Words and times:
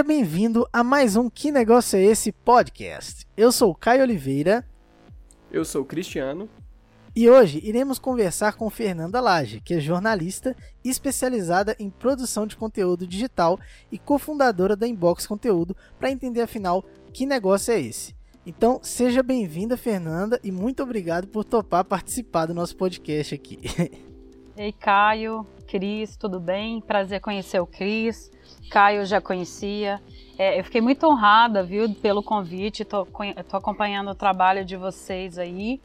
Seja 0.00 0.08
bem-vindo 0.08 0.66
a 0.72 0.82
mais 0.82 1.14
um 1.14 1.28
Que 1.28 1.52
Negócio 1.52 1.98
é 1.98 2.02
Esse 2.02 2.32
podcast. 2.32 3.26
Eu 3.36 3.52
sou 3.52 3.70
o 3.70 3.74
Caio 3.74 4.00
Oliveira. 4.00 4.66
Eu 5.52 5.62
sou 5.62 5.82
o 5.82 5.84
Cristiano. 5.84 6.48
E 7.14 7.28
hoje 7.28 7.60
iremos 7.62 7.98
conversar 7.98 8.54
com 8.54 8.70
Fernanda 8.70 9.20
Lage, 9.20 9.60
que 9.60 9.74
é 9.74 9.78
jornalista 9.78 10.56
especializada 10.82 11.76
em 11.78 11.90
produção 11.90 12.46
de 12.46 12.56
conteúdo 12.56 13.06
digital 13.06 13.60
e 13.92 13.98
cofundadora 13.98 14.74
da 14.74 14.88
Inbox 14.88 15.26
Conteúdo, 15.26 15.76
para 15.98 16.10
entender 16.10 16.40
afinal 16.40 16.82
que 17.12 17.26
negócio 17.26 17.74
é 17.74 17.78
esse. 17.78 18.16
Então, 18.46 18.80
seja 18.82 19.22
bem-vinda, 19.22 19.76
Fernanda, 19.76 20.40
e 20.42 20.50
muito 20.50 20.82
obrigado 20.82 21.28
por 21.28 21.44
topar 21.44 21.84
participar 21.84 22.46
do 22.46 22.54
nosso 22.54 22.74
podcast 22.74 23.34
aqui. 23.34 23.58
Ei, 24.60 24.72
Caio, 24.72 25.46
Cris, 25.66 26.18
tudo 26.18 26.38
bem? 26.38 26.82
Prazer 26.82 27.18
conhecer 27.18 27.58
o 27.60 27.66
Cris. 27.66 28.30
Caio 28.70 29.06
já 29.06 29.18
conhecia. 29.18 29.98
É, 30.36 30.60
eu 30.60 30.64
fiquei 30.64 30.82
muito 30.82 31.06
honrada, 31.06 31.62
viu, 31.62 31.94
pelo 31.94 32.22
convite. 32.22 32.84
Tô 32.84 33.06
acompanhando 33.54 34.10
o 34.10 34.14
trabalho 34.14 34.62
de 34.62 34.76
vocês 34.76 35.38
aí 35.38 35.80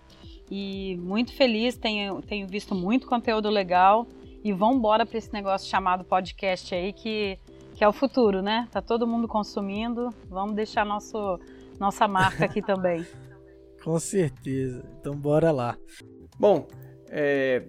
e 0.51 0.97
muito 0.97 1.31
feliz. 1.31 1.77
Tenho, 1.77 2.21
tenho 2.21 2.49
visto 2.49 2.75
muito 2.75 3.07
conteúdo 3.07 3.49
legal 3.49 4.05
e 4.43 4.51
vamos 4.51 4.75
embora 4.75 5.05
para 5.05 5.19
esse 5.19 5.31
negócio 5.31 5.69
chamado 5.69 6.03
podcast 6.03 6.75
aí 6.75 6.91
que 6.91 7.39
que 7.75 7.83
é 7.83 7.87
o 7.87 7.93
futuro, 7.93 8.41
né? 8.41 8.67
Tá 8.71 8.81
todo 8.81 9.07
mundo 9.07 9.25
consumindo. 9.25 10.09
Vamos 10.27 10.53
deixar 10.53 10.85
nosso 10.85 11.39
nossa 11.79 12.09
marca 12.09 12.43
aqui 12.43 12.61
também. 12.61 13.07
Com 13.81 13.97
certeza. 13.99 14.83
Então 14.99 15.15
bora 15.15 15.49
lá. 15.49 15.77
Bom, 16.37 16.67
é, 17.09 17.63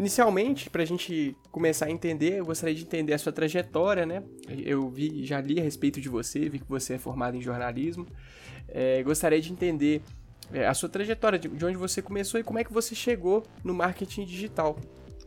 inicialmente, 0.00 0.70
para 0.70 0.82
a 0.82 0.86
gente 0.86 1.36
começar 1.52 1.86
a 1.86 1.90
entender, 1.90 2.38
eu 2.38 2.46
gostaria 2.46 2.74
de 2.74 2.82
entender 2.82 3.12
a 3.12 3.18
sua 3.18 3.32
trajetória, 3.32 4.06
né? 4.06 4.22
Eu 4.48 4.88
vi, 4.88 5.26
já 5.26 5.40
li 5.42 5.60
a 5.60 5.62
respeito 5.62 6.00
de 6.00 6.08
você, 6.08 6.48
vi 6.48 6.58
que 6.58 6.68
você 6.68 6.94
é 6.94 6.98
formado 6.98 7.36
em 7.36 7.40
jornalismo. 7.40 8.06
É, 8.66 9.02
gostaria 9.02 9.38
de 9.38 9.52
entender 9.52 10.02
é, 10.54 10.66
a 10.66 10.72
sua 10.72 10.88
trajetória, 10.88 11.38
de, 11.38 11.48
de 11.48 11.64
onde 11.66 11.76
você 11.76 12.00
começou 12.00 12.40
e 12.40 12.42
como 12.42 12.58
é 12.58 12.64
que 12.64 12.72
você 12.72 12.94
chegou 12.94 13.42
no 13.62 13.74
marketing 13.74 14.24
digital. 14.24 14.78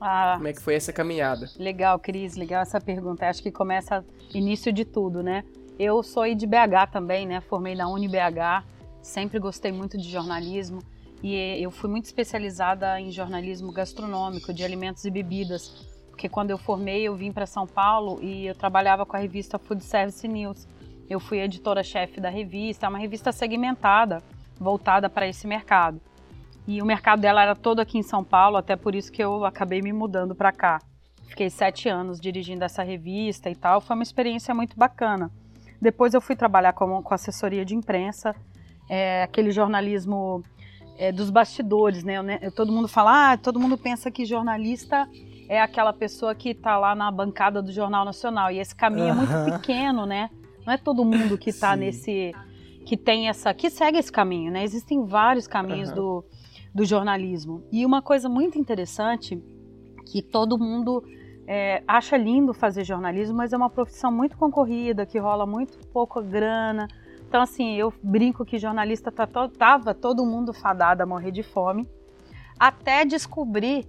Ah, 0.02 0.34
como 0.38 0.48
é 0.48 0.54
que 0.54 0.62
foi 0.62 0.74
essa 0.74 0.92
caminhada? 0.92 1.48
Legal, 1.60 2.00
Cris, 2.00 2.36
legal 2.36 2.64
essa 2.64 2.82
pergunta. 2.82 3.30
Acho 3.30 3.44
que 3.44 3.52
começa 3.52 4.04
início 4.34 4.74
de 4.74 4.84
tudo, 4.84 5.22
né? 5.22 5.44
Eu 5.78 6.02
sou 6.02 6.24
de 6.34 6.48
BH 6.48 6.92
também, 6.92 7.28
né? 7.28 7.42
Formei 7.42 7.76
na 7.76 7.88
UniBH, 7.88 8.66
sempre 9.04 9.38
gostei 9.38 9.72
muito 9.72 10.00
de 10.00 10.10
jornalismo 10.10 10.80
e 11.24 11.64
eu 11.64 11.72
fui 11.72 11.90
muito 11.90 12.04
especializada 12.04 13.00
em 13.00 13.10
jornalismo 13.10 13.72
gastronômico, 13.72 14.54
de 14.54 14.62
alimentos 14.62 15.06
e 15.06 15.10
bebidas, 15.10 15.70
porque 16.10 16.28
quando 16.28 16.52
eu 16.52 16.58
formei 16.58 17.04
eu 17.04 17.16
vim 17.16 17.32
para 17.32 17.46
São 17.46 17.66
Paulo 17.66 18.20
e 18.22 18.46
eu 18.46 18.54
trabalhava 18.54 19.06
com 19.06 19.16
a 19.16 19.20
revista 19.20 19.58
Food 19.58 19.82
Service 19.84 20.28
News. 20.28 20.68
Eu 21.10 21.22
fui 21.22 21.40
editora-chefe 21.40 22.20
da 22.20 22.30
revista, 22.30 22.86
é 22.86 22.90
uma 22.90 23.00
revista 23.00 23.32
segmentada, 23.32 24.22
voltada 24.60 25.10
para 25.10 25.26
esse 25.26 25.48
mercado. 25.48 26.02
E 26.68 26.82
o 26.82 26.86
mercado 26.86 27.22
dela 27.22 27.42
era 27.42 27.56
todo 27.56 27.80
aqui 27.80 27.98
em 27.98 28.04
São 28.04 28.24
Paulo, 28.24 28.58
até 28.58 28.76
por 28.76 28.94
isso 28.94 29.12
que 29.12 29.24
eu 29.24 29.46
acabei 29.46 29.82
me 29.82 29.94
mudando 29.94 30.36
para 30.36 30.52
cá. 30.52 30.80
Fiquei 31.28 31.50
sete 31.50 31.88
anos 31.88 32.20
dirigindo 32.20 32.66
essa 32.66 32.84
revista 32.84 33.50
e 33.50 33.56
tal, 33.56 33.80
foi 33.80 33.96
uma 33.96 34.04
experiência 34.04 34.54
muito 34.54 34.78
bacana. 34.78 35.32
Depois 35.82 36.14
eu 36.14 36.22
fui 36.22 36.36
trabalhar 36.36 36.74
com, 36.74 37.02
com 37.02 37.14
assessoria 37.14 37.64
de 37.64 37.76
imprensa, 37.76 38.36
é, 38.90 39.24
aquele 39.24 39.52
jornalismo 39.52 40.44
é, 40.98 41.12
dos 41.12 41.30
bastidores, 41.30 42.04
né? 42.04 42.40
Todo 42.56 42.72
mundo 42.72 42.88
fala, 42.88 43.34
ah, 43.34 43.38
todo 43.38 43.60
mundo 43.60 43.78
pensa 43.78 44.12
que 44.12 44.26
jornalista 44.26 45.08
é 45.50 45.62
aquela 45.62 45.94
pessoa 45.94 46.34
que 46.34 46.50
está 46.50 46.78
lá 46.78 46.96
na 46.96 47.12
bancada 47.12 47.62
do 47.62 47.72
Jornal 47.72 48.06
Nacional. 48.06 48.52
E 48.52 48.60
esse 48.60 48.76
caminho 48.76 49.10
é 49.10 49.14
muito 49.14 49.60
pequeno, 49.60 50.06
né? 50.06 50.30
Não 50.66 50.74
é 50.74 50.78
todo 50.78 51.04
mundo 51.04 51.38
que 51.38 51.50
está 51.50 51.76
nesse. 51.76 52.34
que 52.86 52.96
tem 52.98 53.28
essa. 53.28 53.54
que 53.54 53.70
segue 53.70 53.98
esse 53.98 54.12
caminho, 54.12 54.52
né? 54.52 54.64
Existem 54.64 55.06
vários 55.06 55.48
caminhos 55.48 55.90
uhum. 55.90 55.96
do, 55.96 56.26
do 56.74 56.86
jornalismo. 56.86 57.64
E 57.72 57.86
uma 57.86 58.02
coisa 58.02 58.30
muito 58.30 58.58
interessante 58.58 59.42
que 60.06 60.22
todo 60.22 60.58
mundo 60.58 61.04
é, 61.48 61.84
acha 61.88 62.16
lindo 62.18 62.54
fazer 62.54 62.84
jornalismo, 62.84 63.36
mas 63.36 63.52
é 63.52 63.58
uma 63.58 63.70
profissão 63.70 64.12
muito 64.12 64.38
concorrida, 64.38 65.06
que 65.06 65.20
rola 65.20 65.46
muito 65.46 65.78
pouca 65.90 66.22
grana. 66.22 66.88
Então, 67.34 67.42
assim, 67.42 67.74
eu 67.74 67.92
brinco 68.04 68.46
que 68.46 68.60
jornalista 68.60 69.12
tá 69.12 69.26
to 69.26 69.50
tava 69.50 69.92
todo 69.96 70.24
mundo 70.24 70.54
fadado 70.54 71.02
a 71.02 71.06
morrer 71.08 71.32
de 71.32 71.42
fome, 71.42 71.90
até 72.60 73.04
descobrir 73.04 73.88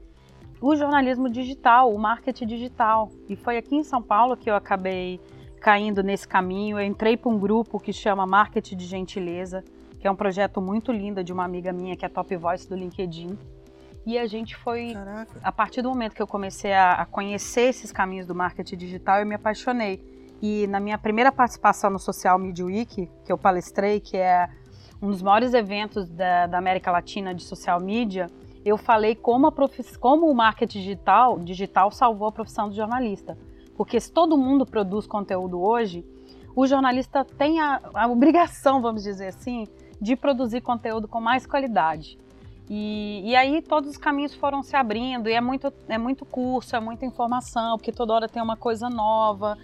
o 0.63 0.75
jornalismo 0.75 1.29
digital, 1.29 1.93
o 1.93 1.99
marketing 1.99 2.47
digital. 2.47 3.11
E 3.29 3.37
foi 3.37 3.59
aqui 3.59 3.77
em 3.77 3.85
São 3.85 4.01
Paulo 4.01 4.35
que 4.35 4.49
eu 4.49 4.55
acabei 4.55 5.21
caindo 5.61 6.03
nesse 6.03 6.27
caminho. 6.27 6.79
Eu 6.79 6.87
entrei 6.87 7.19
para 7.19 7.31
um 7.31 7.39
grupo 7.39 7.79
que 7.79 7.93
chama 7.93 8.27
Marketing 8.27 8.79
de 8.79 8.87
Gentileza, 8.87 9.63
que 10.01 10.07
é 10.07 10.11
um 10.11 10.17
projeto 10.17 10.63
muito 10.63 10.91
lindo 10.91 11.23
de 11.23 11.31
uma 11.31 11.45
amiga 11.45 11.71
minha 11.71 11.95
que 11.97 12.07
é 12.07 12.09
top 12.09 12.35
voice 12.37 12.67
do 12.67 12.75
LinkedIn. 12.75 13.39
E 14.07 14.19
a 14.19 14.27
gente 14.27 14.57
foi. 14.57 14.95
Caraca. 14.95 15.39
A 15.43 15.53
partir 15.53 15.83
do 15.83 15.91
momento 15.91 16.15
que 16.15 16.23
eu 16.23 16.27
comecei 16.27 16.73
a, 16.73 16.93
a 16.93 17.05
conhecer 17.05 17.69
esses 17.69 17.93
caminhos 17.93 18.27
do 18.27 18.35
marketing 18.35 18.79
digital, 18.79 19.21
eu 19.21 19.27
me 19.27 19.35
apaixonei. 19.35 20.14
E 20.43 20.67
na 20.67 20.81
minha 20.81 20.99
primeira 20.99 21.33
participação 21.33 21.91
no 21.91 21.99
Social 21.99 22.39
Media 22.39 22.65
Week, 22.65 23.09
que 23.25 23.33
eu 23.33 23.39
palestrei, 23.39 24.01
que 24.01 24.17
é 24.17 24.49
um 25.01 25.11
dos 25.11 25.23
maiores 25.23 25.55
eventos 25.55 26.09
da, 26.09 26.47
da 26.47 26.59
América 26.59 26.91
Latina 26.91 27.35
de 27.35 27.43
social 27.43 27.81
media, 27.81 28.27
eu 28.65 28.79
falei 28.79 29.15
como, 29.15 29.51
profiss... 29.53 29.97
como 29.97 30.31
o 30.31 30.35
marketing 30.35 30.79
digital, 30.79 31.39
digital 31.39 31.91
salvou 31.91 32.29
a 32.29 32.33
profissão 32.33 32.69
do 32.69 32.75
jornalista. 32.75 33.37
Porque 33.77 34.01
se 34.01 34.11
todo 34.11 34.39
mundo 34.39 34.65
produz 34.65 35.07
conteúdo 35.07 35.61
hoje, 35.61 36.05
o 36.57 36.67
jornalista 36.67 37.25
tem 37.25 37.61
a, 37.61 37.81
a 37.93 38.07
obrigação, 38.07 38.81
vamos 38.81 39.03
dizer 39.03 39.29
assim, 39.29 39.67
de 40.01 40.17
produzir 40.17 40.61
conteúdo 40.61 41.09
com 41.09 41.21
mais 41.21 41.47
qualidade. 41.47 42.19
E, 42.71 43.23
e 43.25 43.37
aí 43.37 43.61
todos 43.61 43.91
os 43.91 43.97
caminhos 43.99 44.35
foram 44.35 44.63
se 44.63 44.75
abrindo, 44.75 45.29
e 45.29 45.33
é 45.33 45.41
muito, 45.41 45.73
é 45.89 45.99
muito 45.99 46.25
curso, 46.25 46.75
é 46.75 46.81
muita 46.81 47.05
informação, 47.05 47.77
porque 47.77 47.93
toda 47.93 48.15
hora 48.15 48.29
tem 48.29 48.43
uma 48.43 48.57
coisa 48.57 48.89
nova. 48.89 49.59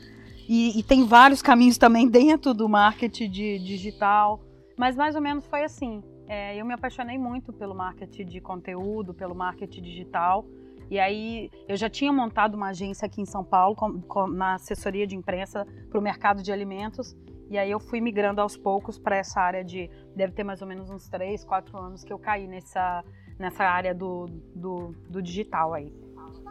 E, 0.53 0.81
e 0.81 0.83
tem 0.83 1.07
vários 1.07 1.41
caminhos 1.41 1.79
também 1.79 2.09
dentro 2.11 2.53
do 2.53 2.69
marketing 2.69 3.31
de, 3.31 3.59
digital. 3.61 4.41
Mas 4.77 4.97
mais 4.97 5.15
ou 5.15 5.23
menos 5.23 5.47
foi 5.47 5.63
assim. 5.63 6.03
É, 6.27 6.61
eu 6.61 6.67
me 6.67 6.75
apaixonei 6.75 7.17
muito 7.17 7.53
pelo 7.53 7.73
marketing 7.73 8.27
de 8.27 8.41
conteúdo, 8.41 9.15
pelo 9.15 9.33
marketing 9.33 9.81
digital. 9.81 10.45
E 10.91 10.99
aí 10.99 11.49
eu 11.69 11.77
já 11.77 11.89
tinha 11.89 12.13
montado 12.13 12.57
uma 12.57 12.71
agência 12.71 13.07
aqui 13.07 13.21
em 13.21 13.25
São 13.27 13.45
Paulo 13.45 13.77
com, 13.77 14.01
com, 14.01 14.27
na 14.27 14.55
assessoria 14.55 15.07
de 15.07 15.15
imprensa 15.15 15.65
para 15.89 16.01
o 16.01 16.03
mercado 16.03 16.43
de 16.43 16.51
alimentos. 16.51 17.17
E 17.49 17.57
aí 17.57 17.71
eu 17.71 17.79
fui 17.79 18.01
migrando 18.01 18.41
aos 18.41 18.57
poucos 18.57 18.99
para 18.99 19.17
essa 19.17 19.41
área 19.41 19.63
de. 19.63 19.89
Deve 20.17 20.33
ter 20.33 20.43
mais 20.43 20.61
ou 20.61 20.67
menos 20.67 20.91
uns 20.91 21.09
3, 21.09 21.45
4 21.45 21.79
anos 21.79 22.03
que 22.03 22.13
eu 22.13 22.19
caí 22.19 22.49
nessa, 22.49 23.05
nessa 23.39 23.63
área 23.63 23.95
do, 23.95 24.27
do, 24.57 24.97
do 25.09 25.23
digital 25.23 25.75
aí. 25.75 25.93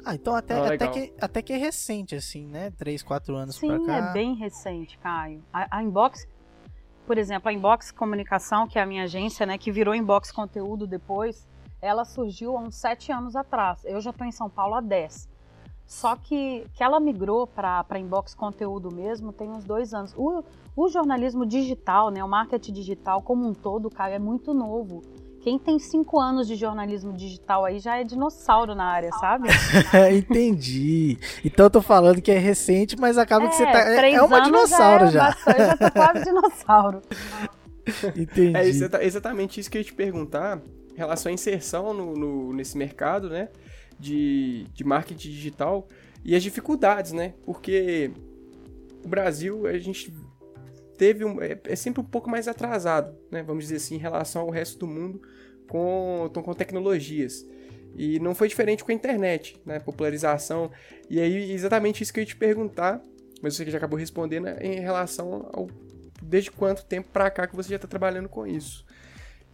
Ah, 0.05 0.15
então 0.15 0.35
até, 0.35 0.55
ah, 0.55 0.73
até, 0.73 0.87
que, 0.87 1.13
até 1.19 1.41
que 1.41 1.53
é 1.53 1.57
recente, 1.57 2.15
assim, 2.15 2.45
né? 2.45 2.71
3, 2.71 3.03
4 3.03 3.35
anos 3.35 3.55
Sim, 3.55 3.67
pra 3.67 3.77
cá. 3.77 4.01
Sim, 4.01 4.09
é 4.09 4.13
bem 4.13 4.35
recente, 4.35 4.97
Caio. 4.97 5.43
A, 5.51 5.77
a, 5.77 5.83
Inbox, 5.83 6.27
por 7.05 7.17
exemplo, 7.17 7.49
a 7.49 7.53
Inbox 7.53 7.91
Comunicação, 7.91 8.67
que 8.67 8.79
é 8.79 8.81
a 8.81 8.85
minha 8.85 9.03
agência, 9.03 9.45
né? 9.45 9.57
Que 9.57 9.71
virou 9.71 9.93
Inbox 9.93 10.31
Conteúdo 10.31 10.87
depois, 10.87 11.47
ela 11.81 12.05
surgiu 12.05 12.57
há 12.57 12.61
uns 12.61 12.75
7 12.75 13.11
anos 13.11 13.35
atrás. 13.35 13.83
Eu 13.85 13.99
já 14.01 14.11
estou 14.11 14.25
em 14.25 14.31
São 14.31 14.49
Paulo 14.49 14.75
há 14.75 14.81
10. 14.81 15.27
Só 15.89 16.15
que, 16.15 16.67
que 16.75 16.83
ela 16.83 16.99
migrou 16.99 17.47
para 17.47 17.97
inbox 17.97 18.35
conteúdo 18.35 18.93
mesmo 18.93 19.33
tem 19.33 19.49
uns 19.49 19.65
dois 19.65 19.91
anos. 19.91 20.13
O, 20.15 20.43
o 20.75 20.87
jornalismo 20.87 21.47
digital, 21.47 22.11
né, 22.11 22.23
o 22.23 22.29
marketing 22.29 22.73
digital 22.73 23.23
como 23.23 23.47
um 23.47 23.55
todo, 23.55 23.89
cara, 23.89 24.13
é 24.13 24.19
muito 24.19 24.53
novo. 24.53 25.01
Quem 25.41 25.57
tem 25.57 25.79
cinco 25.79 26.19
anos 26.19 26.47
de 26.47 26.55
jornalismo 26.55 27.13
digital 27.13 27.65
aí 27.65 27.79
já 27.79 27.97
é 27.97 28.03
dinossauro 28.03 28.75
na 28.75 28.85
área, 28.85 29.09
sabe? 29.13 29.47
Entendi. 30.15 31.17
Então 31.43 31.67
eu 31.67 31.69
tô 31.69 31.81
falando 31.81 32.21
que 32.21 32.31
é 32.31 32.37
recente, 32.37 32.97
mas 32.99 33.17
acaba 33.17 33.45
é, 33.45 33.47
que 33.47 33.55
você 33.55 33.65
tá. 33.65 33.79
É, 33.79 34.13
é 34.13 34.21
uma 34.21 34.41
dinossauro 34.41 35.07
já. 35.07 35.31
já. 35.31 35.51
eu 35.51 35.65
já 35.65 35.77
tô 35.77 35.91
quase 35.97 36.23
dinossauro. 36.25 37.01
Entendi. 38.15 38.57
É 38.57 39.05
exatamente 39.05 39.59
isso 39.59 39.71
que 39.71 39.77
eu 39.77 39.81
ia 39.81 39.85
te 39.85 39.93
perguntar. 39.93 40.61
Em 40.93 40.97
relação 40.99 41.29
à 41.29 41.33
inserção 41.33 41.93
no, 41.93 42.13
no, 42.13 42.53
nesse 42.53 42.77
mercado, 42.77 43.29
né? 43.29 43.47
de, 43.99 44.65
de 44.73 44.83
marketing 44.83 45.29
digital 45.29 45.87
e 46.23 46.35
as 46.35 46.41
dificuldades, 46.41 47.11
né? 47.11 47.33
Porque 47.45 48.11
o 49.03 49.07
Brasil, 49.07 49.67
a 49.67 49.77
gente 49.77 50.13
teve 50.99 51.23
um, 51.23 51.41
é, 51.41 51.57
é, 51.63 51.75
sempre 51.77 52.01
um 52.01 52.03
pouco 52.03 52.29
mais 52.29 52.45
atrasado, 52.45 53.17
né? 53.31 53.41
Vamos 53.41 53.63
dizer 53.63 53.77
assim, 53.77 53.95
em 53.95 53.99
relação 53.99 54.41
ao 54.41 54.49
resto 54.49 54.77
do 54.77 54.85
mundo 54.85 55.21
com, 55.69 56.29
com 56.43 56.53
tecnologias. 56.53 57.47
E 57.95 58.19
não 58.19 58.35
foi 58.35 58.49
diferente 58.49 58.83
com 58.83 58.91
a 58.91 58.93
internet, 58.93 59.59
né? 59.65 59.79
Popularização. 59.79 60.69
E 61.09 61.21
aí, 61.21 61.53
exatamente 61.53 62.03
isso 62.03 62.13
que 62.13 62.19
eu 62.19 62.23
ia 62.23 62.27
te 62.27 62.35
perguntar, 62.35 63.01
mas 63.41 63.55
você 63.55 63.65
já 63.71 63.77
acabou 63.77 63.97
respondendo 63.97 64.47
é 64.47 64.57
em 64.61 64.81
relação 64.81 65.49
ao 65.53 65.67
desde 66.21 66.51
quanto 66.51 66.83
tempo 66.83 67.07
para 67.13 67.31
cá 67.31 67.47
que 67.47 67.55
você 67.55 67.69
já 67.69 67.77
está 67.77 67.87
trabalhando 67.87 68.27
com 68.27 68.45
isso. 68.45 68.85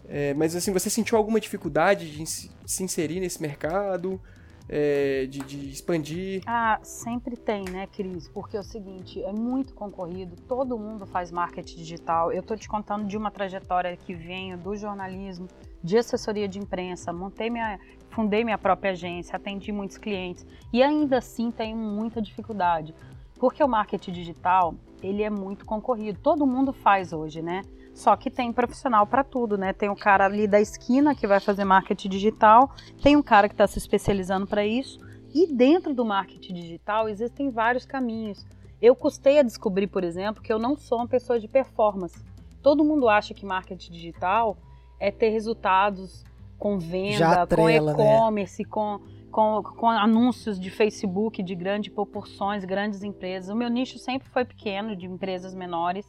É, 0.10 0.34
mas 0.34 0.56
assim, 0.56 0.74
você 0.74 0.90
sentiu 0.90 1.16
alguma 1.16 1.40
dificuldade 1.40 2.10
de 2.10 2.26
se 2.26 2.84
inserir 2.84 3.20
nesse 3.20 3.40
mercado? 3.40 4.20
É, 4.68 5.26
de, 5.28 5.40
de, 5.40 5.70
expandir? 5.70 6.42
Ah, 6.46 6.80
sempre 6.82 7.38
tem, 7.38 7.66
né, 7.66 7.88
Cris? 7.88 8.28
Porque 8.28 8.58
é 8.58 8.60
o 8.60 8.64
seguinte, 8.64 9.22
é 9.24 9.32
muito 9.32 9.74
concorrido, 9.74 10.36
todo 10.48 10.78
mundo 10.78 11.06
faz 11.06 11.32
marketing 11.32 11.78
digital. 11.78 12.32
Eu 12.32 12.42
estou 12.42 12.58
te 12.58 12.68
contando 12.68 13.06
de 13.06 13.18
uma 13.18 13.30
trajetória 13.30 13.96
que 13.96 14.14
venho 14.14 14.58
do 14.58 14.76
jornalismo, 14.76 15.48
de 15.84 15.98
assessoria 15.98 16.48
de 16.48 16.60
imprensa, 16.60 17.14
montei 17.14 17.50
minha, 17.50 17.80
fundei 18.10 18.44
minha 18.44 18.58
própria 18.58 18.92
agência, 18.92 19.36
atendi 19.36 19.72
muitos 19.72 19.98
clientes 19.98 20.46
e 20.74 20.82
ainda 20.82 21.20
assim 21.20 21.52
tenho 21.52 21.78
muita 21.78 22.22
dificuldade. 22.22 22.94
Porque 23.38 23.64
o 23.64 23.68
marketing 23.68 24.14
digital, 24.14 24.74
ele 25.04 25.22
é 25.22 25.30
muito 25.30 25.66
concorrido. 25.66 26.20
Todo 26.20 26.48
mundo 26.48 26.72
faz 26.72 27.12
hoje, 27.12 27.42
né? 27.42 27.62
Só 27.96 28.14
que 28.18 28.30
tem 28.30 28.52
profissional 28.52 29.08
para 29.08 29.24
tudo, 29.24 29.58
né? 29.58 29.72
Tem 29.72 29.88
o 29.90 29.96
cara 29.96 30.26
ali 30.26 30.48
da 30.48 30.60
esquina 30.60 31.16
que 31.16 31.26
vai 31.26 31.40
fazer 31.40 31.64
marketing 31.64 32.10
digital, 32.10 32.70
tem 33.02 33.16
um 33.16 33.24
cara 33.24 33.48
que 33.48 33.54
está 33.54 33.66
se 33.66 33.80
especializando 33.80 34.46
para 34.46 34.66
isso. 34.66 35.00
E 35.34 35.48
dentro 35.48 35.94
do 35.94 36.04
marketing 36.04 36.54
digital 36.54 37.08
existem 37.08 37.50
vários 37.50 37.86
caminhos. 37.86 38.46
Eu 38.82 38.96
custei 38.96 39.40
a 39.40 39.44
descobrir, 39.44 39.88
por 39.88 40.04
exemplo, 40.04 40.44
que 40.44 40.52
eu 40.52 40.60
não 40.60 40.76
sou 40.76 40.98
uma 40.98 41.08
pessoa 41.08 41.40
de 41.40 41.48
performance. 41.48 42.22
Todo 42.62 42.84
mundo 42.84 43.08
acha 43.08 43.34
que 43.34 43.46
marketing 43.46 43.94
digital 43.94 44.58
é 45.00 45.10
ter 45.10 45.30
resultados 45.30 46.26
com 46.60 46.78
venda, 46.78 47.48
com 47.48 47.66
né? 47.66 47.78
e-commerce, 47.78 48.64
né? 48.64 48.70
com, 48.70 49.00
com, 49.32 49.64
com 49.64 49.90
anúncios 49.90 50.60
de 50.60 50.70
Facebook 50.70 51.42
de 51.42 51.56
grandes 51.56 51.94
proporções, 51.94 52.66
grandes 52.66 53.04
empresas. 53.04 53.50
O 53.50 53.56
meu 53.56 53.70
nicho 53.70 53.98
sempre 53.98 54.28
foi 54.28 54.44
pequeno, 54.44 54.96
de 54.98 55.06
empresas 55.06 55.54
menores 55.54 56.06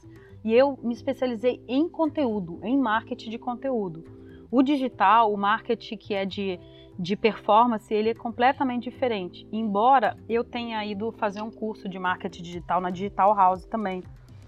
e 0.47 0.55
eu 0.55 0.79
me 0.81 0.95
especializei 0.95 1.61
em 1.67 1.89
conteúdo, 1.89 2.61
em 2.63 2.79
marketing 2.79 3.31
de 3.31 3.37
conteúdo. 3.37 4.05
O 4.49 4.63
digital, 4.63 5.33
o 5.33 5.37
marketing 5.37 5.97
que 5.97 6.15
é 6.15 6.25
de, 6.25 6.61
de 6.97 7.17
performance, 7.17 7.93
ele 7.93 8.11
é 8.11 8.15
completamente 8.15 8.89
diferente. 8.89 9.45
Embora 9.51 10.17
eu 10.29 10.45
tenha 10.45 10.87
ido 10.87 11.11
fazer 11.11 11.43
um 11.43 11.51
curso 11.51 11.89
de 11.89 11.99
marketing 11.99 12.45
digital 12.45 12.81
na 12.81 12.91
Digital 12.91 13.35
House 13.35 13.65
também. 13.65 14.05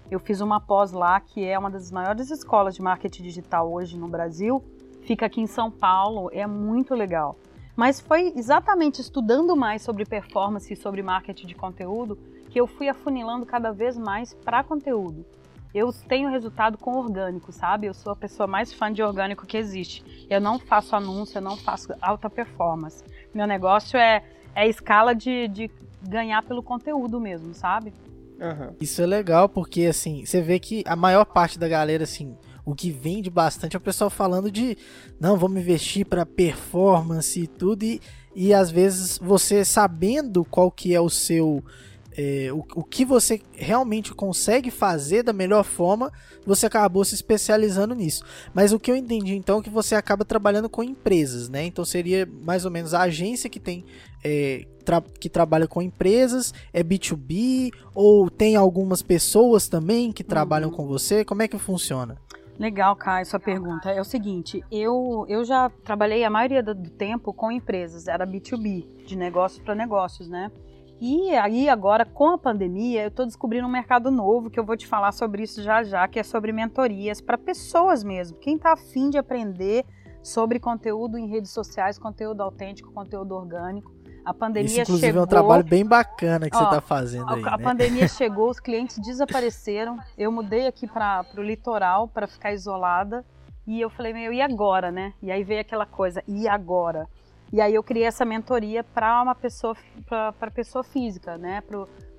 Eu 0.09 0.21
fiz 0.21 0.39
uma 0.39 0.61
pós 0.61 0.93
lá, 0.93 1.19
que 1.19 1.43
é 1.43 1.59
uma 1.59 1.69
das 1.69 1.91
maiores 1.91 2.31
escolas 2.31 2.75
de 2.75 2.81
marketing 2.81 3.23
digital 3.23 3.69
hoje 3.69 3.97
no 3.97 4.07
Brasil. 4.07 4.63
Fica 5.01 5.25
aqui 5.25 5.41
em 5.41 5.47
São 5.47 5.69
Paulo, 5.69 6.29
é 6.31 6.47
muito 6.47 6.95
legal. 6.95 7.35
Mas 7.75 7.99
foi 7.99 8.31
exatamente 8.37 9.01
estudando 9.01 9.53
mais 9.53 9.81
sobre 9.81 10.05
performance 10.05 10.71
e 10.71 10.77
sobre 10.77 11.03
marketing 11.03 11.45
de 11.45 11.55
conteúdo 11.55 12.17
que 12.49 12.57
eu 12.57 12.67
fui 12.67 12.87
afunilando 12.87 13.45
cada 13.45 13.73
vez 13.73 13.97
mais 13.97 14.33
para 14.33 14.63
conteúdo 14.63 15.25
eu 15.73 15.93
tenho 15.93 16.29
resultado 16.29 16.77
com 16.77 16.97
orgânico, 16.97 17.51
sabe? 17.51 17.87
Eu 17.87 17.93
sou 17.93 18.13
a 18.13 18.15
pessoa 18.15 18.47
mais 18.47 18.73
fã 18.73 18.91
de 18.91 19.03
orgânico 19.03 19.45
que 19.45 19.57
existe. 19.57 20.27
Eu 20.29 20.41
não 20.41 20.57
faço 20.57 20.95
anúncio, 20.95 21.37
eu 21.37 21.41
não 21.41 21.55
faço 21.55 21.93
alta 22.01 22.29
performance. 22.29 23.03
Meu 23.33 23.45
negócio 23.45 23.97
é, 23.97 24.23
é 24.55 24.67
escala 24.67 25.13
de, 25.13 25.47
de 25.47 25.71
ganhar 26.01 26.41
pelo 26.43 26.63
conteúdo 26.63 27.19
mesmo, 27.19 27.53
sabe? 27.53 27.93
Uhum. 28.39 28.75
Isso 28.79 29.01
é 29.01 29.05
legal 29.05 29.47
porque, 29.47 29.85
assim, 29.85 30.25
você 30.25 30.41
vê 30.41 30.59
que 30.59 30.83
a 30.87 30.95
maior 30.95 31.25
parte 31.25 31.59
da 31.59 31.67
galera, 31.67 32.03
assim, 32.03 32.35
o 32.65 32.73
que 32.73 32.89
vende 32.89 33.29
bastante 33.29 33.75
é 33.75 33.77
o 33.77 33.81
pessoal 33.81 34.09
falando 34.09 34.49
de 34.49 34.77
não, 35.19 35.37
vamos 35.37 35.59
investir 35.59 36.05
para 36.05 36.25
performance 36.25 37.39
e 37.39 37.47
tudo. 37.47 37.83
E, 37.83 38.01
e 38.33 38.53
às 38.53 38.71
vezes 38.71 39.17
você 39.17 39.65
sabendo 39.65 40.45
qual 40.45 40.71
que 40.71 40.95
é 40.95 41.01
o 41.01 41.09
seu 41.09 41.63
é, 42.21 42.51
o, 42.51 42.65
o 42.75 42.83
que 42.83 43.05
você 43.05 43.41
realmente 43.53 44.13
consegue 44.13 44.69
fazer 44.69 45.23
da 45.23 45.31
melhor 45.31 45.63
forma, 45.63 46.11
você 46.45 46.65
acabou 46.65 47.05
se 47.05 47.15
especializando 47.15 47.95
nisso. 47.95 48.25
Mas 48.53 48.73
o 48.73 48.79
que 48.79 48.91
eu 48.91 48.95
entendi 48.97 49.35
então 49.35 49.59
é 49.59 49.61
que 49.61 49.69
você 49.69 49.95
acaba 49.95 50.25
trabalhando 50.25 50.69
com 50.69 50.83
empresas, 50.83 51.47
né? 51.47 51.63
Então 51.63 51.85
seria 51.85 52.27
mais 52.43 52.65
ou 52.65 52.71
menos 52.71 52.93
a 52.93 53.03
agência 53.03 53.49
que 53.49 53.57
tem 53.57 53.85
é, 54.21 54.65
tra 54.83 55.01
que 55.01 55.29
trabalha 55.29 55.65
com 55.65 55.81
empresas, 55.81 56.53
é 56.73 56.83
B2B, 56.83 57.71
ou 57.95 58.29
tem 58.29 58.57
algumas 58.57 59.01
pessoas 59.01 59.69
também 59.69 60.11
que 60.11 60.23
trabalham 60.23 60.69
uhum. 60.69 60.75
com 60.75 60.87
você? 60.87 61.23
Como 61.23 61.41
é 61.41 61.47
que 61.47 61.57
funciona? 61.57 62.17
Legal, 62.59 62.97
Caio, 62.97 63.25
sua 63.25 63.39
pergunta. 63.39 63.89
É 63.89 64.01
o 64.01 64.03
seguinte, 64.03 64.61
eu, 64.69 65.25
eu 65.29 65.45
já 65.45 65.69
trabalhei 65.85 66.25
a 66.25 66.29
maioria 66.29 66.61
do 66.61 66.75
tempo 66.89 67.31
com 67.31 67.49
empresas, 67.49 68.09
era 68.09 68.27
B2B, 68.27 69.05
de 69.05 69.15
negócio 69.15 69.63
para 69.63 69.73
negócios, 69.73 70.27
né? 70.27 70.51
E 71.01 71.33
aí 71.35 71.69
agora 71.69 72.05
com 72.05 72.29
a 72.29 72.37
pandemia 72.37 73.03
eu 73.03 73.07
estou 73.07 73.25
descobrindo 73.25 73.65
um 73.65 73.71
mercado 73.71 74.11
novo 74.11 74.49
que 74.49 74.59
eu 74.59 74.65
vou 74.65 74.75
te 74.75 74.85
falar 74.85 75.13
sobre 75.13 75.43
isso 75.43 75.63
já 75.63 75.81
já, 75.81 76.07
que 76.07 76.19
é 76.19 76.23
sobre 76.23 76.51
mentorias 76.51 77.21
para 77.21 77.37
pessoas 77.37 78.03
mesmo. 78.03 78.37
Quem 78.37 78.55
está 78.55 78.73
afim 78.73 79.09
de 79.09 79.17
aprender 79.17 79.85
sobre 80.21 80.59
conteúdo 80.59 81.17
em 81.17 81.27
redes 81.27 81.51
sociais, 81.51 81.97
conteúdo 81.97 82.41
autêntico, 82.41 82.91
conteúdo 82.91 83.33
orgânico. 83.33 83.93
A 84.25 84.33
pandemia 84.33 84.67
Isso, 84.67 84.81
inclusive, 84.81 85.07
chegou. 85.07 85.21
é 85.21 85.23
um 85.23 85.27
trabalho 85.27 85.63
bem 85.63 85.85
bacana 85.85 86.49
que 86.49 86.55
ó, 86.55 86.59
você 86.59 86.65
está 86.65 86.81
fazendo 86.81 87.33
aí. 87.33 87.41
A, 87.45 87.57
né? 87.57 87.63
pandemia 87.63 88.07
chegou, 88.09 88.49
os 88.49 88.59
clientes 88.59 88.99
desapareceram. 88.99 89.97
Eu 90.17 90.31
mudei 90.31 90.67
aqui 90.67 90.85
para 90.85 91.25
o 91.37 91.41
litoral 91.41 92.07
para 92.07 92.27
ficar 92.27 92.53
isolada. 92.53 93.25
E 93.65 93.79
eu 93.79 93.89
falei, 93.89 94.13
meu, 94.13 94.33
e 94.33 94.41
agora, 94.41 94.91
né? 94.91 95.13
E 95.21 95.31
aí 95.31 95.43
veio 95.43 95.61
aquela 95.61 95.85
coisa, 95.85 96.23
e 96.27 96.47
agora? 96.47 97.07
E 97.51 97.59
aí 97.59 97.73
eu 97.73 97.83
criei 97.83 98.05
essa 98.05 98.23
mentoria 98.23 98.83
para 98.83 99.21
uma 99.21 99.33
pessoa, 99.33 99.75
para 100.07 100.51
pessoa 100.51 100.83
física, 100.83 101.37
né? 101.37 101.63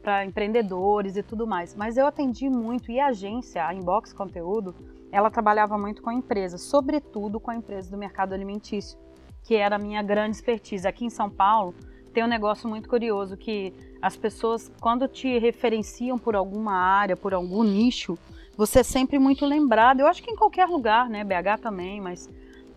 Para 0.03 0.25
empreendedores 0.25 1.17
e 1.17 1.23
tudo 1.23 1.47
mais. 1.47 1.75
Mas 1.75 1.97
eu 1.97 2.06
atendi 2.06 2.49
muito, 2.49 2.91
e 2.91 2.99
a 2.99 3.09
agência, 3.09 3.65
a 3.65 3.73
Inbox 3.73 4.12
Conteúdo, 4.12 4.75
ela 5.12 5.31
trabalhava 5.31 5.79
muito 5.79 6.03
com 6.03 6.11
empresas, 6.11 6.62
sobretudo 6.62 7.38
com 7.38 7.50
a 7.50 7.56
empresa 7.56 7.91
do 7.91 7.97
mercado 7.97 8.32
alimentício, 8.32 8.99
que 9.44 9.55
era 9.55 9.77
a 9.77 9.79
minha 9.79 10.03
grande 10.03 10.37
expertise. 10.37 10.87
Aqui 10.87 11.05
em 11.05 11.11
São 11.11 11.31
Paulo 11.31 11.75
tem 12.12 12.25
um 12.25 12.29
negócio 12.29 12.69
muito 12.69 12.88
curioso 12.88 13.37
que 13.37 13.73
as 14.03 14.17
pessoas, 14.17 14.71
quando 14.81 15.06
te 15.06 15.38
referenciam 15.38 16.19
por 16.19 16.35
alguma 16.35 16.75
área, 16.75 17.17
por 17.17 17.35
algum 17.35 17.62
nicho, 17.62 18.19
você 18.56 18.81
é 18.81 18.83
sempre 18.83 19.19
muito 19.19 19.47
lembrado. 19.47 20.00
Eu 20.00 20.06
acho 20.06 20.23
que 20.23 20.31
em 20.31 20.37
qualquer 20.37 20.67
lugar, 20.67 21.09
né? 21.09 21.23
BH 21.23 21.61
também, 21.62 22.00
mas 22.00 22.29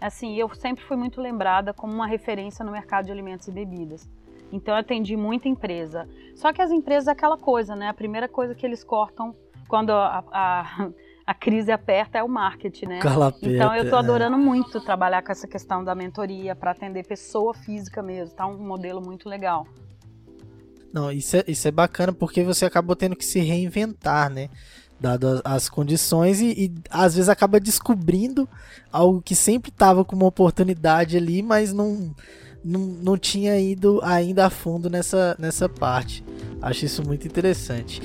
assim, 0.05 0.35
eu 0.35 0.53
sempre 0.53 0.83
fui 0.83 0.97
muito 0.97 1.21
lembrada 1.21 1.73
como 1.73 1.93
uma 1.93 2.07
referência 2.07 2.63
no 2.63 2.71
mercado 2.71 3.05
de 3.05 3.11
alimentos 3.11 3.47
e 3.47 3.51
bebidas. 3.51 4.09
Então 4.51 4.73
eu 4.73 4.79
atendi 4.79 5.17
muita 5.17 5.47
empresa. 5.47 6.07
Só 6.35 6.53
que 6.53 6.61
as 6.61 6.69
empresas 6.69 7.07
é 7.07 7.11
aquela 7.11 7.37
coisa, 7.37 7.75
né? 7.75 7.87
A 7.87 7.93
primeira 7.93 8.27
coisa 8.27 8.53
que 8.53 8.65
eles 8.65 8.83
cortam 8.83 9.35
quando 9.67 9.91
a, 9.91 10.23
a, 10.31 10.89
a 11.25 11.33
crise 11.35 11.71
aperta 11.71 12.19
é 12.19 12.23
o 12.23 12.29
marketing, 12.29 12.85
né? 12.85 12.99
Calapeta, 12.99 13.47
então 13.47 13.75
eu 13.75 13.89
tô 13.89 13.95
é. 13.95 13.99
adorando 13.99 14.35
é. 14.35 14.39
muito 14.39 14.79
trabalhar 14.81 15.23
com 15.23 15.31
essa 15.31 15.47
questão 15.47 15.83
da 15.83 15.95
mentoria 15.95 16.55
para 16.55 16.71
atender 16.71 17.07
pessoa 17.07 17.53
física 17.53 18.03
mesmo. 18.03 18.35
Tá 18.35 18.45
um 18.45 18.57
modelo 18.57 19.01
muito 19.01 19.27
legal. 19.27 19.65
Não, 20.93 21.11
isso 21.11 21.37
é, 21.37 21.43
isso 21.47 21.67
é 21.67 21.71
bacana 21.71 22.13
porque 22.13 22.43
você 22.43 22.65
acabou 22.65 22.95
tendo 22.95 23.15
que 23.15 23.25
se 23.25 23.39
reinventar, 23.39 24.29
né? 24.29 24.49
Dado 24.99 25.41
as, 25.43 25.67
condições 25.67 26.39
e, 26.39 26.45
e, 26.45 26.71
às 26.89 27.15
vezes 27.15 27.29
acaba 27.29 27.59
descobrindo 27.59 28.47
algo 28.91 29.21
que 29.21 29.35
sempre 29.35 29.69
estava 29.69 30.05
com 30.05 30.15
uma 30.15 30.25
oportunidade 30.25 31.17
ali, 31.17 31.41
mas 31.41 31.73
não, 31.73 32.15
não, 32.63 32.79
não 32.79 33.17
tinha 33.17 33.59
ido 33.59 33.99
ainda 34.03 34.45
a 34.45 34.49
fundo 34.49 34.89
nessa, 34.89 35.35
nessa 35.37 35.67
parte. 35.67 36.23
Acho 36.61 36.85
isso 36.85 37.05
muito 37.05 37.27
interessante. 37.27 38.01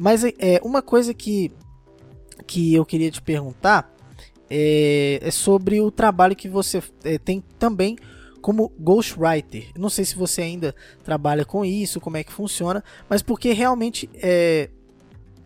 Mas 0.00 0.24
é, 0.24 0.58
uma 0.64 0.80
coisa 0.80 1.12
que, 1.12 1.52
que 2.46 2.74
eu 2.74 2.86
queria 2.86 3.10
te 3.10 3.20
perguntar 3.20 3.94
é, 4.48 5.20
é 5.20 5.30
sobre 5.30 5.78
o 5.78 5.90
trabalho 5.90 6.34
que 6.34 6.48
você 6.48 6.82
é, 7.04 7.18
tem 7.18 7.44
também 7.58 7.98
como 8.40 8.72
ghostwriter. 8.80 9.66
Não 9.76 9.90
sei 9.90 10.06
se 10.06 10.16
você 10.16 10.40
ainda 10.40 10.74
trabalha 11.04 11.44
com 11.44 11.66
isso, 11.66 12.00
como 12.00 12.16
é 12.16 12.24
que 12.24 12.32
funciona, 12.32 12.82
mas 13.10 13.20
porque 13.20 13.52
realmente 13.52 14.08
é, 14.14 14.70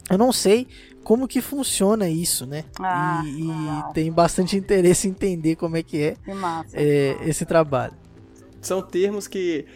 eu 0.08 0.16
não 0.16 0.32
sei 0.32 0.68
como 1.02 1.26
que 1.26 1.40
funciona 1.40 2.08
isso, 2.08 2.46
né? 2.46 2.64
Ah, 2.78 3.24
e, 3.26 3.48
e 3.48 3.92
tenho 3.92 4.12
bastante 4.12 4.54
interesse 4.56 5.08
em 5.08 5.10
entender 5.10 5.56
como 5.56 5.76
é 5.76 5.82
que 5.82 6.00
é, 6.00 6.14
que 6.24 6.32
massa, 6.32 6.76
é 6.78 7.16
esse 7.24 7.44
trabalho. 7.44 7.94
São 8.62 8.80
termos 8.80 9.26
que 9.26 9.66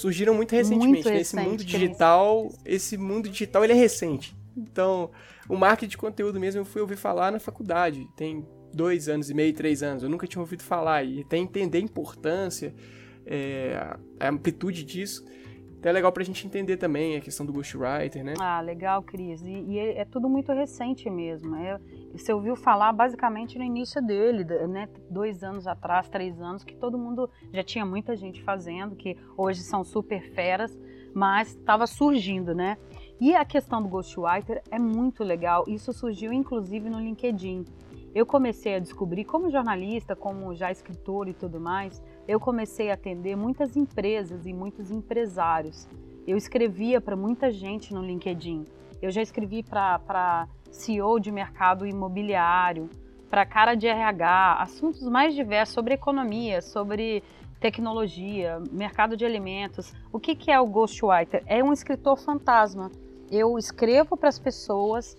surgiram 0.00 0.34
muito 0.34 0.54
recentemente. 0.54 0.88
Muito 0.88 1.08
recente, 1.08 1.36
né? 1.36 1.42
Esse 1.42 1.48
mundo 1.48 1.64
digital, 1.64 2.52
esse 2.64 2.96
mundo 2.96 3.28
digital 3.28 3.64
ele 3.64 3.72
é 3.72 3.76
recente. 3.76 4.34
Então, 4.56 5.10
o 5.48 5.56
marketing 5.56 5.90
de 5.90 5.98
conteúdo 5.98 6.40
mesmo 6.40 6.60
eu 6.60 6.64
fui 6.64 6.80
ouvir 6.80 6.96
falar 6.96 7.30
na 7.30 7.38
faculdade. 7.38 8.06
Tem 8.16 8.44
dois 8.72 9.08
anos 9.08 9.30
e 9.30 9.34
meio, 9.34 9.52
três 9.52 9.82
anos. 9.82 10.02
Eu 10.02 10.08
nunca 10.08 10.26
tinha 10.26 10.40
ouvido 10.40 10.62
falar. 10.62 11.04
E 11.04 11.20
até 11.20 11.36
entender 11.36 11.78
a 11.78 11.80
importância, 11.82 12.74
é, 13.26 13.96
a 14.18 14.28
amplitude 14.28 14.84
disso. 14.84 15.24
Então 15.80 15.88
é 15.88 15.94
legal 15.94 16.12
pra 16.12 16.22
gente 16.22 16.46
entender 16.46 16.76
também 16.76 17.16
a 17.16 17.22
questão 17.22 17.46
do 17.46 17.54
ghostwriter, 17.54 18.22
né? 18.22 18.34
Ah, 18.38 18.60
legal, 18.60 19.02
Cris. 19.02 19.40
E, 19.40 19.50
e 19.50 19.78
é, 19.78 20.00
é 20.00 20.04
tudo 20.04 20.28
muito 20.28 20.52
recente 20.52 21.08
mesmo. 21.08 21.56
É, 21.56 21.80
você 22.12 22.34
ouviu 22.34 22.54
falar 22.54 22.92
basicamente 22.92 23.56
no 23.56 23.64
início 23.64 24.04
dele, 24.04 24.44
né? 24.68 24.90
Dois 25.08 25.42
anos 25.42 25.66
atrás, 25.66 26.06
três 26.06 26.38
anos, 26.38 26.62
que 26.64 26.76
todo 26.76 26.98
mundo 26.98 27.30
já 27.50 27.64
tinha 27.64 27.86
muita 27.86 28.14
gente 28.14 28.42
fazendo, 28.42 28.94
que 28.94 29.16
hoje 29.38 29.62
são 29.62 29.82
super 29.82 30.20
feras, 30.34 30.78
mas 31.14 31.56
estava 31.56 31.86
surgindo, 31.86 32.54
né? 32.54 32.76
E 33.18 33.34
a 33.34 33.42
questão 33.42 33.82
do 33.82 33.88
ghostwriter 33.88 34.62
é 34.70 34.78
muito 34.78 35.24
legal. 35.24 35.64
Isso 35.66 35.94
surgiu 35.94 36.30
inclusive 36.30 36.90
no 36.90 37.00
LinkedIn. 37.00 37.64
Eu 38.14 38.26
comecei 38.26 38.74
a 38.74 38.78
descobrir, 38.78 39.24
como 39.24 39.50
jornalista, 39.50 40.14
como 40.14 40.54
já 40.54 40.70
escritor 40.70 41.26
e 41.26 41.32
tudo 41.32 41.58
mais, 41.58 42.02
eu 42.30 42.38
comecei 42.38 42.92
a 42.92 42.94
atender 42.94 43.36
muitas 43.36 43.76
empresas 43.76 44.46
e 44.46 44.52
muitos 44.52 44.92
empresários. 44.92 45.88
Eu 46.24 46.36
escrevia 46.36 47.00
para 47.00 47.16
muita 47.16 47.50
gente 47.50 47.92
no 47.92 48.04
LinkedIn. 48.04 48.66
Eu 49.02 49.10
já 49.10 49.20
escrevi 49.20 49.64
para 49.64 50.46
CEO 50.70 51.18
de 51.18 51.32
mercado 51.32 51.84
imobiliário, 51.84 52.88
para 53.28 53.44
cara 53.44 53.74
de 53.74 53.88
RH, 53.88 54.62
assuntos 54.62 55.02
mais 55.08 55.34
diversos 55.34 55.74
sobre 55.74 55.94
economia, 55.94 56.62
sobre 56.62 57.24
tecnologia, 57.58 58.62
mercado 58.70 59.16
de 59.16 59.24
alimentos. 59.24 59.92
O 60.12 60.20
que, 60.20 60.36
que 60.36 60.52
é 60.52 60.60
o 60.60 60.66
ghostwriter? 60.66 61.42
É 61.46 61.64
um 61.64 61.72
escritor 61.72 62.16
fantasma. 62.16 62.92
Eu 63.28 63.58
escrevo 63.58 64.16
para 64.16 64.28
as 64.28 64.38
pessoas, 64.38 65.16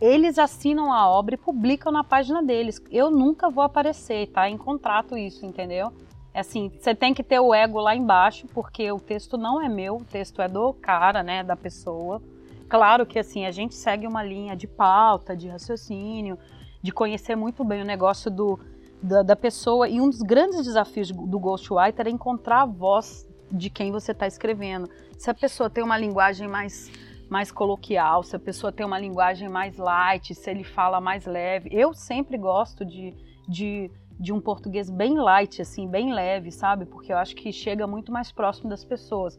eles 0.00 0.36
assinam 0.36 0.92
a 0.92 1.08
obra 1.08 1.36
e 1.36 1.38
publicam 1.38 1.92
na 1.92 2.02
página 2.02 2.42
deles. 2.42 2.82
Eu 2.90 3.08
nunca 3.08 3.48
vou 3.48 3.62
aparecer, 3.62 4.26
tá? 4.30 4.50
Em 4.50 4.58
contrato 4.58 5.16
isso, 5.16 5.46
entendeu? 5.46 5.92
É 6.32 6.40
assim, 6.40 6.70
você 6.78 6.94
tem 6.94 7.12
que 7.12 7.22
ter 7.22 7.40
o 7.40 7.52
ego 7.52 7.80
lá 7.80 7.94
embaixo, 7.94 8.46
porque 8.54 8.90
o 8.92 9.00
texto 9.00 9.36
não 9.36 9.60
é 9.60 9.68
meu, 9.68 9.96
o 9.96 10.04
texto 10.04 10.40
é 10.40 10.48
do 10.48 10.72
cara, 10.74 11.22
né, 11.22 11.42
da 11.42 11.56
pessoa. 11.56 12.22
Claro 12.68 13.04
que 13.04 13.18
assim, 13.18 13.46
a 13.46 13.50
gente 13.50 13.74
segue 13.74 14.06
uma 14.06 14.22
linha 14.22 14.54
de 14.54 14.68
pauta, 14.68 15.36
de 15.36 15.48
raciocínio, 15.48 16.38
de 16.80 16.92
conhecer 16.92 17.34
muito 17.34 17.64
bem 17.64 17.82
o 17.82 17.84
negócio 17.84 18.30
do, 18.30 18.60
da, 19.02 19.22
da 19.22 19.34
pessoa. 19.34 19.88
E 19.88 20.00
um 20.00 20.08
dos 20.08 20.22
grandes 20.22 20.64
desafios 20.64 21.10
do 21.10 21.38
Ghostwriter 21.38 22.06
é 22.06 22.10
encontrar 22.10 22.62
a 22.62 22.66
voz 22.66 23.28
de 23.50 23.68
quem 23.68 23.90
você 23.90 24.12
está 24.12 24.26
escrevendo. 24.26 24.88
Se 25.18 25.28
a 25.28 25.34
pessoa 25.34 25.68
tem 25.68 25.82
uma 25.82 25.98
linguagem 25.98 26.46
mais, 26.46 26.90
mais 27.28 27.50
coloquial, 27.50 28.22
se 28.22 28.36
a 28.36 28.38
pessoa 28.38 28.72
tem 28.72 28.86
uma 28.86 29.00
linguagem 29.00 29.48
mais 29.48 29.76
light, 29.76 30.32
se 30.34 30.48
ele 30.48 30.62
fala 30.62 31.00
mais 31.00 31.26
leve. 31.26 31.68
Eu 31.72 31.92
sempre 31.92 32.38
gosto 32.38 32.84
de, 32.84 33.14
de 33.48 33.90
de 34.20 34.34
um 34.34 34.40
português 34.40 34.90
bem 34.90 35.18
light, 35.18 35.62
assim, 35.62 35.88
bem 35.88 36.12
leve, 36.12 36.52
sabe? 36.52 36.84
Porque 36.84 37.10
eu 37.10 37.16
acho 37.16 37.34
que 37.34 37.50
chega 37.50 37.86
muito 37.86 38.12
mais 38.12 38.30
próximo 38.30 38.68
das 38.68 38.84
pessoas. 38.84 39.38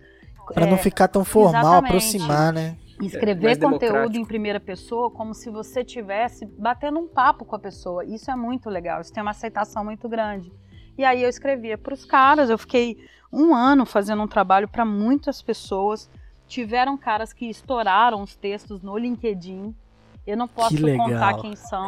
Para 0.52 0.66
é, 0.66 0.72
não 0.72 0.78
ficar 0.78 1.08
tão 1.08 1.24
formal, 1.24 1.62
exatamente. 1.62 1.90
aproximar, 1.90 2.52
né? 2.52 2.76
Escrever 3.00 3.52
é, 3.52 3.56
conteúdo 3.56 4.18
em 4.18 4.26
primeira 4.26 4.60
pessoa 4.60 5.12
como 5.12 5.36
se 5.36 5.52
você 5.52 5.84
tivesse 5.84 6.46
batendo 6.46 7.00
um 7.00 7.08
papo 7.08 7.46
com 7.46 7.56
a 7.56 7.60
pessoa. 7.60 8.04
Isso 8.04 8.32
é 8.32 8.36
muito 8.36 8.70
legal, 8.70 9.02
isso 9.02 9.14
tem 9.14 9.22
uma 9.22 9.32
aceitação 9.32 9.86
muito 9.86 10.10
grande. 10.10 10.52
E 10.98 11.06
aí 11.06 11.22
eu 11.22 11.30
escrevia 11.30 11.78
para 11.78 11.94
os 11.94 12.04
caras, 12.04 12.50
eu 12.50 12.58
fiquei 12.58 12.98
um 13.32 13.54
ano 13.54 13.86
fazendo 13.86 14.24
um 14.24 14.28
trabalho 14.28 14.68
para 14.68 14.84
muitas 14.84 15.42
pessoas. 15.44 16.10
Tiveram 16.48 16.98
caras 16.98 17.32
que 17.32 17.46
estouraram 17.50 18.22
os 18.22 18.36
textos 18.36 18.82
no 18.82 18.98
LinkedIn, 18.98 19.76
eu 20.26 20.38
não 20.38 20.48
posso 20.48 20.76
que 20.76 20.98
contar 20.98 21.40
quem 21.42 21.56
são, 21.56 21.88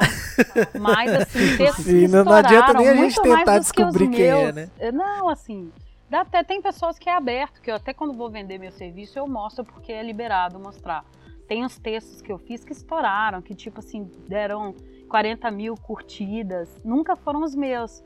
mas 0.79 1.11
assim, 1.11 1.55
textos 1.57 1.85
Sim, 1.85 2.07
não, 2.07 2.23
não 2.23 2.33
adianta 2.33 2.73
nem 2.73 2.89
a 2.89 2.95
gente 2.95 3.21
tentar 3.21 3.59
descobrir 3.59 4.09
quem 4.09 4.25
é, 4.25 4.51
né? 4.51 4.69
Não, 4.91 5.29
assim, 5.29 5.71
até 6.11 6.43
tem 6.43 6.61
pessoas 6.61 6.97
que 6.97 7.09
é 7.09 7.15
aberto, 7.15 7.61
que 7.61 7.71
eu 7.71 7.75
até 7.75 7.93
quando 7.93 8.13
vou 8.13 8.29
vender 8.29 8.57
meu 8.57 8.71
serviço 8.71 9.17
eu 9.17 9.27
mostro 9.27 9.63
porque 9.63 9.91
é 9.91 10.03
liberado 10.03 10.59
mostrar. 10.59 11.05
Tem 11.47 11.63
uns 11.63 11.77
textos 11.77 12.21
que 12.21 12.31
eu 12.31 12.37
fiz 12.37 12.63
que 12.63 12.71
estouraram, 12.71 13.41
que 13.41 13.53
tipo 13.53 13.79
assim, 13.79 14.09
deram 14.27 14.73
40 15.09 15.51
mil 15.51 15.75
curtidas, 15.75 16.81
nunca 16.83 17.15
foram 17.15 17.43
os 17.43 17.53
meus. 17.53 18.03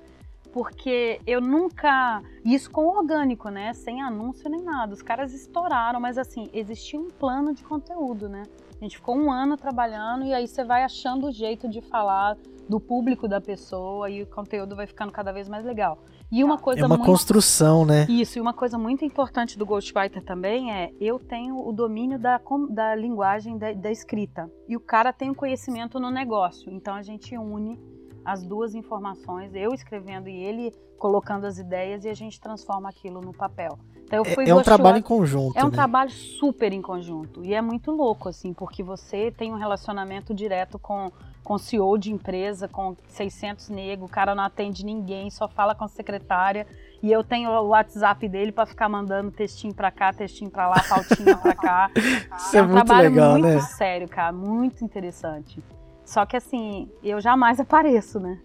Porque 0.51 1.21
eu 1.27 1.39
nunca. 1.39 2.21
Isso 2.43 2.71
com 2.71 2.87
orgânico, 2.87 3.49
né? 3.49 3.73
Sem 3.73 4.01
anúncio 4.01 4.49
nem 4.49 4.63
nada. 4.63 4.93
Os 4.93 5.01
caras 5.01 5.33
estouraram, 5.33 5.99
mas 5.99 6.17
assim, 6.17 6.49
existia 6.53 6.99
um 6.99 7.09
plano 7.09 7.53
de 7.53 7.63
conteúdo, 7.63 8.27
né? 8.27 8.43
A 8.79 8.83
gente 8.83 8.97
ficou 8.97 9.17
um 9.17 9.31
ano 9.31 9.57
trabalhando 9.57 10.23
e 10.23 10.33
aí 10.33 10.47
você 10.47 10.63
vai 10.63 10.83
achando 10.83 11.27
o 11.27 11.31
jeito 11.31 11.67
de 11.67 11.81
falar 11.81 12.37
do 12.69 12.79
público 12.79 13.27
da 13.27 13.41
pessoa 13.41 14.09
e 14.09 14.21
o 14.21 14.27
conteúdo 14.27 14.75
vai 14.75 14.85
ficando 14.85 15.11
cada 15.11 15.31
vez 15.31 15.49
mais 15.49 15.65
legal. 15.65 15.97
E 16.31 16.43
uma 16.43 16.57
coisa 16.57 16.81
é 16.81 16.85
uma 16.85 16.97
muito... 16.97 17.09
construção, 17.09 17.85
né? 17.85 18.05
Isso, 18.09 18.37
e 18.37 18.41
uma 18.41 18.53
coisa 18.53 18.77
muito 18.77 19.05
importante 19.05 19.57
do 19.57 19.65
Ghostwriter 19.65 20.23
também 20.23 20.71
é 20.71 20.91
eu 20.99 21.17
tenho 21.17 21.65
o 21.65 21.71
domínio 21.71 22.19
da, 22.19 22.39
da 22.69 22.93
linguagem 22.95 23.57
da, 23.57 23.71
da 23.71 23.89
escrita 23.89 24.51
e 24.67 24.75
o 24.75 24.79
cara 24.79 25.13
tem 25.13 25.29
o 25.29 25.35
conhecimento 25.35 25.99
no 25.99 26.11
negócio. 26.11 26.71
Então 26.71 26.93
a 26.93 27.01
gente 27.01 27.37
une 27.37 27.79
as 28.25 28.43
duas 28.43 28.75
informações, 28.75 29.55
eu 29.55 29.73
escrevendo 29.73 30.27
e 30.27 30.35
ele 30.35 30.73
colocando 30.99 31.45
as 31.45 31.57
ideias 31.57 32.03
e 32.03 32.09
a 32.09 32.13
gente 32.13 32.41
transforma 32.41 32.89
aquilo 32.89 33.21
no 33.21 33.31
papel. 33.31 33.79
Então, 34.07 34.23
é, 34.25 34.49
é 34.49 34.55
um 34.55 34.61
trabalho 34.61 34.97
em 34.97 35.01
conjunto. 35.01 35.57
É 35.57 35.63
um 35.63 35.67
né? 35.67 35.73
trabalho 35.73 36.09
super 36.09 36.71
em 36.71 36.81
conjunto. 36.81 37.43
E 37.43 37.53
é 37.53 37.61
muito 37.61 37.91
louco, 37.91 38.29
assim, 38.29 38.53
porque 38.53 38.81
você 38.81 39.31
tem 39.37 39.51
um 39.51 39.57
relacionamento 39.57 40.33
direto 40.33 40.79
com, 40.79 41.11
com 41.43 41.57
CEO 41.57 41.97
de 41.97 42.11
empresa, 42.11 42.69
com 42.69 42.95
600 43.09 43.69
negros, 43.69 44.09
o 44.09 44.11
cara 44.11 44.33
não 44.33 44.45
atende 44.45 44.85
ninguém, 44.85 45.29
só 45.29 45.47
fala 45.47 45.75
com 45.75 45.83
a 45.83 45.89
secretária. 45.89 46.65
E 47.03 47.11
eu 47.11 47.21
tenho 47.23 47.49
o 47.49 47.67
WhatsApp 47.67 48.27
dele 48.29 48.51
para 48.51 48.65
ficar 48.65 48.87
mandando 48.87 49.29
textinho 49.29 49.73
para 49.73 49.91
cá, 49.91 50.13
textinho 50.13 50.49
para 50.49 50.69
lá, 50.69 50.81
pautinha 50.87 51.37
para 51.37 51.55
cá. 51.55 51.91
Isso 52.37 52.55
é, 52.55 52.59
é 52.59 52.63
um 52.63 52.67
muito 52.67 52.85
trabalho 52.85 53.09
legal, 53.09 53.31
muito 53.33 53.45
né? 53.45 53.59
sério, 53.59 54.07
cara, 54.07 54.31
muito 54.31 54.83
interessante. 54.85 55.61
Só 56.05 56.25
que 56.25 56.37
assim, 56.37 56.89
eu 57.03 57.19
jamais 57.19 57.59
apareço, 57.59 58.19
né? 58.21 58.39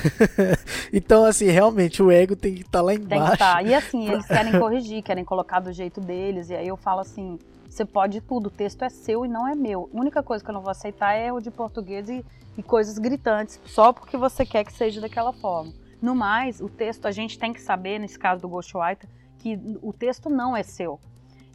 então, 0.92 1.24
assim, 1.24 1.46
realmente 1.46 2.02
o 2.02 2.10
ego 2.10 2.34
tem 2.34 2.54
que 2.54 2.60
estar 2.62 2.78
tá 2.78 2.82
lá 2.82 2.94
embaixo. 2.94 3.08
Tem 3.08 3.24
que 3.24 3.32
estar. 3.32 3.54
Tá. 3.54 3.62
E 3.62 3.74
assim, 3.74 4.08
eles 4.12 4.26
querem 4.26 4.58
corrigir, 4.58 5.02
querem 5.02 5.24
colocar 5.24 5.60
do 5.60 5.72
jeito 5.72 6.00
deles. 6.00 6.50
E 6.50 6.54
aí 6.54 6.68
eu 6.68 6.76
falo 6.76 7.00
assim: 7.00 7.38
você 7.68 7.84
pode 7.84 8.20
tudo, 8.20 8.46
o 8.48 8.50
texto 8.50 8.82
é 8.82 8.90
seu 8.90 9.24
e 9.24 9.28
não 9.28 9.48
é 9.48 9.54
meu. 9.54 9.88
A 9.94 9.98
única 9.98 10.22
coisa 10.22 10.44
que 10.44 10.50
eu 10.50 10.54
não 10.54 10.60
vou 10.60 10.70
aceitar 10.70 11.14
é 11.14 11.32
o 11.32 11.40
de 11.40 11.50
português 11.50 12.08
e, 12.08 12.24
e 12.56 12.62
coisas 12.62 12.98
gritantes, 12.98 13.58
só 13.64 13.92
porque 13.92 14.16
você 14.16 14.44
quer 14.44 14.64
que 14.64 14.72
seja 14.72 15.00
daquela 15.00 15.32
forma. 15.32 15.72
No 16.00 16.14
mais, 16.14 16.60
o 16.60 16.68
texto, 16.68 17.06
a 17.06 17.10
gente 17.12 17.38
tem 17.38 17.52
que 17.52 17.62
saber, 17.62 17.98
nesse 17.98 18.18
caso 18.18 18.42
do 18.42 18.48
Ghostwriter, 18.48 19.08
que 19.38 19.58
o 19.80 19.92
texto 19.92 20.28
não 20.28 20.56
é 20.56 20.62
seu. 20.62 21.00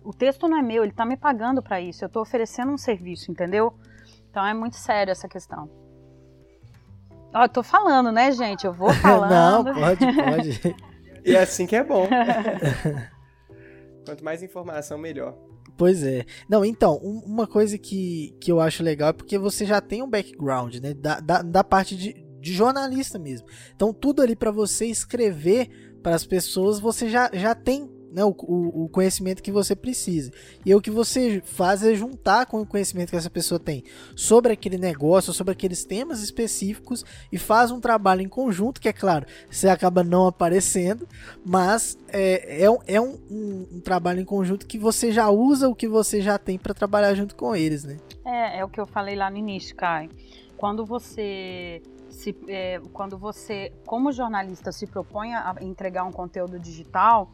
O 0.03 0.13
texto 0.13 0.47
não 0.47 0.57
é 0.57 0.61
meu, 0.61 0.83
ele 0.83 0.91
está 0.91 1.05
me 1.05 1.17
pagando 1.17 1.61
para 1.61 1.81
isso. 1.81 2.03
Eu 2.03 2.07
estou 2.07 2.21
oferecendo 2.21 2.71
um 2.71 2.77
serviço, 2.77 3.29
entendeu? 3.29 3.73
Então 4.31 4.45
é 4.45 4.53
muito 4.53 4.77
sério 4.77 5.11
essa 5.11 5.27
questão. 5.27 5.69
Ó, 7.37 7.43
eu 7.43 7.49
tô 7.49 7.61
falando, 7.61 8.11
né, 8.11 8.31
gente? 8.31 8.65
Eu 8.65 8.73
vou 8.73 8.91
falando. 8.99 9.65
Não, 9.65 9.73
pode, 9.75 10.05
pode. 10.05 10.75
e 11.23 11.35
é 11.35 11.41
assim 11.41 11.67
que 11.67 11.75
é 11.75 11.83
bom. 11.83 12.07
Quanto 14.05 14.23
mais 14.23 14.41
informação, 14.41 14.97
melhor. 14.97 15.37
Pois 15.77 16.03
é. 16.03 16.25
Não, 16.49 16.65
então, 16.65 16.95
uma 16.95 17.45
coisa 17.45 17.77
que, 17.77 18.35
que 18.41 18.51
eu 18.51 18.59
acho 18.59 18.81
legal 18.81 19.09
é 19.09 19.13
porque 19.13 19.37
você 19.37 19.65
já 19.65 19.79
tem 19.79 20.01
um 20.01 20.09
background, 20.09 20.77
né? 20.77 20.95
Da, 20.95 21.19
da, 21.19 21.41
da 21.43 21.63
parte 21.63 21.95
de, 21.95 22.13
de 22.39 22.53
jornalista 22.53 23.19
mesmo. 23.19 23.47
Então, 23.75 23.93
tudo 23.93 24.23
ali 24.23 24.35
para 24.35 24.49
você 24.49 24.87
escrever 24.87 25.69
para 26.01 26.15
as 26.15 26.25
pessoas, 26.25 26.79
você 26.79 27.07
já, 27.07 27.29
já 27.31 27.53
tem 27.53 27.87
né, 28.17 28.23
o, 28.23 28.31
o, 28.31 28.89
conhecimento 28.89 29.43
que 29.43 29.51
você 29.51 29.75
precisa. 29.75 30.31
E 30.65 30.73
o 30.73 30.81
que 30.81 30.89
você 30.89 31.39
faz 31.45 31.83
é 31.83 31.93
juntar 31.93 32.47
com 32.47 32.59
o 32.59 32.65
conhecimento 32.65 33.11
que 33.11 33.15
essa 33.15 33.29
pessoa 33.29 33.59
tem 33.59 33.83
sobre 34.15 34.51
aquele 34.51 34.79
negócio, 34.79 35.31
sobre 35.31 35.51
aqueles 35.51 35.85
temas 35.85 36.23
específicos 36.23 37.05
e 37.31 37.37
faz 37.37 37.69
um 37.69 37.79
trabalho 37.79 38.23
em 38.23 38.27
conjunto, 38.27 38.81
que 38.81 38.89
é 38.89 38.93
claro, 38.93 39.27
você 39.51 39.69
acaba 39.69 40.03
não 40.03 40.25
aparecendo, 40.25 41.07
mas 41.45 41.95
é, 42.07 42.63
é, 42.63 42.71
um, 42.71 42.77
é 42.87 42.99
um, 42.99 43.19
um, 43.29 43.67
um 43.73 43.79
trabalho 43.81 44.19
em 44.19 44.25
conjunto 44.25 44.65
que 44.65 44.79
você 44.79 45.11
já 45.11 45.29
usa 45.29 45.69
o 45.69 45.75
que 45.75 45.87
você 45.87 46.19
já 46.19 46.39
tem 46.39 46.57
para 46.57 46.73
trabalhar 46.73 47.13
junto 47.13 47.35
com 47.35 47.55
eles, 47.55 47.83
né? 47.83 47.97
É, 48.25 48.61
é 48.61 48.65
o 48.65 48.67
que 48.67 48.81
eu 48.81 48.87
falei 48.87 49.15
lá 49.15 49.29
no 49.29 49.37
início, 49.37 49.75
Kai. 49.75 50.09
Quando 50.57 50.83
você 50.83 51.83
se, 52.09 52.35
é, 52.47 52.81
quando 52.93 53.15
você, 53.15 53.71
como 53.85 54.11
jornalista, 54.11 54.71
se 54.71 54.87
propõe 54.87 55.35
a 55.35 55.55
entregar 55.61 56.03
um 56.03 56.11
conteúdo 56.11 56.57
digital, 56.57 57.29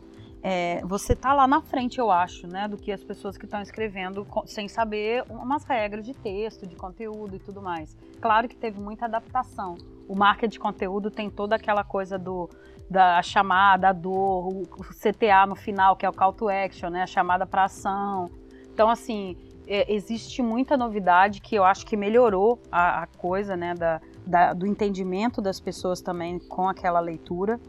é, 0.46 0.82
você 0.84 1.16
tá 1.16 1.34
lá 1.34 1.48
na 1.48 1.62
frente, 1.62 2.00
eu 2.00 2.12
acho, 2.12 2.46
né, 2.48 2.68
do 2.68 2.76
que 2.76 2.92
as 2.92 3.02
pessoas 3.02 3.38
que 3.38 3.46
estão 3.46 3.62
escrevendo 3.62 4.28
sem 4.46 4.68
saber 4.68 5.24
umas 5.30 5.64
regras 5.64 6.06
de 6.06 6.14
texto, 6.14 6.68
de 6.68 6.76
conteúdo 6.76 7.38
e 7.38 7.40
tudo 7.40 7.62
mais. 7.62 7.98
Claro 8.20 8.50
que 8.50 8.56
teve 8.56 8.78
muita 8.78 9.06
adaptação. 9.06 9.78
O 10.06 10.14
marketing 10.14 10.52
de 10.52 10.60
conteúdo 10.60 11.10
tem 11.10 11.30
toda 11.30 11.56
aquela 11.56 11.86
coisa 11.86 12.20
do 12.20 12.50
da 12.90 13.22
chamada, 13.24 13.90
a 13.90 13.94
dor, 13.94 14.50
o 14.50 14.68
CTA 15.02 15.48
no 15.48 15.56
final, 15.56 15.96
que 15.96 16.06
é 16.06 16.10
o 16.10 16.14
call 16.14 16.34
to 16.34 16.50
action, 16.50 16.90
né, 16.90 17.04
a 17.04 17.08
chamada 17.08 17.46
para 17.46 17.64
ação. 17.64 18.30
Então, 18.74 18.90
assim, 18.90 19.38
é, 19.66 19.92
existe 19.92 20.42
muita 20.42 20.76
novidade 20.76 21.40
que 21.40 21.56
eu 21.56 21.64
acho 21.64 21.86
que 21.86 21.96
melhorou 21.96 22.60
a, 22.70 23.04
a 23.04 23.08
coisa, 23.08 23.56
né, 23.56 23.74
da, 23.74 24.02
da, 24.28 24.54
do 24.54 24.68
entendimento 24.68 25.42
das 25.42 25.60
pessoas 25.60 26.02
também 26.02 26.38
com 26.38 26.68
aquela 26.68 27.00
leitura. 27.00 27.60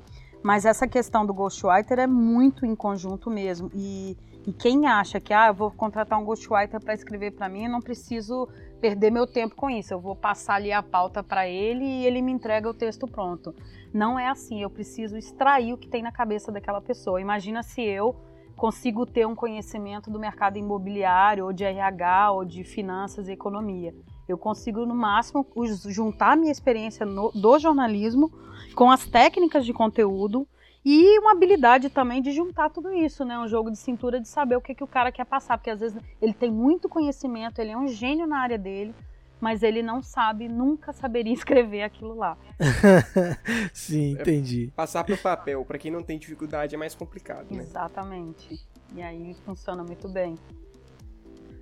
Mas 0.44 0.66
essa 0.66 0.86
questão 0.86 1.24
do 1.24 1.32
ghostwriter 1.32 1.98
é 1.98 2.06
muito 2.06 2.66
em 2.66 2.76
conjunto 2.76 3.30
mesmo. 3.30 3.70
E, 3.72 4.14
e 4.46 4.52
quem 4.52 4.86
acha 4.86 5.18
que 5.18 5.32
ah, 5.32 5.46
eu 5.46 5.54
vou 5.54 5.70
contratar 5.70 6.20
um 6.20 6.24
ghostwriter 6.24 6.78
para 6.84 6.92
escrever 6.92 7.30
para 7.30 7.48
mim, 7.48 7.64
eu 7.64 7.70
não 7.70 7.80
preciso 7.80 8.46
perder 8.78 9.10
meu 9.10 9.26
tempo 9.26 9.56
com 9.56 9.70
isso. 9.70 9.94
Eu 9.94 9.98
vou 9.98 10.14
passar 10.14 10.56
ali 10.56 10.70
a 10.70 10.82
pauta 10.82 11.22
para 11.22 11.48
ele 11.48 11.82
e 11.82 12.06
ele 12.06 12.20
me 12.20 12.30
entrega 12.30 12.68
o 12.68 12.74
texto 12.74 13.08
pronto. 13.08 13.54
Não 13.90 14.18
é 14.18 14.28
assim. 14.28 14.60
Eu 14.60 14.68
preciso 14.68 15.16
extrair 15.16 15.72
o 15.72 15.78
que 15.78 15.88
tem 15.88 16.02
na 16.02 16.12
cabeça 16.12 16.52
daquela 16.52 16.82
pessoa. 16.82 17.22
Imagina 17.22 17.62
se 17.62 17.80
eu 17.80 18.14
consigo 18.54 19.06
ter 19.06 19.26
um 19.26 19.34
conhecimento 19.34 20.10
do 20.10 20.20
mercado 20.20 20.58
imobiliário, 20.58 21.46
ou 21.46 21.54
de 21.54 21.64
RH, 21.64 22.32
ou 22.32 22.44
de 22.44 22.64
finanças 22.64 23.28
e 23.28 23.32
economia. 23.32 23.94
Eu 24.28 24.38
consigo, 24.38 24.86
no 24.86 24.94
máximo, 24.94 25.46
juntar 25.86 26.32
a 26.32 26.36
minha 26.36 26.52
experiência 26.52 27.04
no, 27.04 27.30
do 27.32 27.58
jornalismo 27.58 28.32
com 28.74 28.90
as 28.90 29.06
técnicas 29.06 29.64
de 29.66 29.72
conteúdo 29.72 30.46
e 30.84 31.18
uma 31.18 31.32
habilidade 31.32 31.88
também 31.88 32.20
de 32.20 32.30
juntar 32.30 32.68
tudo 32.68 32.92
isso, 32.92 33.24
né? 33.24 33.38
Um 33.38 33.48
jogo 33.48 33.70
de 33.70 33.78
cintura 33.78 34.20
de 34.20 34.28
saber 34.28 34.56
o 34.56 34.60
que, 34.60 34.74
que 34.74 34.84
o 34.84 34.86
cara 34.86 35.10
quer 35.10 35.24
passar, 35.24 35.56
porque 35.56 35.70
às 35.70 35.80
vezes 35.80 35.98
ele 36.20 36.34
tem 36.34 36.50
muito 36.50 36.88
conhecimento, 36.88 37.58
ele 37.58 37.70
é 37.70 37.76
um 37.76 37.88
gênio 37.88 38.26
na 38.26 38.38
área 38.38 38.58
dele, 38.58 38.94
mas 39.40 39.62
ele 39.62 39.82
não 39.82 40.02
sabe, 40.02 40.46
nunca 40.46 40.92
saberia 40.92 41.32
escrever 41.34 41.82
aquilo 41.82 42.14
lá. 42.14 42.36
Sim, 43.72 44.12
entendi. 44.12 44.68
É, 44.68 44.76
passar 44.76 45.04
para 45.04 45.14
o 45.14 45.18
papel, 45.18 45.64
para 45.64 45.78
quem 45.78 45.90
não 45.90 46.02
tem 46.02 46.18
dificuldade, 46.18 46.74
é 46.74 46.78
mais 46.78 46.94
complicado, 46.94 47.50
né? 47.50 47.62
Exatamente. 47.62 48.60
E 48.94 49.02
aí 49.02 49.34
funciona 49.44 49.82
muito 49.82 50.06
bem. 50.08 50.38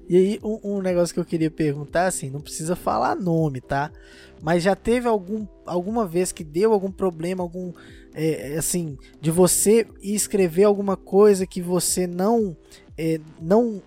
E 0.09 0.17
aí, 0.17 0.41
um, 0.43 0.77
um, 0.77 0.83
negócio 0.83 1.15
que 1.15 1.21
eu 1.21 1.25
queria 1.25 1.51
perguntar, 1.51 2.07
assim, 2.07 2.31
não 2.31 2.41
precisa 2.41 2.75
falar 2.77 3.15
nome, 3.15 3.61
tá? 3.61 3.91
Mas 4.43 4.63
já 4.63 4.75
teve 4.75 5.09
algum, 5.09 5.47
alguma 5.65 6.07
vez 6.07 6.33
que 6.33 6.43
deu 6.43 6.73
algum 6.73 6.91
problema, 6.91 7.43
algum, 7.43 7.73
é, 8.13 8.57
assim, 8.59 8.99
de 9.21 9.31
você 9.31 9.87
escrever 10.03 10.65
alguma 10.65 10.97
coisa 10.97 11.47
que 11.47 11.63
você 11.63 12.07
não, 12.07 12.57
é, 12.99 13.21
não, 13.41 13.81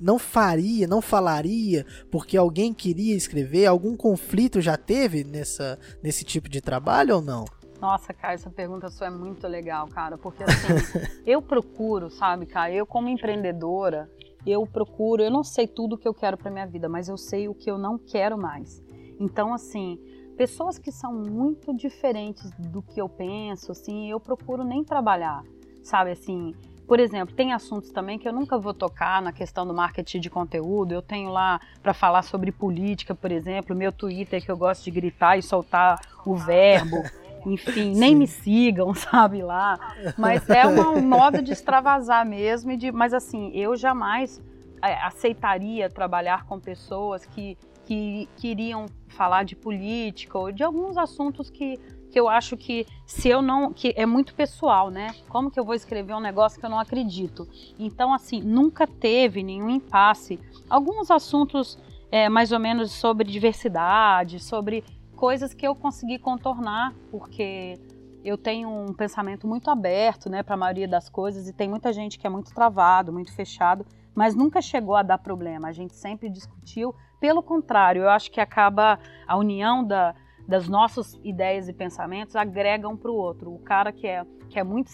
não 0.00 0.18
faria, 0.18 0.86
não 0.88 1.00
falaria, 1.02 1.86
porque 2.10 2.36
alguém 2.36 2.72
queria 2.72 3.14
escrever? 3.14 3.66
Algum 3.66 3.96
conflito 3.96 4.60
já 4.60 4.76
teve 4.76 5.22
nessa, 5.22 5.78
nesse 6.02 6.24
tipo 6.24 6.48
de 6.48 6.60
trabalho 6.60 7.16
ou 7.16 7.22
não? 7.22 7.44
Nossa, 7.82 8.14
cara, 8.14 8.34
essa 8.34 8.48
pergunta 8.48 8.88
sua 8.90 9.08
é 9.08 9.10
muito 9.10 9.46
legal, 9.48 9.88
cara, 9.88 10.16
porque 10.16 10.44
assim, 10.44 10.68
eu 11.26 11.42
procuro, 11.42 12.10
sabe, 12.10 12.46
cara, 12.46 12.72
eu 12.72 12.86
como 12.86 13.08
empreendedora, 13.08 14.08
eu 14.46 14.66
procuro, 14.66 15.22
eu 15.22 15.30
não 15.30 15.44
sei 15.44 15.66
tudo 15.66 15.94
o 15.94 15.98
que 15.98 16.06
eu 16.08 16.14
quero 16.14 16.36
para 16.36 16.50
minha 16.50 16.66
vida, 16.66 16.88
mas 16.88 17.08
eu 17.08 17.16
sei 17.16 17.48
o 17.48 17.54
que 17.54 17.70
eu 17.70 17.78
não 17.78 17.98
quero 17.98 18.36
mais. 18.36 18.82
Então, 19.18 19.54
assim, 19.54 19.98
pessoas 20.36 20.78
que 20.78 20.90
são 20.90 21.12
muito 21.12 21.74
diferentes 21.74 22.50
do 22.58 22.82
que 22.82 23.00
eu 23.00 23.08
penso, 23.08 23.72
assim, 23.72 24.10
eu 24.10 24.18
procuro 24.18 24.64
nem 24.64 24.82
trabalhar, 24.82 25.44
sabe, 25.82 26.10
assim, 26.10 26.54
por 26.86 27.00
exemplo, 27.00 27.34
tem 27.34 27.52
assuntos 27.52 27.90
também 27.90 28.18
que 28.18 28.28
eu 28.28 28.32
nunca 28.32 28.58
vou 28.58 28.74
tocar 28.74 29.22
na 29.22 29.32
questão 29.32 29.66
do 29.66 29.72
marketing 29.72 30.20
de 30.20 30.28
conteúdo. 30.28 30.92
Eu 30.92 31.00
tenho 31.00 31.30
lá 31.30 31.60
para 31.82 31.94
falar 31.94 32.22
sobre 32.22 32.52
política, 32.52 33.14
por 33.14 33.32
exemplo, 33.32 33.74
meu 33.74 33.90
Twitter 33.92 34.44
que 34.44 34.50
eu 34.50 34.56
gosto 34.56 34.84
de 34.84 34.90
gritar 34.90 35.38
e 35.38 35.42
soltar 35.42 36.00
o 36.26 36.34
verbo. 36.34 36.96
Enfim, 37.46 37.94
Sim. 37.94 38.00
nem 38.00 38.14
me 38.14 38.26
sigam, 38.26 38.92
sabe 38.94 39.42
lá. 39.42 39.78
Mas 40.16 40.48
é 40.48 40.66
uma, 40.66 40.90
um 40.90 41.02
modo 41.02 41.42
de 41.42 41.52
extravasar 41.52 42.26
mesmo. 42.26 42.76
De, 42.76 42.92
mas 42.92 43.12
assim, 43.12 43.50
eu 43.54 43.76
jamais 43.76 44.40
é, 44.82 44.94
aceitaria 44.94 45.88
trabalhar 45.88 46.44
com 46.46 46.58
pessoas 46.58 47.24
que, 47.24 47.56
que 47.84 48.28
queriam 48.36 48.86
falar 49.08 49.44
de 49.44 49.54
política 49.54 50.38
ou 50.38 50.50
de 50.50 50.62
alguns 50.62 50.96
assuntos 50.96 51.50
que, 51.50 51.78
que 52.10 52.18
eu 52.18 52.28
acho 52.28 52.56
que 52.56 52.86
se 53.06 53.28
eu 53.28 53.40
não 53.40 53.72
que 53.72 53.94
é 53.96 54.04
muito 54.04 54.34
pessoal, 54.34 54.90
né? 54.90 55.14
Como 55.28 55.50
que 55.50 55.60
eu 55.60 55.64
vou 55.64 55.74
escrever 55.74 56.14
um 56.14 56.20
negócio 56.20 56.58
que 56.58 56.66
eu 56.66 56.70
não 56.70 56.78
acredito? 56.78 57.48
Então 57.78 58.12
assim 58.12 58.40
nunca 58.40 58.86
teve 58.86 59.42
nenhum 59.42 59.70
impasse. 59.70 60.40
Alguns 60.68 61.10
assuntos 61.10 61.78
é, 62.10 62.28
mais 62.28 62.52
ou 62.52 62.58
menos 62.58 62.90
sobre 62.92 63.26
diversidade, 63.26 64.38
sobre 64.38 64.84
coisas 65.22 65.54
que 65.54 65.64
eu 65.64 65.76
consegui 65.76 66.18
contornar, 66.18 66.92
porque 67.08 67.78
eu 68.24 68.36
tenho 68.36 68.68
um 68.68 68.92
pensamento 68.92 69.46
muito 69.46 69.70
aberto, 69.70 70.28
né, 70.28 70.42
para 70.42 70.56
a 70.56 70.58
maioria 70.58 70.88
das 70.88 71.08
coisas 71.08 71.48
e 71.48 71.52
tem 71.52 71.68
muita 71.68 71.92
gente 71.92 72.18
que 72.18 72.26
é 72.26 72.28
muito 72.28 72.52
travado, 72.52 73.12
muito 73.12 73.32
fechado, 73.32 73.86
mas 74.16 74.34
nunca 74.34 74.60
chegou 74.60 74.96
a 74.96 75.02
dar 75.04 75.18
problema. 75.18 75.68
A 75.68 75.72
gente 75.72 75.94
sempre 75.94 76.28
discutiu. 76.28 76.92
Pelo 77.20 77.40
contrário, 77.40 78.02
eu 78.02 78.10
acho 78.10 78.32
que 78.32 78.40
acaba 78.40 78.98
a 79.24 79.36
união 79.36 79.84
da, 79.84 80.12
das 80.48 80.68
nossas 80.68 81.16
ideias 81.22 81.68
e 81.68 81.72
pensamentos 81.72 82.34
agrega 82.34 82.88
um 82.88 82.96
para 82.96 83.12
o 83.12 83.14
outro. 83.14 83.54
O 83.54 83.60
cara 83.60 83.92
que 83.92 84.08
é 84.08 84.26
que 84.50 84.58
é 84.58 84.64
muito 84.64 84.90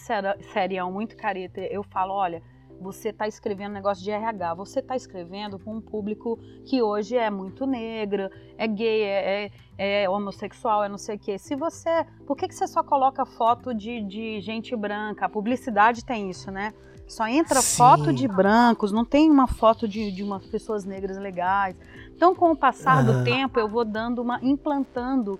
serião, 0.53 0.91
muito 0.91 1.17
careta, 1.17 1.59
eu 1.59 1.81
falo, 1.81 2.13
olha, 2.13 2.43
você 2.79 3.09
está 3.09 3.27
escrevendo 3.27 3.73
negócio 3.73 4.03
de 4.03 4.11
RH, 4.11 4.53
você 4.53 4.79
está 4.79 4.95
escrevendo 4.95 5.59
com 5.59 5.75
um 5.75 5.81
público 5.81 6.39
que 6.65 6.81
hoje 6.81 7.15
é 7.15 7.29
muito 7.29 7.65
negro, 7.65 8.29
é 8.57 8.67
gay, 8.67 9.03
é, 9.03 9.51
é, 9.77 10.03
é 10.03 10.09
homossexual, 10.09 10.83
é 10.83 10.89
não 10.89 10.97
sei 10.97 11.15
o 11.15 11.19
quê. 11.19 11.37
Se 11.37 11.55
você. 11.55 12.05
Por 12.25 12.35
que, 12.35 12.47
que 12.47 12.55
você 12.55 12.67
só 12.67 12.83
coloca 12.83 13.25
foto 13.25 13.73
de, 13.73 14.01
de 14.01 14.41
gente 14.41 14.75
branca? 14.75 15.25
A 15.25 15.29
publicidade 15.29 16.05
tem 16.05 16.29
isso, 16.29 16.51
né? 16.51 16.73
Só 17.07 17.27
entra 17.27 17.59
Sim. 17.59 17.77
foto 17.77 18.13
de 18.13 18.27
brancos, 18.27 18.91
não 18.91 19.03
tem 19.03 19.31
uma 19.31 19.47
foto 19.47 19.87
de, 19.87 20.11
de 20.11 20.21
umas 20.21 20.45
pessoas 20.45 20.85
negras 20.85 21.17
legais. 21.17 21.75
Então, 22.15 22.35
com 22.35 22.51
o 22.51 22.55
passar 22.55 23.03
do 23.03 23.23
tempo, 23.23 23.59
eu 23.59 23.67
vou 23.67 23.83
dando 23.83 24.21
uma. 24.21 24.39
implantando 24.43 25.39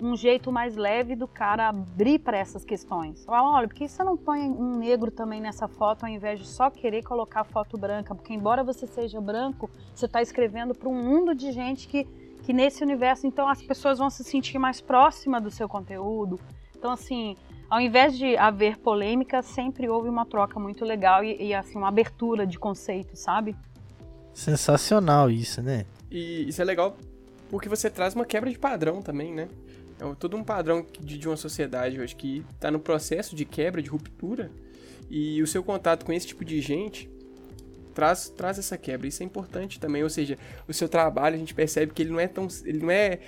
um 0.00 0.16
jeito 0.16 0.50
mais 0.50 0.76
leve 0.76 1.14
do 1.14 1.26
cara 1.26 1.68
abrir 1.68 2.18
para 2.18 2.36
essas 2.36 2.64
questões. 2.64 3.24
Fala, 3.24 3.56
olha, 3.56 3.68
por 3.68 3.74
que 3.74 3.88
você 3.88 4.02
não 4.02 4.16
põe 4.16 4.40
um 4.40 4.76
negro 4.76 5.10
também 5.10 5.40
nessa 5.40 5.68
foto 5.68 6.04
ao 6.04 6.08
invés 6.08 6.40
de 6.40 6.46
só 6.46 6.70
querer 6.70 7.02
colocar 7.02 7.44
foto 7.44 7.78
branca? 7.78 8.14
Porque 8.14 8.32
embora 8.32 8.64
você 8.64 8.86
seja 8.86 9.20
branco, 9.20 9.70
você 9.94 10.06
está 10.06 10.20
escrevendo 10.20 10.74
para 10.74 10.88
um 10.88 11.02
mundo 11.02 11.34
de 11.34 11.52
gente 11.52 11.86
que, 11.86 12.04
que 12.42 12.52
nesse 12.52 12.82
universo, 12.82 13.26
então 13.26 13.48
as 13.48 13.62
pessoas 13.62 13.98
vão 13.98 14.10
se 14.10 14.24
sentir 14.24 14.58
mais 14.58 14.80
próximas 14.80 15.42
do 15.42 15.50
seu 15.50 15.68
conteúdo. 15.68 16.40
Então, 16.76 16.90
assim, 16.90 17.36
ao 17.70 17.80
invés 17.80 18.16
de 18.16 18.36
haver 18.36 18.78
polêmica, 18.78 19.42
sempre 19.42 19.88
houve 19.88 20.08
uma 20.08 20.26
troca 20.26 20.58
muito 20.58 20.84
legal 20.84 21.22
e, 21.24 21.48
e 21.48 21.54
assim, 21.54 21.78
uma 21.78 21.88
abertura 21.88 22.46
de 22.46 22.58
conceito, 22.58 23.16
sabe? 23.16 23.56
Sensacional 24.32 25.30
isso, 25.30 25.62
né? 25.62 25.86
E 26.10 26.48
isso 26.48 26.60
é 26.60 26.64
legal 26.64 26.96
porque 27.50 27.68
você 27.68 27.88
traz 27.88 28.14
uma 28.14 28.24
quebra 28.24 28.50
de 28.50 28.58
padrão 28.58 29.00
também, 29.00 29.32
né? 29.32 29.48
É 30.12 30.14
todo 30.14 30.36
um 30.36 30.44
padrão 30.44 30.84
de, 31.00 31.18
de 31.18 31.28
uma 31.28 31.36
sociedade, 31.36 31.96
eu 31.96 32.04
acho 32.04 32.16
que 32.16 32.44
está 32.54 32.70
no 32.70 32.78
processo 32.78 33.34
de 33.34 33.44
quebra, 33.44 33.82
de 33.82 33.88
ruptura, 33.88 34.50
e 35.10 35.42
o 35.42 35.46
seu 35.46 35.62
contato 35.62 36.04
com 36.04 36.12
esse 36.12 36.26
tipo 36.26 36.44
de 36.44 36.60
gente 36.60 37.10
traz, 37.94 38.28
traz 38.28 38.58
essa 38.58 38.76
quebra. 38.76 39.06
Isso 39.06 39.22
é 39.22 39.26
importante 39.26 39.78
também, 39.78 40.02
ou 40.02 40.10
seja, 40.10 40.38
o 40.66 40.72
seu 40.72 40.88
trabalho 40.88 41.36
a 41.36 41.38
gente 41.38 41.54
percebe 41.54 41.92
que 41.92 42.02
ele 42.02 42.10
não 42.10 42.20
é 42.20 42.26
tão, 42.26 42.48
ele 42.64 42.80
não 42.80 42.90
é 42.90 43.20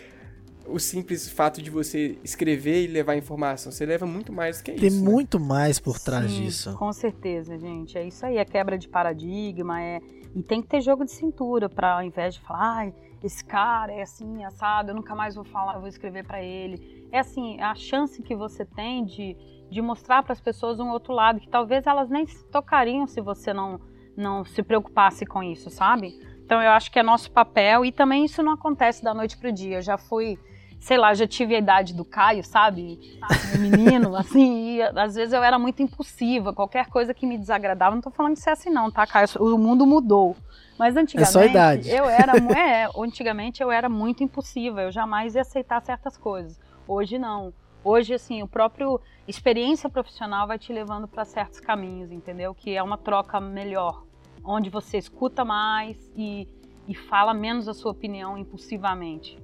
o 0.69 0.81
simples 0.81 1.29
fato 1.31 1.63
de 1.63 1.71
você 1.71 2.19
escrever 2.25 2.85
e 2.85 2.87
levar 2.89 3.17
informação. 3.17 3.71
Você 3.71 3.87
leva 3.87 4.05
muito 4.05 4.33
mais 4.33 4.61
que 4.61 4.73
Tem 4.73 4.87
isso. 4.87 4.97
Tem 4.97 5.05
né? 5.05 5.11
muito 5.11 5.39
né? 5.39 5.47
mais 5.47 5.79
por 5.79 5.99
trás 5.99 6.31
Sim, 6.31 6.43
disso. 6.43 6.75
Com 6.77 6.93
certeza, 6.93 7.57
gente. 7.57 7.97
É 7.97 8.07
isso 8.07 8.27
aí, 8.27 8.37
é 8.37 8.45
quebra 8.45 8.77
de 8.77 8.89
paradigma, 8.89 9.81
é 9.81 10.01
e 10.35 10.43
tem 10.43 10.61
que 10.61 10.69
ter 10.69 10.83
jogo 10.83 11.03
de 11.05 11.13
cintura 11.13 11.67
para 11.67 11.95
ao 11.95 12.03
invés 12.03 12.35
de 12.35 12.41
falar, 12.43 12.93
esse 13.27 13.45
cara 13.45 13.93
é 13.93 14.03
assim, 14.03 14.45
assado, 14.45 14.91
eu 14.91 14.95
nunca 14.95 15.15
mais 15.15 15.35
vou 15.35 15.45
falar, 15.45 15.79
vou 15.79 15.89
escrever 15.89 16.25
para 16.25 16.43
ele. 16.43 17.09
É 17.13 17.19
assim, 17.19 17.61
a 17.61 17.75
chance 17.75 18.23
que 18.23 18.35
você 18.35 18.65
tem 18.65 19.05
de, 19.05 19.37
de 19.71 19.83
mostrar 19.83 20.23
para 20.23 20.33
as 20.33 20.41
pessoas 20.41 20.81
um 20.81 20.91
outro 20.91 21.13
lado, 21.13 21.41
que 21.41 21.49
talvez 21.49 21.87
elas 21.87 22.09
nem 22.09 22.27
se 22.27 22.45
tocariam 22.51 23.07
se 23.07 23.21
você 23.21 23.53
não, 23.53 23.81
não 24.17 24.45
se 24.45 24.63
preocupasse 24.63 25.27
com 25.27 25.43
isso, 25.43 25.71
sabe? 25.71 26.19
Então 26.45 26.63
eu 26.63 26.71
acho 26.71 26.91
que 26.91 26.99
é 26.99 27.03
nosso 27.03 27.31
papel 27.31 27.85
e 27.85 27.91
também 27.91 28.25
isso 28.25 28.43
não 28.43 28.53
acontece 28.53 29.03
da 29.03 29.13
noite 29.13 29.37
pro 29.37 29.53
dia. 29.53 29.79
Eu 29.79 29.83
já 29.83 29.99
fui 29.99 30.39
sei 30.87 30.97
lá, 30.97 31.13
já 31.15 31.27
tive 31.27 31.57
a 31.57 31.59
idade 31.59 31.93
do 31.93 32.05
Caio, 32.05 32.45
sabe? 32.45 33.19
menino, 33.59 34.15
assim, 34.15 34.77
e 34.77 34.83
às 34.83 35.17
vezes 35.17 35.33
eu 35.33 35.43
era 35.43 35.59
muito 35.59 35.83
impulsiva, 35.83 36.53
qualquer 36.53 36.87
coisa 36.87 37.13
que 37.13 37.27
me 37.27 37.37
desagradava, 37.37 37.97
não 37.97 38.01
tô 38.01 38.13
falando 38.13 38.35
de 38.35 38.41
ser 38.41 38.51
assim 38.51 38.71
não, 38.71 38.89
tá, 38.89 39.05
Caio? 39.05 39.27
O 39.41 39.59
mundo 39.59 39.85
mudou. 39.85 40.37
Mas 40.79 40.97
antigamente, 40.97 41.29
é 41.29 41.33
só 41.33 41.45
idade. 41.45 41.91
eu 41.91 42.05
era, 42.09 42.35
é, 42.57 42.89
antigamente 42.97 43.61
eu 43.61 43.69
era 43.73 43.89
muito 43.89 44.23
impulsiva, 44.23 44.83
eu 44.83 44.93
jamais 44.93 45.35
ia 45.35 45.41
aceitar 45.41 45.83
certas 45.83 46.17
coisas. 46.17 46.57
Hoje 46.87 47.19
não. 47.19 47.53
Hoje, 47.83 48.15
assim, 48.15 48.41
o 48.45 48.47
próprio 48.47 49.01
experiência 49.27 49.91
profissional 49.91 50.47
vai 50.47 50.57
te 50.57 50.73
levando 50.73 51.09
para 51.09 51.25
certos 51.25 51.59
caminhos, 51.59 52.13
entendeu? 52.13 52.55
Que 52.55 52.77
é 52.77 52.83
uma 52.83 52.97
troca 52.97 53.41
melhor, 53.41 54.05
onde 54.45 54.71
você 54.71 54.99
escuta 54.99 55.45
mais 55.45 55.99
e, 56.15 56.47
e 56.87 56.95
fala 56.95 57.35
menos 57.35 57.67
a 57.67 57.75
sua 57.75 57.91
opinião 57.91 58.39
impulsivamente. 58.39 59.37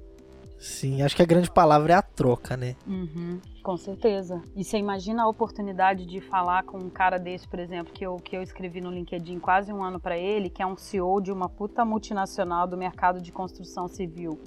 Sim, 0.63 1.03
acho 1.03 1.17
que 1.17 1.23
a 1.23 1.27
grande 1.27 1.51
palavra 1.51 1.93
é 1.93 1.97
a 1.97 2.03
troca, 2.03 2.57
né? 2.57 2.77
Uhum, 2.87 3.41
com 3.63 3.77
certeza. 3.77 4.41
E 4.55 4.63
você 4.63 4.79
imagina 4.79 5.25
a 5.25 5.29
oportunidade 5.29 6.07
de 6.07 6.21
falar 6.21 6.63
com 6.63 6.79
um 6.79 6.89
cara 6.89 7.19
desse, 7.19 7.49
por 7.49 7.59
exemplo, 7.59 7.93
que 7.93 8.07
eu, 8.07 8.17
que 8.17 8.37
eu 8.37 8.43
escrevi 8.43 8.81
no 8.81 8.91
LinkedIn 8.91 9.41
quase 9.41 9.73
um 9.73 9.83
ano 9.83 9.99
para 9.99 10.17
ele, 10.17 10.49
que 10.49 10.63
é 10.63 10.67
um 10.67 10.77
CEO 10.77 11.21
de 11.21 11.33
uma 11.33 11.49
puta 11.49 11.85
multinacional 11.85 12.67
do 12.67 12.77
mercado 12.77 13.21
de 13.21 13.33
construção 13.33 13.89
civil. 13.89 14.41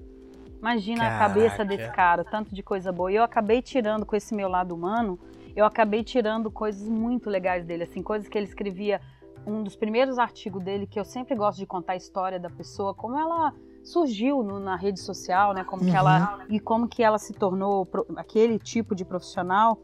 Imagina 0.60 1.04
Caraca. 1.04 1.16
a 1.16 1.28
cabeça 1.28 1.66
desse 1.66 1.92
cara, 1.92 2.24
tanto 2.24 2.56
de 2.56 2.64
coisa 2.64 2.92
boa. 2.92 3.12
E 3.12 3.16
eu 3.16 3.24
acabei 3.24 3.62
tirando 3.62 4.06
com 4.06 4.16
esse 4.16 4.34
meu 4.34 4.48
lado 4.48 4.74
humano 4.74 5.20
eu 5.56 5.66
acabei 5.66 6.04
tirando 6.04 6.52
coisas 6.52 6.88
muito 6.88 7.30
legais 7.30 7.66
dele, 7.66 7.84
assim, 7.84 8.04
coisas 8.04 8.28
que 8.28 8.38
ele 8.38 8.46
escrevia. 8.46 9.00
Um 9.48 9.64
dos 9.64 9.76
primeiros 9.76 10.18
artigos 10.18 10.62
dele, 10.62 10.88
que 10.88 11.00
eu 11.00 11.06
sempre 11.06 11.36
gosto 11.36 11.60
de 11.60 11.68
contar 11.68 11.94
a 11.94 11.96
história 11.96 12.40
da 12.40 12.50
pessoa, 12.50 12.94
como 12.94 13.18
ela 13.18 13.54
surgiu 13.86 14.44
no, 14.44 14.60
na 14.60 14.76
rede 14.76 15.00
social, 15.00 15.54
né? 15.54 15.64
Como 15.64 15.84
uhum. 15.84 15.90
que 15.90 15.96
ela 15.96 16.40
e 16.50 16.60
como 16.60 16.88
que 16.88 17.04
ela 17.04 17.18
se 17.18 17.34
tornou 17.34 17.86
pro, 17.86 18.06
aquele 18.18 18.60
tipo 18.60 18.96
de 18.96 19.06
profissional, 19.06 19.78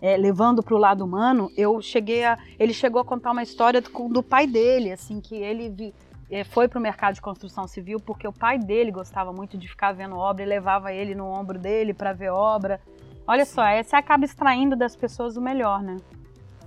é, 0.00 0.16
levando 0.16 0.62
para 0.62 0.74
o 0.74 0.78
lado 0.78 1.04
humano. 1.04 1.50
Eu 1.56 1.82
cheguei 1.82 2.24
a, 2.24 2.38
ele 2.58 2.72
chegou 2.72 3.00
a 3.00 3.04
contar 3.04 3.32
uma 3.32 3.42
história 3.42 3.80
do, 3.80 3.90
do 4.08 4.22
pai 4.22 4.46
dele, 4.46 4.92
assim, 4.92 5.20
que 5.20 5.34
ele 5.34 5.68
vi, 5.68 5.94
é, 6.30 6.44
foi 6.44 6.68
para 6.68 6.78
o 6.78 6.82
mercado 6.82 7.14
de 7.14 7.20
construção 7.20 7.66
civil 7.66 7.98
porque 7.98 8.26
o 8.26 8.32
pai 8.32 8.58
dele 8.58 8.92
gostava 8.92 9.32
muito 9.32 9.58
de 9.58 9.68
ficar 9.68 9.92
vendo 9.92 10.16
obra 10.16 10.44
e 10.44 10.46
levava 10.46 10.92
ele 10.92 11.14
no 11.14 11.26
ombro 11.26 11.58
dele 11.58 11.92
para 11.92 12.12
ver 12.12 12.30
obra. 12.30 12.80
Olha 13.26 13.44
só, 13.44 13.62
aí 13.62 13.82
você 13.82 13.96
acaba 13.96 14.24
extraindo 14.24 14.76
das 14.76 14.96
pessoas 14.96 15.36
o 15.36 15.40
melhor, 15.40 15.82
né? 15.82 15.96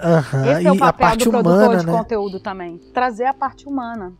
Uhum, 0.02 0.46
Esse 0.46 0.68
é 0.68 0.72
o 0.72 0.78
papel 0.78 1.18
do 1.18 1.30
produtor 1.30 1.54
humana, 1.54 1.80
de 1.80 1.86
né? 1.86 1.92
conteúdo 1.92 2.40
também. 2.40 2.78
Trazer 2.94 3.26
a 3.26 3.34
parte 3.34 3.68
humana 3.68 4.14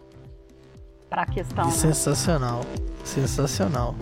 para 1.14 1.22
a 1.22 1.26
questão. 1.28 1.66
Né? 1.66 1.72
Sensacional, 1.72 2.62
né? 2.62 2.76
sensacional. 3.04 3.96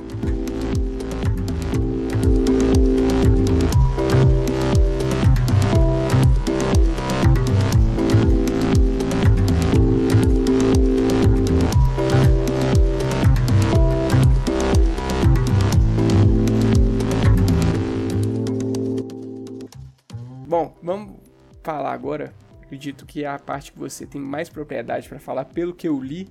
Bom, 20.47 20.74
vamos 20.82 21.19
falar 21.62 21.91
agora 21.91 22.34
acredito 22.71 23.06
que 23.06 23.26
é 23.26 23.28
a 23.28 23.38
parte 23.38 23.74
que 23.74 23.78
você 23.78 24.06
tem 24.06 24.21
mais 24.21 24.47
propriedade 24.47 25.10
para 25.10 25.19
falar, 25.19 25.43
pelo 25.43 25.74
que 25.74 25.86
eu 25.86 26.00
li 26.00 26.30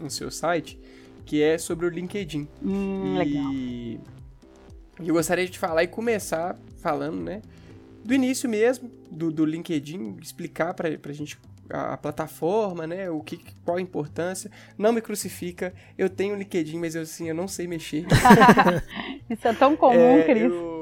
no 0.00 0.10
seu 0.10 0.30
site, 0.30 0.78
que 1.24 1.42
é 1.42 1.58
sobre 1.58 1.86
o 1.86 1.88
LinkedIn. 1.88 2.48
Hum, 2.62 3.16
e... 3.16 3.18
legal. 3.18 5.06
eu 5.06 5.14
gostaria 5.14 5.46
de 5.48 5.58
falar 5.58 5.84
e 5.84 5.88
começar 5.88 6.56
falando, 6.80 7.22
né, 7.22 7.42
do 8.04 8.14
início 8.14 8.48
mesmo 8.48 8.90
do, 9.10 9.30
do 9.30 9.44
LinkedIn, 9.44 10.16
explicar 10.22 10.74
para 10.74 10.88
a 10.88 11.12
gente 11.12 11.38
a, 11.70 11.94
a, 11.94 11.96
plataforma, 11.96 12.86
né, 12.86 13.10
o 13.10 13.20
que, 13.20 13.38
qual 13.64 13.76
a 13.76 13.80
importância. 13.80 14.50
Não 14.76 14.92
me 14.92 15.00
crucifica, 15.00 15.74
eu 15.96 16.08
tenho 16.08 16.36
LinkedIn, 16.36 16.78
mas 16.78 16.94
eu 16.94 17.02
assim, 17.02 17.28
eu 17.28 17.34
não 17.34 17.46
sei 17.46 17.66
mexer. 17.66 18.06
Isso 19.28 19.46
é 19.46 19.52
tão 19.52 19.76
comum, 19.76 20.18
é, 20.18 20.24
Cris. 20.24 20.42
Eu 20.44 20.78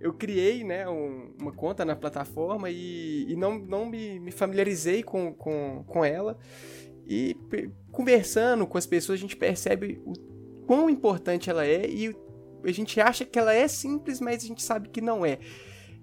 eu 0.00 0.12
criei 0.12 0.62
né, 0.62 0.88
um, 0.88 1.32
uma 1.40 1.52
conta 1.52 1.84
na 1.84 1.96
plataforma 1.96 2.70
e, 2.70 3.26
e 3.28 3.36
não, 3.36 3.58
não 3.58 3.86
me, 3.86 4.20
me, 4.20 4.30
familiarizei 4.30 5.02
com, 5.02 5.32
com, 5.32 5.84
com 5.86 6.04
ela. 6.04 6.38
E 7.08 7.34
conversando 7.90 8.66
com 8.66 8.76
as 8.76 8.86
pessoas, 8.86 9.18
a 9.18 9.22
gente 9.22 9.36
percebe 9.36 10.00
o 10.04 10.12
quão 10.66 10.90
importante 10.90 11.48
ela 11.48 11.64
é 11.64 11.88
e 11.88 12.14
a 12.62 12.72
gente 12.72 13.00
acha 13.00 13.24
que 13.24 13.38
ela 13.38 13.54
é 13.54 13.66
simples, 13.66 14.20
mas 14.20 14.44
a 14.44 14.46
gente 14.46 14.62
sabe 14.62 14.90
que 14.90 15.00
não 15.00 15.24
é. 15.24 15.38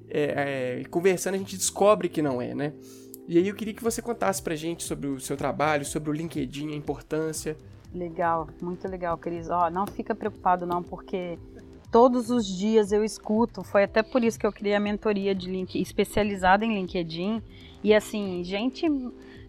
é, 0.10 0.82
é 0.82 0.84
conversando, 0.90 1.36
a 1.36 1.38
gente 1.38 1.56
descobre 1.56 2.10
que 2.10 2.22
não 2.22 2.42
é, 2.42 2.56
né? 2.56 2.74
E 3.28 3.38
aí 3.38 3.48
eu 3.48 3.56
queria 3.56 3.74
que 3.74 3.84
você 3.84 4.02
contasse 4.02 4.42
pra 4.42 4.56
gente 4.56 4.84
sobre 4.84 5.08
o 5.08 5.20
seu 5.20 5.38
trabalho, 5.38 5.86
sobre 5.86 6.10
o 6.10 6.14
LinkedIn, 6.14 6.72
a 6.72 6.76
importância. 6.76 7.56
Legal, 7.94 8.48
muito 8.62 8.88
legal, 8.88 9.18
Cris. 9.18 9.50
Ó, 9.50 9.70
não 9.70 9.88
fica 9.88 10.14
preocupado 10.14 10.66
não, 10.66 10.84
porque 10.84 11.38
todos 11.92 12.30
os 12.30 12.46
dias 12.46 12.92
eu 12.92 13.04
escuto. 13.04 13.64
Foi 13.64 13.84
até 13.84 14.04
por 14.04 14.24
isso 14.24 14.40
que 14.40 14.46
eu 14.46 14.52
criei 14.52 14.76
a 14.76 14.80
mentoria 14.80 15.34
de 15.34 15.50
link 15.50 15.80
especializada 15.80 16.66
em 16.66 16.76
LinkedIn. 16.76 17.42
E 17.84 17.94
assim, 17.94 18.44
gente 18.44 18.88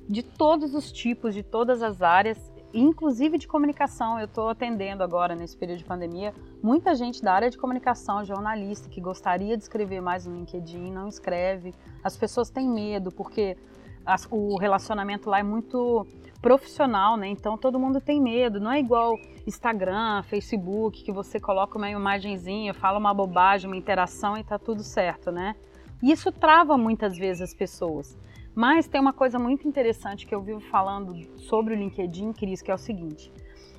de 0.08 0.22
todos 0.22 0.74
os 0.74 0.92
tipos, 0.92 1.34
de 1.34 1.42
todas 1.42 1.82
as 1.82 2.02
áreas, 2.02 2.38
inclusive 2.72 3.38
de 3.38 3.48
comunicação. 3.48 4.18
Eu 4.18 4.26
estou 4.26 4.48
atendendo 4.48 5.02
agora 5.02 5.34
nesse 5.34 5.56
período 5.56 5.78
de 5.78 5.84
pandemia 5.84 6.32
muita 6.62 6.94
gente 6.94 7.22
da 7.22 7.32
área 7.32 7.50
de 7.50 7.58
comunicação, 7.58 8.24
jornalista, 8.24 8.88
que 8.88 9.00
gostaria 9.00 9.56
de 9.56 9.62
escrever 9.62 10.00
mais 10.00 10.26
no 10.26 10.34
LinkedIn, 10.34 10.92
não 10.92 11.08
escreve. 11.08 11.74
As 12.02 12.16
pessoas 12.16 12.50
têm 12.50 12.68
medo 12.68 13.10
porque 13.10 13.56
as, 14.04 14.26
o 14.30 14.56
relacionamento 14.56 15.28
lá 15.28 15.40
é 15.40 15.42
muito 15.42 16.06
profissional, 16.40 17.16
né? 17.16 17.26
Então 17.26 17.58
todo 17.58 17.78
mundo 17.78 18.00
tem 18.00 18.20
medo. 18.20 18.60
Não 18.60 18.70
é 18.70 18.78
igual 18.78 19.18
Instagram, 19.46 20.22
Facebook, 20.22 21.02
que 21.02 21.10
você 21.10 21.40
coloca 21.40 21.76
uma 21.76 21.90
imagenzinha, 21.90 22.72
fala 22.72 22.98
uma 22.98 23.12
bobagem, 23.12 23.68
uma 23.68 23.76
interação 23.76 24.36
e 24.36 24.44
tá 24.44 24.58
tudo 24.58 24.82
certo, 24.82 25.32
né? 25.32 25.56
E 26.02 26.12
isso 26.12 26.30
trava 26.30 26.76
muitas 26.76 27.16
vezes 27.16 27.42
as 27.42 27.54
pessoas. 27.54 28.16
Mas 28.56 28.88
tem 28.88 28.98
uma 28.98 29.12
coisa 29.12 29.38
muito 29.38 29.68
interessante 29.68 30.24
que 30.24 30.34
eu 30.34 30.40
vivo 30.40 30.60
falando 30.60 31.14
sobre 31.40 31.74
o 31.74 31.76
LinkedIn, 31.76 32.32
Cris, 32.32 32.62
que 32.62 32.70
é 32.70 32.74
o 32.74 32.78
seguinte. 32.78 33.30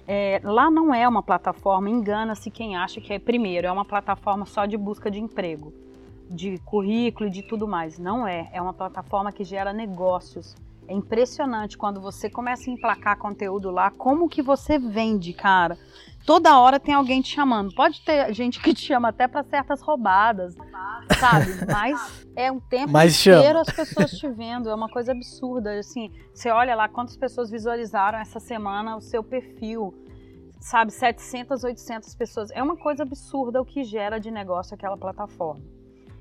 É, 0.08 0.40
lá 0.44 0.70
não 0.70 0.94
é 0.94 1.08
uma 1.08 1.24
plataforma, 1.24 1.90
engana-se 1.90 2.52
quem 2.52 2.78
acha 2.78 3.02
que 3.02 3.12
é 3.12 3.18
primeiro, 3.18 3.66
é 3.66 3.72
uma 3.72 3.84
plataforma 3.84 4.46
só 4.46 4.68
de 4.68 4.78
busca 4.78 5.10
de 5.10 5.20
emprego, 5.20 5.74
de 6.30 6.60
currículo 6.60 7.28
e 7.28 7.32
de 7.32 7.42
tudo 7.42 7.68
mais. 7.68 7.98
Não 7.98 8.28
é, 8.28 8.52
é 8.54 8.62
uma 8.62 8.72
plataforma 8.72 9.32
que 9.32 9.44
gera 9.44 9.74
negócios. 9.74 10.56
É 10.88 10.94
impressionante 10.94 11.78
quando 11.78 12.00
você 12.00 12.30
começa 12.30 12.70
a 12.70 12.74
emplacar 12.74 13.18
conteúdo 13.18 13.70
lá, 13.70 13.92
como 13.92 14.30
que 14.30 14.42
você 14.42 14.80
vende, 14.80 15.34
cara. 15.34 15.78
Toda 16.26 16.60
hora 16.60 16.80
tem 16.80 16.94
alguém 16.94 17.22
te 17.22 17.34
chamando. 17.34 17.74
Pode 17.74 18.02
ter 18.02 18.34
gente 18.34 18.62
que 18.62 18.74
te 18.74 18.82
chama 18.82 19.10
até 19.10 19.28
para 19.28 19.44
certas 19.44 19.82
roubadas, 19.82 20.56
sabe? 21.20 21.48
Mas 21.72 22.28
é 22.36 22.52
um 22.52 22.60
tempo 22.60 22.92
Mas 22.92 23.20
inteiro 23.20 23.44
chama. 23.44 23.62
as 23.62 23.72
pessoas 23.72 24.12
te 24.12 24.30
vendo. 24.30 24.70
É 24.70 24.76
uma 24.76 24.90
coisa 24.90 25.12
absurda. 25.12 25.78
Assim, 25.78 26.12
você 26.34 26.50
olha 26.50 26.76
lá 26.76 26.88
quantas 26.88 27.16
pessoas 27.16 27.50
visualizaram 27.50 28.20
essa 28.20 28.40
semana 28.40 28.98
o 28.98 29.02
seu 29.02 29.24
perfil. 29.24 29.94
Sabe, 30.60 30.92
700, 30.92 31.64
800 31.64 32.16
pessoas. 32.16 32.50
É 32.52 32.62
uma 32.62 32.76
coisa 32.76 33.04
absurda 33.04 33.62
o 33.62 33.66
que 33.66 33.84
gera 33.84 34.20
de 34.20 34.32
negócio 34.32 34.74
aquela 34.74 34.98
plataforma. 34.98 35.62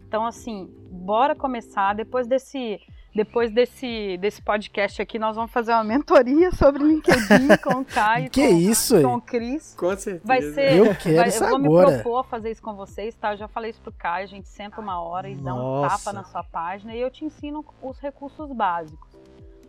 Então, 0.07 0.25
assim, 0.25 0.69
bora 0.91 1.35
começar. 1.35 1.95
Depois 1.95 2.29
desse 2.29 2.79
depois 3.17 3.51
desse, 3.51 4.19
desse 4.19 4.43
podcast 4.43 5.01
aqui, 5.01 5.19
nós 5.19 5.35
vamos 5.35 5.51
fazer 5.51 5.73
uma 5.73 5.83
mentoria 5.83 6.53
sobre 6.53 6.85
LinkedIn 6.85 7.57
com 7.65 7.81
o 7.81 7.85
Caio. 7.85 8.31
Que 8.31 8.47
com, 8.47 8.57
isso? 8.59 9.01
Com 9.01 9.15
o 9.15 9.21
Cris. 9.21 9.75
Com 9.75 9.97
certeza. 9.97 10.21
Vai 10.23 10.43
ser, 10.43 10.77
eu 10.77 10.95
quero 10.95 11.17
vai, 11.17 11.29
isso 11.29 11.43
eu 11.43 11.49
vou 11.49 11.59
agora. 11.59 11.87
me 11.87 11.95
propor 11.95 12.19
a 12.19 12.25
fazer 12.25 12.51
isso 12.51 12.63
com 12.63 12.75
vocês, 12.75 13.15
tá? 13.17 13.33
Eu 13.33 13.39
já 13.39 13.49
falei 13.49 13.71
isso 13.71 13.81
pro 13.81 13.91
Caio, 13.93 14.25
a 14.25 14.29
gente 14.29 14.49
senta 14.49 14.81
uma 14.81 15.01
hora 15.01 15.31
e 15.31 15.35
Nossa. 15.35 15.45
dá 15.45 15.55
um 15.55 15.89
tapa 15.89 16.13
na 16.13 16.25
sua 16.25 16.45
página 16.45 16.95
e 16.95 17.01
eu 17.01 17.11
te 17.11 17.25
ensino 17.25 17.65
os 17.83 17.99
recursos 17.99 18.53
básicos. 18.53 19.17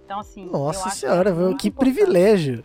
Então, 0.04 0.20
assim. 0.20 0.50
Nossa 0.50 0.90
senhora, 0.90 1.34
que, 1.34 1.42
é 1.42 1.54
que 1.56 1.72
privilégio. 1.72 2.64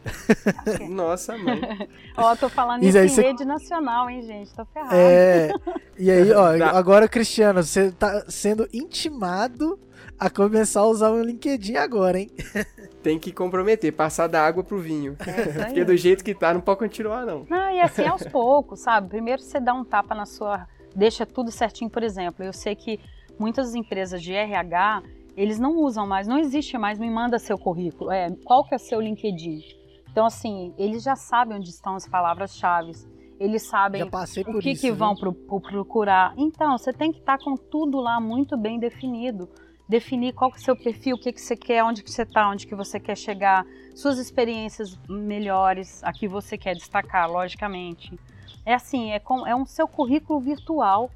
Nossa, 0.88 1.36
mãe. 1.36 1.60
ó, 2.16 2.36
tô 2.36 2.48
falando 2.48 2.84
isso, 2.84 2.98
isso 2.98 3.20
em 3.20 3.24
rede 3.24 3.44
nacional, 3.44 4.08
hein, 4.08 4.22
gente? 4.22 4.54
Tô 4.54 4.64
ferrado. 4.64 4.94
É. 4.94 5.52
E 5.98 6.08
aí, 6.08 6.32
ó, 6.32 6.46
agora, 6.76 7.08
Cristiano, 7.08 7.62
você 7.62 7.90
tá 7.90 8.24
sendo 8.28 8.68
intimado 8.72 9.76
a 10.22 10.30
começar 10.30 10.82
a 10.82 10.86
usar 10.86 11.10
o 11.10 11.20
LinkedIn 11.20 11.74
agora, 11.74 12.20
hein? 12.20 12.30
Tem 13.02 13.18
que 13.18 13.32
comprometer, 13.32 13.92
passar 13.92 14.28
da 14.28 14.40
água 14.40 14.62
pro 14.62 14.78
vinho. 14.78 15.16
É, 15.18 15.64
Porque 15.64 15.84
do 15.84 15.96
jeito 15.96 16.22
que 16.22 16.32
tá, 16.32 16.54
não 16.54 16.60
pode 16.60 16.78
continuar, 16.78 17.26
não. 17.26 17.44
Não, 17.50 17.70
e 17.72 17.80
assim, 17.80 18.06
aos 18.06 18.22
poucos, 18.30 18.78
sabe? 18.78 19.08
Primeiro 19.08 19.42
você 19.42 19.58
dá 19.58 19.74
um 19.74 19.84
tapa 19.84 20.14
na 20.14 20.24
sua. 20.24 20.68
Deixa 20.94 21.26
tudo 21.26 21.50
certinho, 21.50 21.90
por 21.90 22.04
exemplo. 22.04 22.44
Eu 22.44 22.52
sei 22.52 22.76
que 22.76 23.00
muitas 23.36 23.74
empresas 23.74 24.22
de 24.22 24.32
RH, 24.32 25.02
eles 25.36 25.58
não 25.58 25.76
usam 25.78 26.06
mais, 26.06 26.28
não 26.28 26.38
existe 26.38 26.78
mais, 26.78 27.00
me 27.00 27.10
manda 27.10 27.36
seu 27.40 27.58
currículo. 27.58 28.12
É, 28.12 28.30
qual 28.44 28.64
que 28.64 28.76
é 28.76 28.78
seu 28.78 29.00
LinkedIn? 29.00 29.60
Então, 30.08 30.26
assim, 30.26 30.72
eles 30.78 31.02
já 31.02 31.16
sabem 31.16 31.56
onde 31.56 31.70
estão 31.70 31.96
as 31.96 32.06
palavras-chave. 32.06 32.92
Eles 33.40 33.62
sabem 33.62 34.04
o 34.04 34.58
que, 34.60 34.70
isso, 34.70 34.82
que 34.82 34.92
vão 34.92 35.16
pro, 35.16 35.32
pro, 35.32 35.60
procurar. 35.60 36.32
Então, 36.36 36.78
você 36.78 36.92
tem 36.92 37.10
que 37.10 37.18
estar 37.18 37.38
tá 37.38 37.44
com 37.44 37.56
tudo 37.56 37.98
lá 37.98 38.20
muito 38.20 38.56
bem 38.56 38.78
definido 38.78 39.48
definir 39.92 40.32
qual 40.32 40.50
que 40.50 40.56
é 40.56 40.60
o 40.60 40.64
seu 40.64 40.74
perfil, 40.74 41.16
o 41.16 41.18
que, 41.18 41.30
que 41.30 41.40
você 41.40 41.54
quer, 41.54 41.84
onde 41.84 42.02
que 42.02 42.10
você 42.10 42.22
está, 42.22 42.48
onde 42.48 42.66
que 42.66 42.74
você 42.74 42.98
quer 42.98 43.16
chegar, 43.16 43.66
suas 43.94 44.18
experiências 44.18 44.98
melhores, 45.06 46.02
a 46.02 46.12
que 46.12 46.26
você 46.26 46.56
quer 46.56 46.74
destacar, 46.74 47.30
logicamente. 47.30 48.18
É 48.64 48.72
assim, 48.72 49.10
é, 49.10 49.18
com, 49.18 49.46
é 49.46 49.54
um 49.54 49.66
seu 49.66 49.86
currículo 49.86 50.40
virtual 50.40 51.10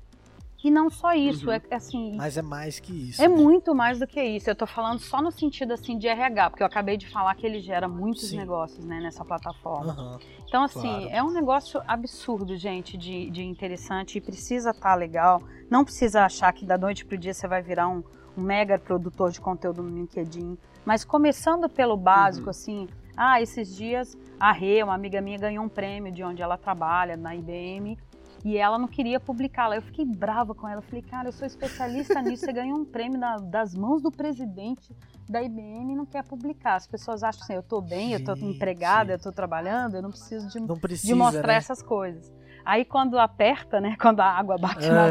e 0.63 0.71
não 0.71 0.91
só 0.91 1.15
isso, 1.15 1.47
uhum. 1.47 1.53
é, 1.53 1.63
é, 1.71 1.75
assim. 1.75 2.17
Mas 2.17 2.37
é 2.37 2.43
mais 2.43 2.79
que 2.79 2.93
isso. 3.09 3.23
É 3.23 3.29
né? 3.29 3.35
muito 3.35 3.75
mais 3.75 3.99
do 3.99 4.07
que 4.07 4.23
isso. 4.23 4.51
Eu 4.51 4.53
estou 4.53 4.69
falando 4.69 4.99
só 4.99 5.23
no 5.23 5.31
sentido 5.31 5.73
assim 5.73 5.97
de 5.97 6.07
RH, 6.07 6.51
porque 6.51 6.63
eu 6.63 6.67
acabei 6.67 6.99
de 6.99 7.09
falar 7.09 7.35
que 7.35 7.47
ele 7.47 7.61
gera 7.61 7.89
muitos 7.89 8.29
Sim. 8.29 8.37
negócios 8.37 8.85
né, 8.85 9.01
nessa 9.01 9.25
plataforma. 9.25 9.95
Uhum. 9.95 10.19
Então, 10.47 10.63
assim, 10.65 10.81
claro. 10.81 11.09
é 11.09 11.23
um 11.23 11.31
negócio 11.31 11.81
absurdo, 11.87 12.57
gente, 12.57 12.97
de, 12.99 13.31
de 13.31 13.43
interessante 13.43 14.19
e 14.19 14.21
precisa 14.21 14.71
estar 14.71 14.91
tá 14.91 14.95
legal. 14.95 15.41
Não 15.71 15.83
precisa 15.83 16.25
achar 16.25 16.53
que 16.53 16.67
da 16.67 16.77
noite 16.77 17.07
pro 17.07 17.17
dia 17.17 17.33
você 17.33 17.49
vai 17.49 17.63
virar 17.63 17.89
um, 17.89 18.03
um 18.37 18.43
mega 18.43 18.79
produtor 18.79 19.31
de 19.31 19.41
conteúdo 19.41 19.83
no 19.83 19.89
LinkedIn, 19.89 20.59
mas 20.85 21.05
começando 21.05 21.69
pelo 21.69 21.97
básico, 21.97 22.47
uhum. 22.47 22.51
assim, 22.51 22.89
ah, 23.17 23.41
esses 23.41 23.75
dias 23.75 24.17
a 24.39 24.53
Rê, 24.53 24.83
uma 24.83 24.95
amiga 24.95 25.21
minha, 25.21 25.39
ganhou 25.39 25.65
um 25.65 25.69
prêmio 25.69 26.13
de 26.13 26.23
onde 26.23 26.43
ela 26.43 26.59
trabalha, 26.59 27.17
na 27.17 27.35
IBM, 27.35 27.99
E 28.45 28.59
ela 28.59 28.79
não 28.79 28.87
queria 28.87 29.19
publicá-la. 29.19 29.77
Eu 29.77 29.83
fiquei 29.83 30.05
brava 30.05 30.55
com 30.55 30.69
ela. 30.69 30.81
Falei, 30.83 31.03
cara, 31.03 31.29
eu 31.29 31.33
sou 31.33 31.47
especialista 31.47 32.21
nisso. 32.23 32.45
Você 32.45 32.53
ganhou 32.53 32.79
um 32.79 32.85
prêmio 32.85 33.19
na, 33.19 33.39
das 33.39 33.75
mãos 33.75 34.03
do 34.03 34.13
presidente 34.13 34.95
da 35.29 35.43
IBM 35.43 35.93
e 35.93 35.97
não 35.97 36.07
quer 36.07 36.23
publicar. 36.23 36.77
As 36.77 36.87
pessoas 36.87 37.25
acham 37.25 37.43
assim, 37.43 37.55
eu 37.55 37.63
tô 37.63 37.81
bem, 37.81 38.13
eu 38.13 38.23
tô 38.23 38.35
empregada, 38.35 39.15
eu 39.15 39.19
tô 39.19 39.33
trabalhando, 39.33 39.97
eu 39.97 40.03
não 40.03 40.11
preciso 40.11 40.49
de, 40.49 40.61
não 40.61 40.77
precisa, 40.77 41.09
de 41.09 41.15
mostrar 41.15 41.47
né? 41.49 41.55
essas 41.55 41.83
coisas. 41.83 42.33
Aí 42.67 42.85
quando 42.85 43.17
aperta, 43.17 43.81
né? 43.81 43.97
Quando 44.03 44.19
a 44.19 44.27
água 44.27 44.59
bate 44.59 44.89
na. 44.91 45.09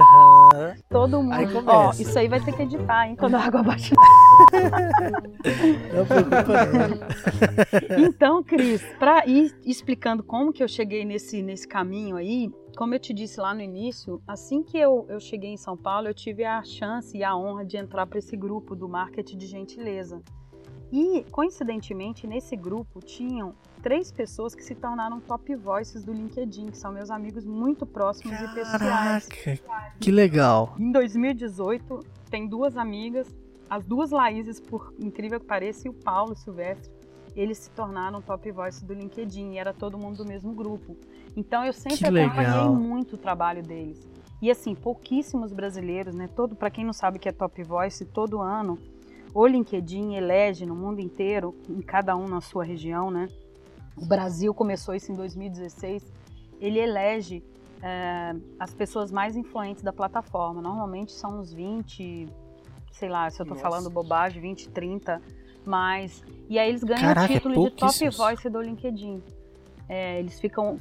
Todo 0.89 1.23
mundo. 1.23 1.63
Ó, 1.65 1.91
isso 1.91 2.19
aí 2.19 2.27
vai 2.27 2.41
ter 2.41 2.51
que 2.51 2.63
editar, 2.63 3.07
hein? 3.07 3.15
Quando 3.15 3.35
a 3.35 3.39
água 3.39 3.63
bate 3.63 3.93
na. 3.95 4.01
Não 5.95 6.05
preocupa, 6.05 6.65
não. 6.65 8.03
Então, 8.05 8.43
Cris, 8.43 8.83
para 8.99 9.25
ir 9.25 9.55
explicando 9.63 10.21
como 10.21 10.51
que 10.51 10.61
eu 10.61 10.67
cheguei 10.67 11.05
nesse, 11.05 11.41
nesse 11.41 11.67
caminho 11.67 12.17
aí, 12.17 12.51
como 12.75 12.93
eu 12.93 12.99
te 12.99 13.13
disse 13.13 13.39
lá 13.39 13.53
no 13.53 13.61
início, 13.61 14.21
assim 14.27 14.61
que 14.61 14.77
eu, 14.77 15.05
eu 15.07 15.19
cheguei 15.19 15.51
em 15.51 15.57
São 15.57 15.77
Paulo, 15.77 16.07
eu 16.07 16.13
tive 16.13 16.43
a 16.43 16.61
chance 16.63 17.17
e 17.17 17.23
a 17.23 17.35
honra 17.35 17.63
de 17.63 17.77
entrar 17.77 18.05
para 18.05 18.19
esse 18.19 18.35
grupo 18.35 18.75
do 18.75 18.89
marketing 18.89 19.37
de 19.37 19.47
gentileza. 19.47 20.21
E, 20.91 21.25
coincidentemente, 21.31 22.27
nesse 22.27 22.55
grupo 22.55 22.99
tinham 22.99 23.55
três 23.85 24.11
pessoas 24.11 24.55
que 24.55 24.63
se 24.63 24.73
tornaram 24.73 25.19
top 25.19 25.55
voices 25.55 26.03
do 26.03 26.11
LinkedIn, 26.11 26.71
que 26.71 26.77
são 26.77 26.91
meus 26.91 27.11
amigos 27.11 27.45
muito 27.45 27.85
próximos 27.85 28.35
Caraca, 28.35 28.51
e 28.51 28.55
pessoais. 28.55 29.29
Que 29.99 30.09
legal! 30.09 30.73
Em 30.79 30.91
2018, 30.91 31.99
tem 32.27 32.47
duas 32.47 32.75
amigas, 32.77 33.27
as 33.69 33.85
duas 33.85 34.09
Laíses, 34.09 34.59
por 34.59 34.91
incrível 34.99 35.39
que 35.39 35.45
pareça, 35.45 35.87
e 35.87 35.91
o 35.91 35.93
Paulo 35.93 36.35
Silvestre, 36.35 36.91
eles 37.35 37.59
se 37.59 37.69
tornaram 37.69 38.23
top 38.23 38.51
voice 38.51 38.83
do 38.83 38.91
LinkedIn 38.91 39.51
e 39.51 39.59
era 39.59 39.71
todo 39.71 39.99
mundo 39.99 40.17
do 40.17 40.25
mesmo 40.25 40.51
grupo. 40.51 40.97
Então 41.37 41.63
eu 41.63 41.71
sempre 41.71 42.21
acompanhei 42.21 42.67
muito 42.69 43.13
o 43.13 43.17
trabalho 43.19 43.61
deles. 43.61 44.01
E 44.41 44.49
assim, 44.49 44.73
pouquíssimos 44.73 45.53
brasileiros, 45.53 46.15
né? 46.15 46.27
Todo 46.35 46.55
para 46.55 46.71
quem 46.71 46.83
não 46.83 46.93
sabe 46.93 47.19
que 47.19 47.29
é 47.29 47.31
top 47.31 47.61
voice, 47.61 48.03
todo 48.03 48.41
ano 48.41 48.79
o 49.31 49.45
LinkedIn 49.45 50.15
elege 50.15 50.65
no 50.65 50.73
mundo 50.73 51.01
inteiro, 51.01 51.53
em 51.69 51.81
cada 51.81 52.15
um 52.15 52.25
na 52.25 52.41
sua 52.41 52.63
região, 52.63 53.11
né? 53.11 53.27
O 53.97 54.05
Brasil 54.05 54.53
começou 54.53 54.93
isso 54.93 55.11
em 55.11 55.15
2016. 55.15 56.11
Ele 56.59 56.79
elege 56.79 57.43
é, 57.81 58.35
as 58.59 58.73
pessoas 58.73 59.11
mais 59.11 59.35
influentes 59.35 59.83
da 59.83 59.93
plataforma. 59.93 60.61
Normalmente 60.61 61.11
são 61.11 61.39
uns 61.39 61.53
20, 61.53 62.27
sei 62.91 63.09
lá, 63.09 63.29
se 63.29 63.41
eu 63.41 63.43
estou 63.43 63.57
falando 63.57 63.89
bobagem, 63.89 64.41
20, 64.41 64.69
30, 64.69 65.21
mas. 65.65 66.23
E 66.49 66.59
aí 66.59 66.69
eles 66.69 66.83
ganham 66.83 67.01
Caraca, 67.01 67.25
o 67.25 67.35
título 67.35 67.67
é 67.67 67.69
de 67.69 67.75
Top 67.75 68.09
Voice 68.09 68.49
do 68.49 68.61
LinkedIn. 68.61 69.23
É, 69.87 70.19
eles 70.19 70.39
ficam 70.39 70.79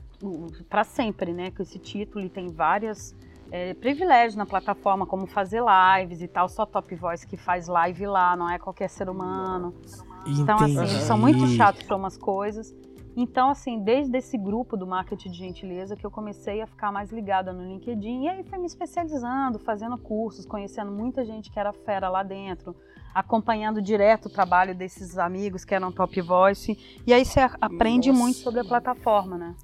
para 0.68 0.82
sempre, 0.82 1.32
né, 1.32 1.50
com 1.50 1.62
esse 1.62 1.78
título 1.78 2.24
e 2.24 2.28
tem 2.30 2.48
várias 2.48 3.14
é, 3.50 3.74
privilégios 3.74 4.34
na 4.34 4.46
plataforma, 4.46 5.04
como 5.06 5.26
fazer 5.26 5.62
lives 5.62 6.22
e 6.22 6.28
tal. 6.28 6.48
Só 6.48 6.64
Top 6.64 6.94
Voice 6.94 7.26
que 7.26 7.36
faz 7.36 7.68
live 7.68 8.06
lá, 8.06 8.34
não 8.34 8.48
é 8.48 8.58
qualquer 8.58 8.88
ser 8.88 9.08
humano. 9.08 9.74
Entendi. 10.22 10.40
Então, 10.40 10.56
assim, 10.56 10.78
eles 10.78 11.02
são 11.02 11.18
muito 11.18 11.46
chatos 11.48 11.82
para 11.82 11.96
umas 11.96 12.16
coisas. 12.16 12.74
Então, 13.16 13.48
assim, 13.48 13.78
desde 13.78 14.16
esse 14.18 14.36
grupo 14.36 14.76
do 14.76 14.86
marketing 14.86 15.30
de 15.30 15.38
gentileza 15.38 15.94
que 15.94 16.04
eu 16.04 16.10
comecei 16.10 16.60
a 16.60 16.66
ficar 16.66 16.90
mais 16.90 17.12
ligada 17.12 17.52
no 17.52 17.64
LinkedIn 17.64 18.24
e 18.24 18.28
aí 18.28 18.42
fui 18.42 18.58
me 18.58 18.66
especializando, 18.66 19.58
fazendo 19.58 19.96
cursos, 19.96 20.44
conhecendo 20.44 20.90
muita 20.90 21.24
gente 21.24 21.50
que 21.50 21.58
era 21.58 21.72
fera 21.72 22.08
lá 22.08 22.24
dentro, 22.24 22.74
acompanhando 23.14 23.80
direto 23.80 24.26
o 24.26 24.30
trabalho 24.30 24.74
desses 24.74 25.16
amigos 25.16 25.64
que 25.64 25.74
eram 25.74 25.92
top 25.92 26.20
voice. 26.20 26.76
E 27.06 27.12
aí 27.12 27.24
você 27.24 27.40
aprende 27.60 28.08
Nossa. 28.08 28.20
muito 28.20 28.38
sobre 28.38 28.60
a 28.60 28.64
plataforma, 28.64 29.38
né? 29.38 29.54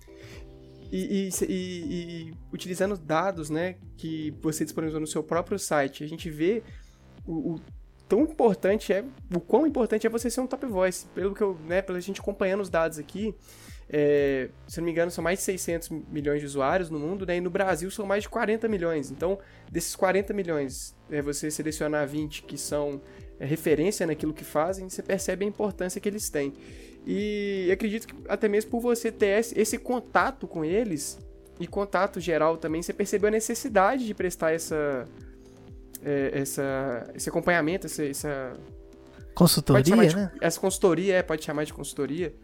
E, 0.92 1.28
e, 1.28 1.44
e, 1.44 1.50
e, 1.50 2.34
utilizando 2.52 2.96
dados, 2.96 3.48
né, 3.48 3.76
que 3.96 4.32
você 4.40 4.64
disponibilizou 4.64 5.00
no 5.00 5.06
seu 5.06 5.22
próprio 5.22 5.56
site, 5.58 6.02
a 6.02 6.06
gente 6.08 6.28
vê 6.28 6.64
o, 7.24 7.54
o 7.54 7.60
tão 8.10 8.22
importante 8.22 8.92
é, 8.92 9.04
o 9.32 9.38
quão 9.38 9.64
importante 9.64 10.04
é 10.04 10.10
você 10.10 10.28
ser 10.28 10.40
um 10.40 10.46
top 10.46 10.66
voice. 10.66 11.06
Pelo 11.14 11.32
que 11.32 11.40
eu, 11.40 11.56
né, 11.64 11.80
pela 11.80 12.00
gente 12.00 12.20
acompanhando 12.20 12.60
os 12.60 12.68
dados 12.68 12.98
aqui, 12.98 13.32
é, 13.88 14.50
se 14.66 14.80
não 14.80 14.84
me 14.84 14.90
engano, 14.90 15.12
são 15.12 15.22
mais 15.22 15.38
de 15.38 15.44
600 15.44 15.90
milhões 16.10 16.40
de 16.40 16.46
usuários 16.46 16.90
no 16.90 16.98
mundo, 16.98 17.24
né, 17.24 17.36
e 17.36 17.40
no 17.40 17.50
Brasil 17.50 17.88
são 17.88 18.04
mais 18.04 18.24
de 18.24 18.28
40 18.28 18.66
milhões. 18.66 19.12
Então, 19.12 19.38
desses 19.70 19.94
40 19.94 20.34
milhões, 20.34 20.96
é, 21.08 21.22
você 21.22 21.52
selecionar 21.52 22.04
20 22.08 22.42
que 22.42 22.58
são 22.58 23.00
é, 23.38 23.46
referência 23.46 24.04
naquilo 24.04 24.34
que 24.34 24.44
fazem, 24.44 24.88
você 24.88 25.04
percebe 25.04 25.44
a 25.44 25.48
importância 25.48 26.00
que 26.00 26.08
eles 26.08 26.28
têm. 26.28 26.52
E 27.06 27.70
acredito 27.72 28.08
que 28.08 28.14
até 28.28 28.48
mesmo 28.48 28.72
por 28.72 28.80
você 28.80 29.12
ter 29.12 29.38
esse 29.54 29.78
contato 29.78 30.48
com 30.48 30.64
eles, 30.64 31.16
e 31.60 31.66
contato 31.66 32.18
geral 32.18 32.56
também, 32.56 32.82
você 32.82 32.92
percebeu 32.92 33.28
a 33.28 33.30
necessidade 33.30 34.04
de 34.04 34.14
prestar 34.14 34.50
essa 34.52 35.06
é, 36.04 36.30
essa, 36.34 37.10
esse 37.14 37.28
acompanhamento, 37.28 37.86
essa, 37.86 38.04
essa 38.04 38.56
consultoria, 39.34 39.82
de, 39.82 40.16
né? 40.16 40.32
Essa 40.40 40.60
consultoria, 40.60 41.16
é, 41.16 41.22
pode 41.22 41.44
chamar 41.44 41.64
de 41.64 41.72
consultoria. 41.72 42.34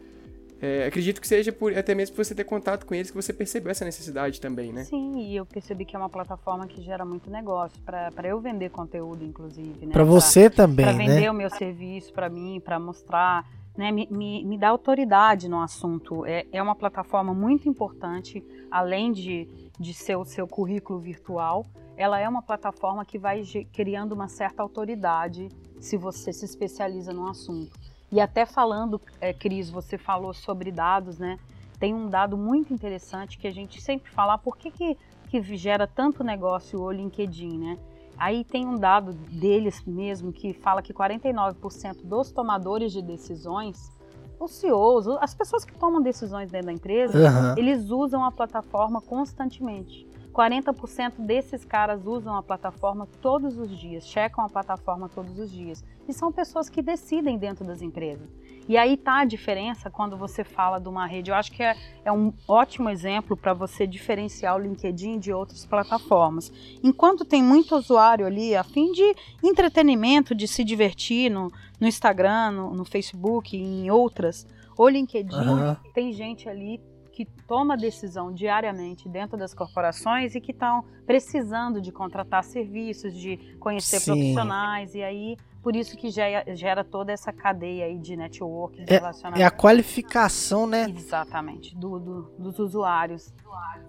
É, 0.59 0.87
acredito 0.87 1.21
que 1.21 1.27
seja 1.27 1.51
por, 1.51 1.77
até 1.77 1.93
mesmo 1.93 2.15
por 2.15 2.25
você 2.25 2.33
ter 2.33 2.43
contato 2.43 2.83
com 2.85 2.95
eles 2.95 3.11
que 3.11 3.15
você 3.15 3.31
percebeu 3.31 3.69
essa 3.69 3.85
necessidade 3.85 4.41
também, 4.41 4.73
né? 4.73 4.85
Sim, 4.85 5.19
e 5.19 5.35
eu 5.35 5.45
percebi 5.45 5.85
que 5.85 5.95
é 5.95 5.99
uma 5.99 6.09
plataforma 6.09 6.65
que 6.65 6.81
gera 6.81 7.05
muito 7.05 7.29
negócio 7.29 7.79
para 7.85 8.27
eu 8.27 8.39
vender 8.39 8.69
conteúdo, 8.69 9.23
inclusive. 9.23 9.85
Né? 9.85 9.91
Para 9.91 10.03
você 10.03 10.49
também, 10.49 10.85
Para 10.85 10.97
vender 10.97 11.21
né? 11.21 11.31
o 11.31 11.33
meu 11.33 11.49
serviço 11.51 12.11
para 12.11 12.27
mim, 12.27 12.59
para 12.59 12.79
mostrar, 12.79 13.45
né? 13.77 13.91
Me, 13.91 14.07
me, 14.09 14.43
me 14.43 14.57
dá 14.57 14.69
autoridade 14.69 15.47
no 15.47 15.61
assunto. 15.61 16.25
É, 16.25 16.45
é 16.51 16.61
uma 16.61 16.75
plataforma 16.75 17.33
muito 17.33 17.69
importante, 17.69 18.43
além 18.71 19.11
de, 19.11 19.47
de 19.79 19.93
ser 19.93 20.15
o 20.15 20.25
seu 20.25 20.47
currículo 20.47 20.99
virtual 20.99 21.65
ela 21.97 22.19
é 22.19 22.29
uma 22.29 22.43
plataforma 22.43 23.03
que 23.03 23.17
vai 23.17 23.41
criando 23.73 24.11
uma 24.11 24.29
certa 24.29 24.61
autoridade 24.61 25.49
se 25.81 25.97
você 25.97 26.31
se 26.31 26.45
especializa 26.45 27.11
no 27.11 27.27
assunto. 27.27 27.77
E 28.11 28.21
até 28.21 28.45
falando, 28.45 29.01
é, 29.19 29.33
Cris, 29.33 29.69
você 29.69 29.97
falou 29.97 30.33
sobre 30.33 30.71
dados, 30.71 31.17
né? 31.17 31.39
Tem 31.79 31.93
um 31.93 32.07
dado 32.07 32.37
muito 32.37 32.73
interessante 32.73 33.37
que 33.37 33.47
a 33.47 33.51
gente 33.51 33.81
sempre 33.81 34.11
fala, 34.11 34.35
ah, 34.35 34.37
por 34.37 34.57
que, 34.57 34.71
que, 34.71 34.97
que 35.27 35.41
gera 35.57 35.87
tanto 35.87 36.23
negócio 36.23 36.79
o 36.79 36.91
LinkedIn, 36.91 37.57
né? 37.57 37.77
Aí 38.17 38.43
tem 38.43 38.65
um 38.65 38.75
dado 38.75 39.13
deles 39.13 39.83
mesmo 39.85 40.31
que 40.31 40.53
fala 40.53 40.81
que 40.81 40.93
49% 40.93 42.03
dos 42.03 42.31
tomadores 42.31 42.91
de 42.91 43.01
decisões, 43.01 43.91
os 44.39 44.51
CEOs, 44.51 45.07
as 45.19 45.33
pessoas 45.33 45.63
que 45.63 45.73
tomam 45.73 46.01
decisões 46.01 46.51
dentro 46.51 46.67
da 46.67 46.73
empresa, 46.73 47.17
uhum. 47.17 47.57
eles 47.57 47.89
usam 47.89 48.23
a 48.23 48.31
plataforma 48.31 49.01
constantemente. 49.01 50.07
40% 50.37 51.13
desses 51.17 51.65
caras 51.65 52.05
usam 52.05 52.35
a 52.35 52.43
plataforma 52.43 53.07
todos 53.19 53.57
os 53.57 53.75
dias, 53.75 54.07
checam 54.07 54.45
a 54.45 54.49
plataforma 54.49 55.09
todos 55.09 55.39
os 55.39 55.51
dias. 55.51 55.83
E 56.07 56.13
são 56.13 56.31
pessoas 56.31 56.69
que 56.69 56.79
decidem 56.79 57.39
dentro 57.39 57.65
das 57.65 57.81
empresas. 57.81 58.29
E 58.69 58.77
aí 58.77 58.95
tá 58.95 59.21
a 59.21 59.25
diferença 59.25 59.89
quando 59.89 60.15
você 60.15 60.43
fala 60.43 60.79
de 60.79 60.87
uma 60.87 61.07
rede. 61.07 61.31
Eu 61.31 61.35
acho 61.35 61.51
que 61.51 61.63
é, 61.63 61.75
é 62.05 62.11
um 62.11 62.31
ótimo 62.47 62.87
exemplo 62.89 63.35
para 63.35 63.53
você 63.53 63.87
diferenciar 63.87 64.55
o 64.55 64.59
LinkedIn 64.59 65.17
de 65.17 65.33
outras 65.33 65.65
plataformas. 65.65 66.51
Enquanto 66.83 67.25
tem 67.25 67.41
muito 67.41 67.75
usuário 67.75 68.25
ali 68.25 68.55
a 68.55 68.63
fim 68.63 68.91
de 68.91 69.15
entretenimento, 69.43 70.35
de 70.35 70.47
se 70.47 70.63
divertir 70.63 71.31
no, 71.31 71.51
no 71.79 71.87
Instagram, 71.87 72.51
no, 72.51 72.73
no 72.75 72.85
Facebook 72.85 73.57
e 73.57 73.61
em 73.61 73.89
outras, 73.89 74.45
o 74.77 74.87
LinkedIn 74.87 75.35
uhum. 75.35 75.75
tem 75.93 76.13
gente 76.13 76.47
ali 76.47 76.79
que 77.17 77.25
toma 77.47 77.75
decisão 77.75 78.31
diariamente 78.31 79.09
dentro 79.09 79.35
das 79.35 79.51
corporações 79.51 80.35
e 80.35 80.39
que 80.39 80.51
estão 80.51 80.85
precisando 81.03 81.81
de 81.81 81.91
contratar 81.91 82.43
serviços, 82.43 83.11
de 83.11 83.37
conhecer 83.59 83.99
Sim. 83.99 84.11
profissionais 84.11 84.93
e 84.93 85.01
aí 85.01 85.35
por 85.63 85.75
isso 85.75 85.97
que 85.97 86.11
gera, 86.11 86.55
gera 86.55 86.83
toda 86.83 87.11
essa 87.11 87.33
cadeia 87.33 87.85
aí 87.85 87.97
de 87.97 88.15
network, 88.15 88.85
de 88.85 88.93
é, 88.93 88.97
relacionamento. 88.97 89.41
É 89.41 89.45
a 89.45 89.49
qualificação, 89.49 90.67
né? 90.67 90.87
Exatamente, 90.95 91.75
do, 91.75 91.97
do, 91.97 92.21
dos 92.37 92.59
usuários. 92.59 93.33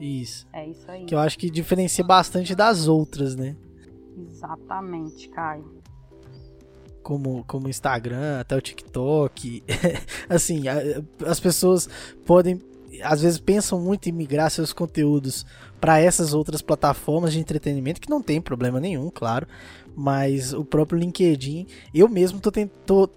Isso. 0.00 0.48
É 0.50 0.66
isso 0.66 0.90
aí. 0.90 1.04
Que 1.04 1.14
eu 1.14 1.18
acho 1.18 1.38
que 1.38 1.50
diferencia 1.50 2.02
bastante 2.02 2.54
das 2.54 2.88
outras, 2.88 3.36
né? 3.36 3.54
Exatamente, 4.16 5.28
Caio 5.28 5.78
como 7.08 7.42
como 7.46 7.70
Instagram, 7.70 8.40
até 8.40 8.54
o 8.54 8.60
TikTok. 8.60 9.64
assim, 10.28 10.64
as 11.26 11.40
pessoas 11.40 11.88
podem 12.26 12.60
às 13.02 13.22
vezes 13.22 13.38
pensam 13.38 13.80
muito 13.80 14.08
em 14.08 14.12
migrar 14.12 14.50
seus 14.50 14.72
conteúdos 14.72 15.44
para 15.80 16.00
essas 16.00 16.34
outras 16.34 16.62
plataformas 16.62 17.32
de 17.32 17.38
entretenimento, 17.38 18.00
que 18.00 18.10
não 18.10 18.22
tem 18.22 18.40
problema 18.40 18.80
nenhum, 18.80 19.10
claro, 19.10 19.46
mas 19.94 20.52
o 20.52 20.64
próprio 20.64 20.98
LinkedIn, 20.98 21.66
eu 21.94 22.08
mesmo 22.08 22.40
tô, 22.40 22.50
tô 22.84 23.10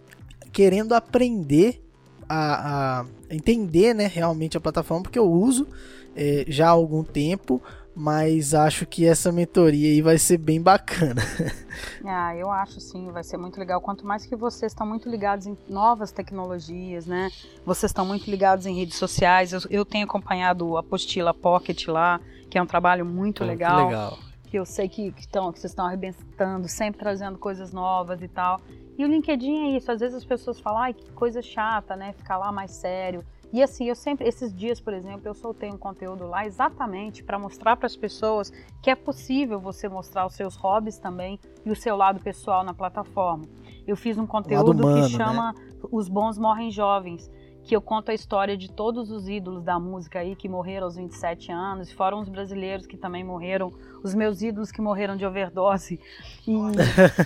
querendo 0.51 0.93
aprender 0.93 1.81
a, 2.27 3.01
a, 3.01 3.05
entender 3.29 3.93
né, 3.93 4.07
realmente 4.07 4.57
a 4.57 4.61
plataforma, 4.61 5.03
porque 5.03 5.19
eu 5.19 5.29
uso 5.29 5.67
é, 6.15 6.45
já 6.47 6.67
há 6.67 6.71
algum 6.71 7.03
tempo, 7.03 7.61
mas 7.95 8.53
acho 8.53 8.85
que 8.85 9.05
essa 9.05 9.31
mentoria 9.31 9.89
aí 9.89 10.01
vai 10.01 10.17
ser 10.17 10.37
bem 10.37 10.61
bacana. 10.61 11.21
Ah, 12.03 12.35
eu 12.35 12.49
acho 12.51 12.79
sim, 12.79 13.09
vai 13.11 13.23
ser 13.23 13.37
muito 13.37 13.59
legal. 13.59 13.79
Quanto 13.79 14.05
mais 14.05 14.25
que 14.25 14.35
vocês 14.35 14.71
estão 14.71 14.85
muito 14.85 15.07
ligados 15.07 15.45
em 15.45 15.57
novas 15.69 16.11
tecnologias, 16.11 17.05
né? 17.05 17.29
Vocês 17.65 17.91
estão 17.91 18.05
muito 18.05 18.29
ligados 18.29 18.65
em 18.65 18.75
redes 18.75 18.97
sociais. 18.97 19.53
Eu, 19.53 19.61
eu 19.69 19.85
tenho 19.85 20.05
acompanhado 20.05 20.75
a 20.77 20.81
apostila 20.81 21.33
Pocket 21.33 21.87
lá, 21.87 22.19
que 22.49 22.57
é 22.57 22.61
um 22.61 22.65
trabalho 22.65 23.05
muito 23.05 23.43
legal. 23.43 23.85
legal. 23.85 24.19
Que 24.49 24.57
eu 24.57 24.65
sei 24.65 24.89
que, 24.89 25.11
que, 25.11 25.27
tão, 25.27 25.51
que 25.51 25.59
vocês 25.59 25.71
estão 25.71 25.85
arrebentando, 25.85 26.67
sempre 26.67 26.99
trazendo 26.99 27.37
coisas 27.37 27.71
novas 27.71 28.21
e 28.21 28.27
tal. 28.27 28.59
E 28.97 29.05
o 29.05 29.07
LinkedIn 29.07 29.69
é 29.73 29.77
isso. 29.77 29.91
Às 29.91 29.99
vezes 29.99 30.17
as 30.17 30.25
pessoas 30.25 30.59
falam, 30.59 30.81
ai, 30.81 30.93
que 30.93 31.09
coisa 31.11 31.41
chata, 31.41 31.95
né? 31.95 32.13
Ficar 32.13 32.37
lá 32.37 32.51
mais 32.51 32.71
sério. 32.71 33.23
E 33.53 33.61
assim, 33.61 33.85
eu 33.89 33.95
sempre, 33.95 34.27
esses 34.27 34.53
dias, 34.53 34.79
por 34.79 34.93
exemplo, 34.93 35.21
eu 35.25 35.33
soltei 35.33 35.69
um 35.69 35.77
conteúdo 35.77 36.25
lá 36.25 36.45
exatamente 36.45 37.23
para 37.23 37.37
mostrar 37.37 37.75
para 37.75 37.85
as 37.85 37.95
pessoas 37.95 38.51
que 38.81 38.89
é 38.89 38.95
possível 38.95 39.59
você 39.59 39.89
mostrar 39.89 40.25
os 40.25 40.33
seus 40.33 40.55
hobbies 40.55 40.97
também 40.97 41.39
e 41.65 41.71
o 41.71 41.75
seu 41.75 41.95
lado 41.97 42.21
pessoal 42.21 42.63
na 42.63 42.73
plataforma. 42.73 43.45
Eu 43.85 43.97
fiz 43.97 44.17
um 44.17 44.25
conteúdo 44.25 44.71
humano, 44.71 45.03
que 45.03 45.09
chama 45.09 45.53
né? 45.53 45.59
Os 45.91 46.07
Bons 46.07 46.37
Morrem 46.37 46.71
Jovens 46.71 47.29
que 47.63 47.75
eu 47.75 47.81
conto 47.81 48.09
a 48.09 48.13
história 48.13 48.57
de 48.57 48.71
todos 48.71 49.11
os 49.11 49.27
ídolos 49.27 49.63
da 49.63 49.79
música 49.79 50.19
aí 50.19 50.35
que 50.35 50.49
morreram 50.49 50.85
aos 50.85 50.95
27 50.95 51.51
anos, 51.51 51.89
e 51.89 51.95
fora 51.95 52.15
os 52.15 52.27
brasileiros 52.27 52.85
que 52.85 52.97
também 52.97 53.23
morreram, 53.23 53.71
os 54.03 54.15
meus 54.15 54.41
ídolos 54.41 54.71
que 54.71 54.81
morreram 54.81 55.15
de 55.15 55.25
overdose. 55.25 55.99
E, 56.47 56.51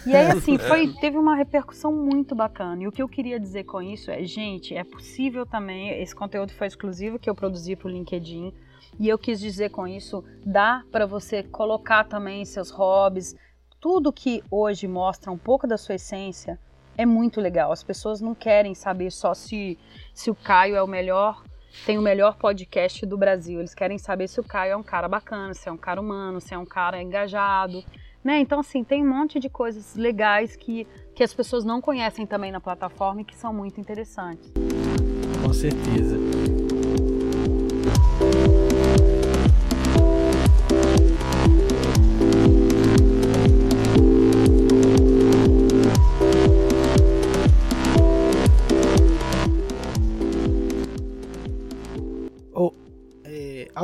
e 0.09 0.15
aí, 0.15 0.31
assim, 0.31 0.57
foi, 0.59 0.93
teve 0.93 1.17
uma 1.17 1.35
repercussão 1.35 1.91
muito 1.91 2.35
bacana. 2.35 2.83
E 2.83 2.87
o 2.87 2.91
que 2.91 3.01
eu 3.01 3.07
queria 3.07 3.39
dizer 3.39 3.63
com 3.63 3.81
isso 3.81 4.11
é, 4.11 4.23
gente, 4.23 4.75
é 4.75 4.83
possível 4.83 5.45
também, 5.45 5.89
esse 6.01 6.13
conteúdo 6.13 6.51
foi 6.53 6.67
exclusivo 6.67 7.17
que 7.17 7.29
eu 7.29 7.35
produzi 7.35 7.75
para 7.75 7.87
o 7.87 7.91
LinkedIn, 7.91 8.53
e 8.99 9.09
eu 9.09 9.17
quis 9.17 9.39
dizer 9.39 9.71
com 9.71 9.87
isso, 9.87 10.23
dá 10.45 10.83
para 10.91 11.05
você 11.05 11.43
colocar 11.43 12.05
também 12.05 12.45
seus 12.45 12.69
hobbies, 12.69 13.35
tudo 13.79 14.11
que 14.11 14.43
hoje 14.49 14.87
mostra 14.87 15.31
um 15.31 15.37
pouco 15.37 15.67
da 15.67 15.77
sua 15.77 15.95
essência, 15.95 16.59
é 16.97 17.05
muito 17.05 17.41
legal. 17.41 17.71
As 17.71 17.84
pessoas 17.84 18.21
não 18.21 18.34
querem 18.34 18.73
saber 18.73 19.12
só 19.12 19.34
se, 19.34 19.77
se 20.13 20.29
o 20.29 20.36
Caio 20.36 20.75
é 20.75 20.81
o 20.81 20.88
melhor, 20.88 21.43
tem 21.86 21.97
o 21.97 22.01
melhor 22.01 22.38
podcast 22.38 23.05
do 23.05 23.17
Brasil. 23.17 23.60
Eles 23.60 23.73
querem 23.73 23.97
saber 23.97 24.27
se 24.27 24.39
o 24.39 24.43
Caio 24.43 24.73
é 24.73 24.77
um 24.77 24.84
cara 24.84 25.08
bacana, 25.08 25.53
se 25.53 25.67
é 25.67 25.71
um 25.71 25.77
cara 25.77 25.99
humano, 25.99 26.39
se 26.39 26.53
é 26.53 26.58
um 26.58 26.65
cara 26.65 27.01
engajado. 27.01 27.84
Né? 28.23 28.39
Então, 28.39 28.60
assim, 28.60 28.84
tem 28.84 29.05
um 29.05 29.10
monte 29.10 29.39
de 29.39 29.49
coisas 29.49 29.95
legais 29.95 30.55
que, 30.55 30.88
que 31.13 31.23
as 31.23 31.34
pessoas 31.34 31.63
não 31.63 31.79
conhecem 31.79 32.25
também 32.25 32.51
na 32.51 32.60
plataforma 32.60 33.21
e 33.21 33.23
que 33.23 33.36
são 33.36 33.53
muito 33.53 33.79
interessantes. 33.79 34.51
Com 35.43 35.53
certeza. 35.53 36.17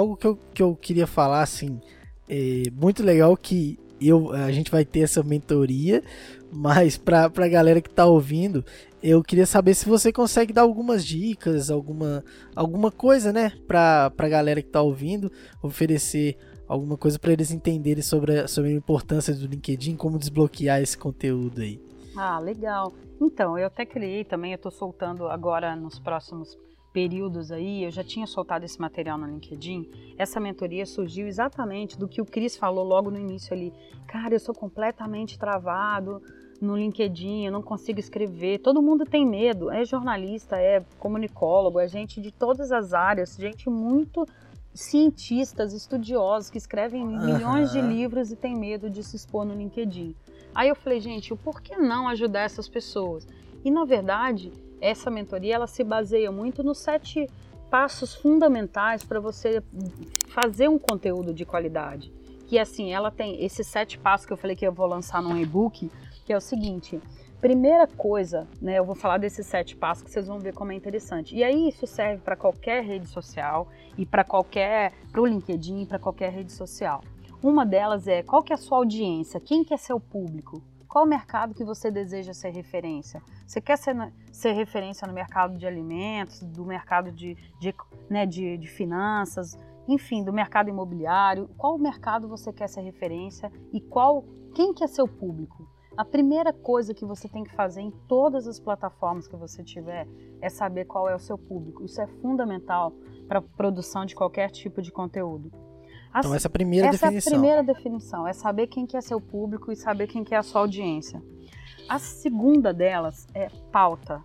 Algo 0.01 0.17
que 0.17 0.27
eu, 0.27 0.37
que 0.53 0.61
eu 0.63 0.75
queria 0.75 1.07
falar, 1.07 1.41
assim, 1.41 1.79
é 2.29 2.63
muito 2.71 3.03
legal 3.03 3.35
que 3.37 3.79
eu, 4.01 4.31
a 4.31 4.51
gente 4.51 4.71
vai 4.71 4.83
ter 4.83 5.01
essa 5.01 5.23
mentoria, 5.23 6.03
mas 6.51 6.97
para 6.97 7.25
a 7.25 7.47
galera 7.47 7.81
que 7.81 7.89
está 7.89 8.05
ouvindo, 8.05 8.65
eu 9.01 9.23
queria 9.23 9.45
saber 9.45 9.73
se 9.73 9.87
você 9.87 10.11
consegue 10.11 10.51
dar 10.51 10.61
algumas 10.61 11.05
dicas, 11.05 11.69
alguma, 11.69 12.23
alguma 12.55 12.91
coisa, 12.91 13.31
né, 13.31 13.51
para 13.67 14.11
a 14.17 14.27
galera 14.27 14.61
que 14.61 14.67
está 14.67 14.81
ouvindo, 14.81 15.31
oferecer 15.61 16.37
alguma 16.67 16.97
coisa 16.97 17.19
para 17.19 17.33
eles 17.33 17.51
entenderem 17.51 18.01
sobre 18.01 18.39
a, 18.39 18.47
sobre 18.47 18.71
a 18.71 18.75
importância 18.75 19.33
do 19.33 19.45
LinkedIn, 19.45 19.95
como 19.95 20.17
desbloquear 20.17 20.81
esse 20.81 20.97
conteúdo 20.97 21.61
aí. 21.61 21.79
Ah, 22.15 22.39
legal. 22.39 22.93
Então, 23.19 23.57
eu 23.57 23.67
até 23.67 23.85
criei 23.85 24.23
também, 24.23 24.51
eu 24.51 24.55
estou 24.55 24.71
soltando 24.71 25.27
agora 25.27 25.75
nos 25.75 25.99
próximos 25.99 26.57
períodos 26.93 27.51
aí, 27.51 27.84
eu 27.84 27.91
já 27.91 28.04
tinha 28.04 28.27
soltado 28.27 28.65
esse 28.65 28.80
material 28.80 29.17
no 29.17 29.25
LinkedIn. 29.25 29.89
Essa 30.17 30.39
mentoria 30.39 30.86
surgiu 30.86 31.27
exatamente 31.27 31.97
do 31.97 32.08
que 32.08 32.21
o 32.21 32.25
Cris 32.25 32.56
falou 32.56 32.84
logo 32.84 33.10
no 33.10 33.17
início 33.17 33.54
ali. 33.54 33.73
Cara, 34.08 34.36
eu 34.36 34.39
sou 34.39 34.54
completamente 34.54 35.39
travado 35.39 36.21
no 36.62 36.77
LinkedIn, 36.77 37.45
eu 37.45 37.51
não 37.51 37.62
consigo 37.62 37.99
escrever. 37.99 38.60
Todo 38.60 38.82
mundo 38.82 39.06
tem 39.06 39.25
medo. 39.25 39.71
É 39.71 39.84
jornalista, 39.84 40.58
é 40.58 40.84
comunicólogo, 40.99 41.80
é 41.80 41.88
gente 41.88 42.21
de 42.21 42.32
todas 42.32 42.71
as 42.71 42.93
áreas, 42.93 43.36
gente 43.36 43.69
muito 43.69 44.25
cientistas, 44.73 45.73
estudiosos 45.73 46.49
que 46.49 46.58
escrevem 46.58 47.06
milhões 47.06 47.71
de 47.71 47.82
livros 47.82 48.32
e 48.32 48.36
tem 48.36 48.56
medo 48.56 48.89
de 48.89 49.04
se 49.04 49.15
expor 49.15 49.43
no 49.43 49.54
LinkedIn. 49.54 50.15
Aí 50.54 50.69
eu 50.69 50.75
falei, 50.75 50.99
gente, 50.99 51.36
por 51.36 51.62
que 51.62 51.75
não 51.75 52.08
ajudar 52.08 52.41
essas 52.41 52.67
pessoas? 52.67 53.27
E 53.63 53.71
na 53.71 53.86
verdade, 53.86 54.52
essa 54.80 55.12
mentoria 55.12 55.56
ela 55.56 55.67
se 55.67 55.84
baseia 55.84 56.32
muito 56.32 56.63
nos 56.63 56.80
sete 56.80 57.28
passos 57.69 58.13
fundamentais 58.13 59.04
para 59.04 59.19
você 59.19 59.63
fazer 60.28 60.67
um 60.67 60.78
conteúdo 60.78 61.34
de 61.34 61.45
qualidade. 61.45 62.12
Que 62.47 62.60
assim, 62.60 62.91
ela 62.91 63.10
tem 63.10 63.43
esses 63.43 63.65
sete 63.67 63.97
passos 63.97 64.26
que 64.26 64.34
eu 64.34 64.38
falei 64.38 64.56
que 64.56 64.67
eu 64.67 64.74
vou 64.74 64.88
lançar 64.88 65.21
num 65.21 65.38
e-book, 65.38 65.89
que 66.26 66.34
é 66.34 66.38
o 66.38 66.41
seguinte: 66.41 67.00
primeira 67.39 67.88
coisa, 67.88 68.47
né, 68.62 68.78
eu 68.78 68.84
vou 68.84 68.95
falar 68.95 69.17
desses 69.17 69.47
sete 69.47 69.76
passos 69.76 70.04
que 70.04 70.12
vocês 70.12 70.28
vão 70.28 70.39
ver 70.39 70.54
como 70.54 70.71
é 70.71 70.76
interessante. 70.76 71.36
E 71.36 71.43
aí 71.43 71.69
isso 71.69 71.88
serve 71.88 72.21
para 72.21 72.36
qualquer 72.36 72.84
rede 72.84 73.08
social 73.08 73.69
e 73.97 74.06
para 74.06 74.24
qualquer, 74.24 74.91
para 75.12 75.21
o 75.21 75.26
LinkedIn, 75.26 75.86
para 75.86 75.97
qualquer 75.97 76.32
rede 76.32 76.52
social. 76.52 77.02
Uma 77.41 77.65
delas 77.65 78.08
é 78.08 78.21
qual 78.21 78.43
que 78.43 78.52
é 78.52 78.56
a 78.56 78.58
sua 78.58 78.78
audiência, 78.78 79.39
quem 79.39 79.63
que 79.63 79.74
é 79.74 79.78
seu 79.78 80.00
público, 80.00 80.62
qual 80.91 81.06
o 81.06 81.08
mercado 81.08 81.54
que 81.54 81.63
você 81.63 81.89
deseja 81.89 82.34
ser 82.34 82.49
referência? 82.49 83.23
Você 83.47 83.62
quer 83.62 83.77
ser, 83.77 83.95
ser 84.30 84.51
referência 84.51 85.08
no 85.08 85.13
mercado 85.13 85.58
de 85.58 85.65
alimentos, 85.65 86.41
do 86.41 86.65
mercado 86.65 87.13
de, 87.13 87.38
de, 87.62 87.73
né, 88.10 88.25
de, 88.25 88.58
de 88.58 88.67
finanças, 88.67 89.58
enfim, 89.88 90.21
do 90.21 90.34
mercado 90.34 90.69
imobiliário? 90.69 91.47
Qual 91.58 91.77
mercado 91.77 92.27
você 92.27 92.51
quer 92.51 92.67
ser 92.67 92.82
referência 92.82 93.49
e 93.71 93.80
qual 93.80 94.25
quem 94.54 94.73
que 94.73 94.84
é 94.84 94.88
seu 94.88 95.08
público? 95.08 95.65
A 95.95 96.04
primeira 96.04 96.51
coisa 96.51 96.93
que 96.93 97.06
você 97.06 97.30
tem 97.30 97.45
que 97.45 97.56
fazer 97.56 97.80
em 97.80 97.91
todas 98.10 98.45
as 98.45 98.60
plataformas 98.60 99.30
que 99.30 99.38
você 99.38 99.63
tiver 99.63 100.06
é 100.41 100.49
saber 100.49 100.84
qual 100.84 101.08
é 101.08 101.15
o 101.15 101.19
seu 101.19 101.38
público. 101.38 101.86
Isso 101.86 102.01
é 102.01 102.08
fundamental 102.21 102.91
para 103.30 103.39
a 103.39 103.41
produção 103.41 104.06
de 104.06 104.13
qualquer 104.13 104.51
tipo 104.51 104.82
de 104.82 104.91
conteúdo. 104.91 105.70
Então 106.19 106.36
essa 106.36 106.47
é 106.47 106.50
a 106.50 106.52
primeira 106.52 106.88
essa 106.88 107.08
definição. 107.08 107.17
Essa 107.17 107.30
é 107.30 107.32
a 107.32 107.39
primeira 107.39 107.63
definição, 107.63 108.28
é 108.28 108.34
saber 108.34 108.67
quem 108.67 108.86
que 108.86 108.97
é 108.97 109.02
seu 109.02 109.21
público 109.21 109.71
e 109.71 109.76
saber 109.76 110.08
quem 110.08 110.24
que 110.24 110.36
é 110.36 110.38
a 110.38 110.43
sua 110.43 110.62
audiência. 110.62 111.21
A 111.88 112.00
segunda 112.00 112.74
delas 112.74 113.28
é 113.34 113.50
pauta. 113.71 114.24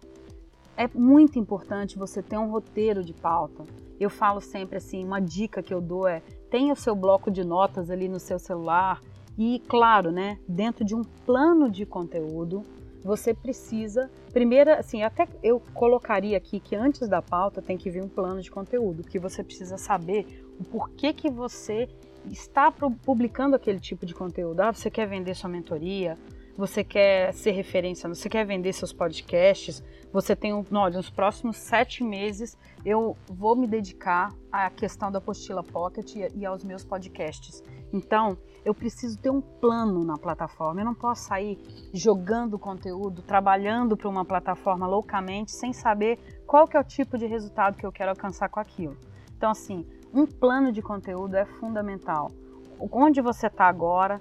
É 0.76 0.88
muito 0.88 1.38
importante 1.38 1.98
você 1.98 2.22
ter 2.22 2.36
um 2.36 2.50
roteiro 2.50 3.02
de 3.02 3.12
pauta. 3.12 3.64
Eu 3.98 4.10
falo 4.10 4.40
sempre 4.40 4.76
assim, 4.76 5.04
uma 5.04 5.20
dica 5.20 5.62
que 5.62 5.72
eu 5.72 5.80
dou 5.80 6.06
é 6.06 6.22
tenha 6.50 6.72
o 6.72 6.76
seu 6.76 6.94
bloco 6.94 7.30
de 7.30 7.44
notas 7.44 7.90
ali 7.90 8.08
no 8.08 8.20
seu 8.20 8.38
celular 8.38 9.02
e, 9.38 9.62
claro, 9.68 10.10
né, 10.10 10.38
dentro 10.48 10.84
de 10.84 10.94
um 10.94 11.02
plano 11.02 11.70
de 11.70 11.84
conteúdo, 11.84 12.64
você 13.06 13.32
precisa, 13.32 14.10
primeiro, 14.32 14.72
assim, 14.72 15.02
até 15.04 15.28
eu 15.42 15.62
colocaria 15.72 16.36
aqui 16.36 16.58
que 16.58 16.74
antes 16.74 17.08
da 17.08 17.22
pauta 17.22 17.62
tem 17.62 17.78
que 17.78 17.88
vir 17.88 18.02
um 18.02 18.08
plano 18.08 18.42
de 18.42 18.50
conteúdo, 18.50 19.04
que 19.04 19.18
você 19.18 19.44
precisa 19.44 19.78
saber 19.78 20.44
o 20.58 20.64
porquê 20.64 21.12
que 21.12 21.30
você 21.30 21.88
está 22.30 22.72
publicando 22.72 23.54
aquele 23.54 23.78
tipo 23.78 24.04
de 24.04 24.12
conteúdo. 24.12 24.60
Ah, 24.60 24.72
você 24.72 24.90
quer 24.90 25.06
vender 25.06 25.34
sua 25.36 25.48
mentoria, 25.48 26.18
você 26.56 26.82
quer 26.82 27.32
ser 27.34 27.50
referência, 27.50 28.08
você 28.08 28.28
quer 28.28 28.44
vender 28.46 28.72
seus 28.72 28.92
podcasts, 28.92 29.82
você 30.12 30.34
tem 30.34 30.54
um, 30.54 30.64
olha, 30.72 30.96
nos 30.96 31.10
próximos 31.10 31.56
sete 31.58 32.02
meses 32.02 32.56
eu 32.84 33.16
vou 33.28 33.54
me 33.54 33.66
dedicar 33.66 34.32
à 34.50 34.70
questão 34.70 35.10
da 35.12 35.18
apostila 35.18 35.62
Pocket 35.62 36.14
e 36.34 36.46
aos 36.46 36.64
meus 36.64 36.84
podcasts. 36.84 37.62
Então, 37.92 38.38
eu 38.64 38.74
preciso 38.74 39.18
ter 39.18 39.30
um 39.30 39.40
plano 39.40 40.04
na 40.04 40.16
plataforma. 40.16 40.80
Eu 40.80 40.84
não 40.84 40.94
posso 40.94 41.24
sair 41.24 41.58
jogando 41.92 42.58
conteúdo, 42.58 43.22
trabalhando 43.22 43.96
para 43.96 44.08
uma 44.08 44.24
plataforma 44.24 44.86
loucamente 44.86 45.52
sem 45.52 45.72
saber 45.72 46.18
qual 46.46 46.66
que 46.66 46.76
é 46.76 46.80
o 46.80 46.84
tipo 46.84 47.16
de 47.16 47.26
resultado 47.26 47.76
que 47.76 47.86
eu 47.86 47.92
quero 47.92 48.10
alcançar 48.10 48.48
com 48.48 48.58
aquilo. 48.58 48.96
Então, 49.36 49.50
assim, 49.50 49.86
um 50.12 50.26
plano 50.26 50.72
de 50.72 50.82
conteúdo 50.82 51.36
é 51.36 51.44
fundamental. 51.44 52.30
Onde 52.78 53.20
você 53.20 53.46
está 53.46 53.66
agora 53.66 54.20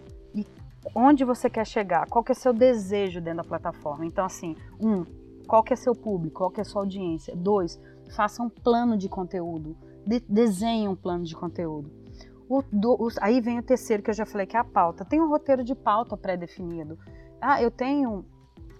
onde 0.93 1.23
você 1.23 1.49
quer 1.49 1.65
chegar, 1.65 2.07
qual 2.07 2.23
que 2.23 2.31
é 2.31 2.35
seu 2.35 2.53
desejo 2.53 3.21
dentro 3.21 3.37
da 3.37 3.43
plataforma. 3.43 4.05
Então, 4.05 4.25
assim, 4.25 4.55
um, 4.79 5.05
qual 5.45 5.63
que 5.63 5.73
é 5.73 5.75
seu 5.75 5.95
público, 5.95 6.37
qual 6.37 6.51
que 6.51 6.61
é 6.61 6.63
sua 6.63 6.81
audiência. 6.81 7.35
Dois, 7.35 7.79
faça 8.15 8.43
um 8.43 8.49
plano 8.49 8.97
de 8.97 9.07
conteúdo, 9.07 9.75
de, 10.05 10.19
desenhe 10.27 10.87
um 10.87 10.95
plano 10.95 11.23
de 11.23 11.35
conteúdo. 11.35 11.89
O, 12.47 12.61
do, 12.71 12.93
o, 12.93 13.09
aí 13.21 13.41
vem 13.41 13.57
o 13.57 13.63
terceiro 13.63 14.03
que 14.03 14.09
eu 14.09 14.13
já 14.13 14.25
falei 14.25 14.45
que 14.45 14.55
é 14.55 14.59
a 14.59 14.63
pauta. 14.63 15.03
Tem 15.03 15.19
um 15.19 15.29
roteiro 15.29 15.63
de 15.63 15.73
pauta 15.73 16.15
pré-definido. 16.15 16.97
Ah, 17.41 17.61
eu 17.61 17.71
tenho 17.71 18.25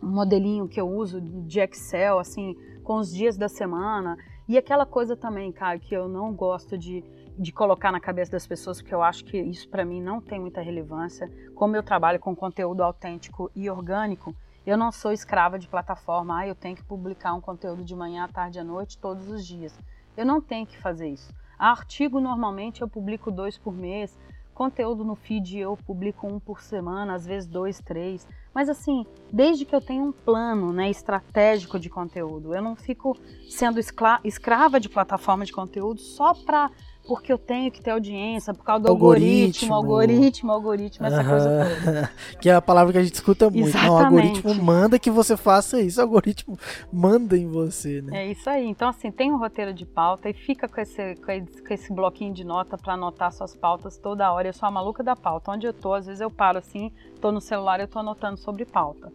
um 0.01 0.08
modelinho 0.08 0.68
que 0.68 0.80
eu 0.80 0.88
uso 0.88 1.20
de 1.20 1.60
Excel, 1.60 2.20
assim, 2.20 2.56
com 2.84 2.97
os 2.97 3.12
dias 3.12 3.38
da 3.38 3.49
semana. 3.49 4.18
E 4.48 4.58
aquela 4.58 4.86
coisa 4.86 5.16
também, 5.16 5.52
Caio, 5.52 5.80
que 5.80 5.96
eu 5.96 6.08
não 6.08 6.34
gosto 6.34 6.78
de 6.78 7.04
de 7.38 7.52
colocar 7.52 7.91
na 7.91 8.00
cabeça 8.00 8.32
das 8.32 8.48
pessoas, 8.48 8.82
porque 8.82 8.96
eu 8.96 9.04
acho 9.04 9.26
que 9.26 9.38
isso 9.38 9.68
para 9.68 9.84
mim 9.84 10.02
não 10.02 10.22
tem 10.22 10.39
muita 10.39 10.62
relevância. 10.62 11.30
Como 11.54 11.76
eu 11.76 11.84
trabalho 11.84 12.20
com 12.20 12.36
conteúdo 12.36 12.82
autêntico 12.82 13.52
e 13.54 13.70
orgânico, 13.70 14.34
eu 14.66 14.78
não 14.78 14.91
sou 14.91 15.12
escrava 15.12 15.60
de 15.60 15.68
plataforma. 15.68 16.39
Ah, 16.39 16.48
eu 16.48 16.56
tenho 16.56 16.76
que 16.76 16.84
publicar 16.84 17.34
um 17.34 17.41
conteúdo 17.41 17.84
de 17.84 17.96
manhã, 17.96 18.24
à 18.24 18.28
tarde, 18.28 18.60
à 18.60 18.64
noite, 18.64 18.98
todos 18.98 19.30
os 19.30 19.46
dias. 19.46 19.78
Eu 20.16 20.26
não 20.26 20.41
tenho 20.41 20.66
que 20.66 20.78
fazer 20.78 21.10
isso. 21.10 21.34
Artigo 21.60 22.20
normalmente 22.20 22.82
eu 22.82 22.88
publico 22.88 23.30
dois 23.30 23.58
por 23.58 23.74
mês. 23.74 24.18
Conteúdo 24.54 25.04
no 25.04 25.16
feed 25.16 25.60
eu 25.60 25.78
publico 25.86 26.26
um 26.26 26.39
por 26.39 26.62
semana, 26.62 27.16
às 27.16 27.26
vezes 27.26 27.48
dois, 27.48 27.80
três. 27.82 28.26
Mas 28.56 28.70
assim, 28.70 29.06
desde 29.34 29.66
que 29.66 29.76
eu 29.76 29.82
tenha 29.82 30.01
um 30.01 30.14
plano 30.14 30.72
né, 30.72 30.89
estratégico 30.89 31.78
de 31.78 31.89
conteúdo, 31.89 32.56
eu 32.56 32.62
não 32.62 32.74
fico 32.74 33.18
sendo 33.49 33.82
escrava 34.24 34.80
de 34.80 34.88
plataforma 34.88 35.43
de 35.43 35.51
conteúdo 35.51 35.99
só 35.99 36.34
para 36.34 36.72
porque 37.08 37.32
eu 37.32 37.38
tenho 37.38 37.72
que 37.72 37.82
ter 37.82 37.91
audiência, 37.91 38.53
por 38.53 38.64
causa 38.64 38.84
do 38.84 38.89
algoritmo, 38.89 39.74
algoritmo, 39.74 40.51
algoritmo, 40.51 40.51
algoritmo 40.51 41.06
essa 41.06 41.24
coisa 41.24 41.80
toda. 41.84 42.12
que 42.41 42.49
é 42.49 42.56
a 42.56 42.62
palavra 42.62 42.93
que 42.93 42.99
a 42.99 43.03
gente 43.03 43.14
escuta 43.14 43.49
muito. 43.49 43.68
Exatamente. 43.68 43.88
Não, 43.88 43.93
o 43.93 44.06
algoritmo 44.06 44.56
manda 44.56 44.99
que 44.99 45.12
você 45.12 45.38
faça 45.38 45.80
isso, 45.82 45.99
o 45.99 46.03
algoritmo 46.03 46.58
manda 46.91 47.38
em 47.38 47.47
você, 47.47 48.01
né? 48.01 48.26
É 48.26 48.32
isso 48.32 48.49
aí. 48.49 48.66
Então, 48.66 48.89
assim, 48.89 49.12
tem 49.12 49.32
um 49.32 49.38
roteiro 49.38 49.74
de 49.74 49.86
pauta 49.86 50.30
e 50.30 50.34
fica 50.34 50.68
com 50.68 50.82
esse, 50.82 51.16
com 51.16 51.74
esse 51.74 51.93
bloquinho 51.93 52.34
de 52.34 52.43
nota 52.43 52.78
para 52.78 52.93
anotar 52.93 53.32
suas 53.32 53.56
pautas 53.56 53.97
toda 53.97 54.32
hora. 54.32 54.47
Eu 54.47 54.53
sou 54.53 54.68
a 54.68 54.72
maluca 54.72 55.03
da 55.03 55.16
pauta. 55.16 55.51
Onde 55.51 55.68
eu 55.68 55.74
tô, 55.74 55.93
às 55.93 56.06
vezes 56.06 56.22
eu 56.22 56.32
paro 56.32 56.58
assim, 56.58 56.91
tô 57.22 57.32
no 57.32 57.39
celular, 57.39 57.80
eu 57.80 57.88
tô 57.88 57.99
anotando 57.99 58.38
sobre 58.38 58.66
pauta. 58.66 59.12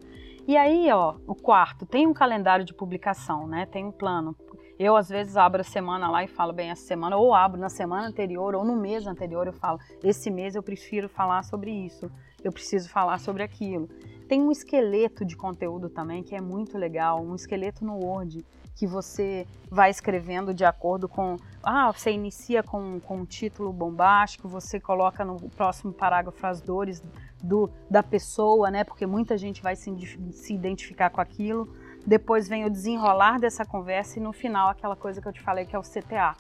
E 0.47 0.57
aí, 0.57 0.91
ó, 0.91 1.14
o 1.26 1.34
quarto, 1.34 1.86
tem 1.86 2.07
um 2.07 2.12
calendário 2.12 2.64
de 2.64 2.74
publicação, 2.74 3.47
né? 3.47 3.66
Tem 3.66 3.84
um 3.84 3.93
plano. 3.93 4.34
Eu, 4.83 4.97
às 4.97 5.11
vezes, 5.11 5.37
abro 5.37 5.61
a 5.61 5.64
semana 5.64 6.11
lá 6.11 6.24
e 6.24 6.26
falo, 6.26 6.55
bem, 6.55 6.70
essa 6.70 6.87
semana, 6.87 7.14
ou 7.14 7.35
abro 7.35 7.61
na 7.61 7.68
semana 7.68 8.09
anterior, 8.09 8.55
ou 8.55 8.64
no 8.64 8.74
mês 8.74 9.07
anterior, 9.07 9.47
eu 9.47 9.53
falo, 9.53 9.78
esse 10.03 10.31
mês 10.31 10.55
eu 10.55 10.62
prefiro 10.62 11.07
falar 11.07 11.43
sobre 11.43 11.70
isso, 11.70 12.11
eu 12.43 12.51
preciso 12.51 12.89
falar 12.89 13.20
sobre 13.20 13.43
aquilo. 13.43 13.91
Tem 14.26 14.41
um 14.41 14.51
esqueleto 14.51 15.22
de 15.22 15.37
conteúdo 15.37 15.91
também 15.91 16.22
que 16.22 16.35
é 16.35 16.41
muito 16.41 16.78
legal, 16.78 17.22
um 17.22 17.35
esqueleto 17.35 17.85
no 17.85 18.03
Word, 18.03 18.43
que 18.74 18.87
você 18.87 19.47
vai 19.70 19.91
escrevendo 19.91 20.55
de 20.55 20.64
acordo 20.64 21.07
com. 21.07 21.37
Ah, 21.62 21.93
você 21.93 22.11
inicia 22.11 22.62
com, 22.62 22.99
com 23.01 23.18
um 23.18 23.26
título 23.26 23.74
bombástico, 23.74 24.49
você 24.49 24.81
coloca 24.81 25.22
no 25.26 25.37
próximo 25.51 25.93
parágrafo 25.93 26.47
as 26.47 26.62
dores 26.62 27.03
do, 27.43 27.68
da 27.91 28.03
pessoa, 28.03 28.70
né? 28.70 28.83
Porque 28.83 29.05
muita 29.05 29.37
gente 29.37 29.61
vai 29.61 29.76
se, 29.76 29.95
se 30.33 30.55
identificar 30.55 31.11
com 31.11 31.20
aquilo 31.20 31.68
depois 32.07 32.48
vem 32.48 32.64
o 32.64 32.70
desenrolar 32.70 33.38
dessa 33.38 33.64
conversa 33.64 34.18
e 34.18 34.22
no 34.22 34.32
final 34.32 34.68
aquela 34.68 34.96
coisa 34.96 35.20
que 35.20 35.28
eu 35.28 35.32
te 35.32 35.40
falei 35.40 35.64
que 35.64 35.76
é 35.76 35.78
o 35.78 35.82
CTA, 35.82 36.34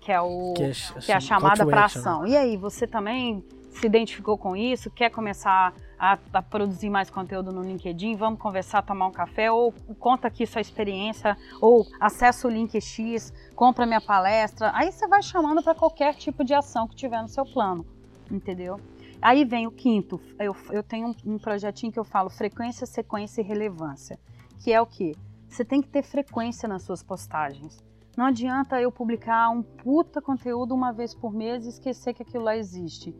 que 0.00 0.10
é, 0.10 0.20
o, 0.20 0.54
que 0.54 0.64
é, 0.64 0.72
que 1.00 1.12
é 1.12 1.14
a 1.14 1.20
chamada 1.20 1.64
para 1.64 1.84
ação. 1.84 2.26
E 2.26 2.36
aí, 2.36 2.56
você 2.56 2.86
também 2.86 3.44
se 3.70 3.86
identificou 3.86 4.36
com 4.36 4.56
isso? 4.56 4.90
Quer 4.90 5.10
começar 5.10 5.72
a, 5.98 6.18
a, 6.32 6.42
produzir 6.42 6.90
mais 6.90 7.08
conteúdo 7.08 7.52
no 7.52 7.62
LinkedIn? 7.62 8.16
Vamos 8.16 8.40
conversar, 8.40 8.82
tomar 8.82 9.06
um 9.06 9.12
café? 9.12 9.50
Ou 9.50 9.72
conta 9.98 10.28
aqui 10.28 10.44
sua 10.46 10.60
experiência? 10.60 11.36
Ou 11.60 11.86
acessa 12.00 12.48
o 12.48 12.50
link 12.50 12.80
X, 12.80 13.32
compra 13.54 13.86
minha 13.86 14.00
palestra? 14.00 14.72
Aí 14.74 14.90
você 14.90 15.06
vai 15.06 15.22
chamando 15.22 15.62
para 15.62 15.74
qualquer 15.74 16.14
tipo 16.14 16.44
de 16.44 16.52
ação 16.52 16.88
que 16.88 16.96
tiver 16.96 17.22
no 17.22 17.28
seu 17.28 17.44
plano, 17.44 17.86
entendeu? 18.30 18.80
Aí 19.20 19.44
vem 19.44 19.68
o 19.68 19.70
quinto, 19.70 20.20
eu, 20.36 20.56
eu 20.72 20.82
tenho 20.82 21.08
um, 21.08 21.34
um 21.34 21.38
projetinho 21.38 21.92
que 21.92 21.98
eu 21.98 22.02
falo 22.02 22.28
frequência, 22.28 22.84
sequência 22.84 23.40
e 23.40 23.44
relevância 23.44 24.18
que 24.62 24.72
é 24.72 24.80
o 24.80 24.86
que? 24.86 25.12
Você 25.48 25.64
tem 25.64 25.82
que 25.82 25.88
ter 25.88 26.04
frequência 26.04 26.68
nas 26.68 26.84
suas 26.84 27.02
postagens. 27.02 27.84
Não 28.16 28.26
adianta 28.26 28.80
eu 28.80 28.92
publicar 28.92 29.50
um 29.50 29.60
puta 29.60 30.22
conteúdo 30.22 30.72
uma 30.72 30.92
vez 30.92 31.14
por 31.14 31.34
mês 31.34 31.66
e 31.66 31.70
esquecer 31.70 32.14
que 32.14 32.22
aquilo 32.22 32.44
lá 32.44 32.56
existe. 32.56 33.14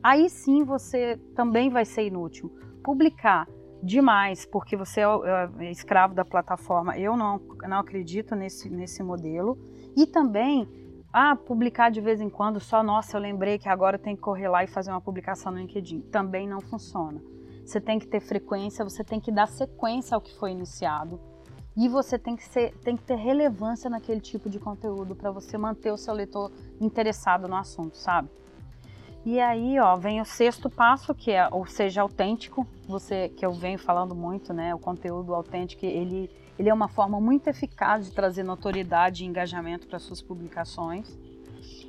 Aí 0.00 0.30
sim 0.30 0.62
você 0.62 1.16
também 1.34 1.68
vai 1.68 1.84
ser 1.84 2.06
inútil. 2.06 2.48
Publicar 2.82 3.48
demais, 3.82 4.46
porque 4.46 4.76
você 4.76 5.00
é, 5.00 5.04
é 5.58 5.70
escravo 5.70 6.14
da 6.14 6.24
plataforma, 6.24 6.96
eu 6.96 7.16
não, 7.16 7.40
não 7.68 7.78
acredito 7.78 8.36
nesse, 8.36 8.70
nesse 8.70 9.02
modelo. 9.02 9.58
E 9.96 10.06
também, 10.06 10.68
ah, 11.12 11.34
publicar 11.34 11.90
de 11.90 12.00
vez 12.00 12.20
em 12.20 12.30
quando, 12.30 12.60
só, 12.60 12.82
nossa, 12.84 13.16
eu 13.16 13.20
lembrei 13.20 13.58
que 13.58 13.68
agora 13.68 13.98
tem 13.98 14.14
que 14.14 14.22
correr 14.22 14.48
lá 14.48 14.62
e 14.62 14.68
fazer 14.68 14.92
uma 14.92 15.00
publicação 15.00 15.50
no 15.50 15.58
LinkedIn. 15.58 16.02
Também 16.02 16.46
não 16.46 16.60
funciona 16.60 17.20
você 17.64 17.80
tem 17.80 17.98
que 17.98 18.06
ter 18.06 18.20
frequência, 18.20 18.84
você 18.84 19.02
tem 19.02 19.18
que 19.18 19.32
dar 19.32 19.48
sequência 19.48 20.14
ao 20.14 20.20
que 20.20 20.34
foi 20.34 20.52
iniciado. 20.52 21.18
E 21.76 21.88
você 21.88 22.18
tem 22.18 22.36
que, 22.36 22.44
ser, 22.44 22.72
tem 22.78 22.96
que 22.96 23.02
ter 23.02 23.16
relevância 23.16 23.90
naquele 23.90 24.20
tipo 24.20 24.48
de 24.48 24.60
conteúdo 24.60 25.16
para 25.16 25.32
você 25.32 25.58
manter 25.58 25.90
o 25.90 25.96
seu 25.96 26.14
leitor 26.14 26.52
interessado 26.80 27.48
no 27.48 27.56
assunto, 27.56 27.96
sabe? 27.96 28.28
E 29.26 29.40
aí, 29.40 29.80
ó, 29.80 29.96
vem 29.96 30.20
o 30.20 30.24
sexto 30.24 30.68
passo, 30.68 31.14
que 31.14 31.32
é 31.32 31.48
ou 31.50 31.66
seja 31.66 32.02
autêntico, 32.02 32.66
você 32.86 33.30
que 33.30 33.44
eu 33.44 33.52
venho 33.52 33.78
falando 33.78 34.14
muito, 34.14 34.52
né? 34.52 34.74
O 34.74 34.78
conteúdo 34.78 35.34
autêntico, 35.34 35.84
ele, 35.84 36.30
ele 36.58 36.68
é 36.68 36.74
uma 36.74 36.88
forma 36.88 37.18
muito 37.18 37.48
eficaz 37.48 38.04
de 38.04 38.12
trazer 38.12 38.44
notoriedade 38.44 39.24
e 39.24 39.26
engajamento 39.26 39.88
para 39.88 39.98
suas 39.98 40.20
publicações. 40.20 41.18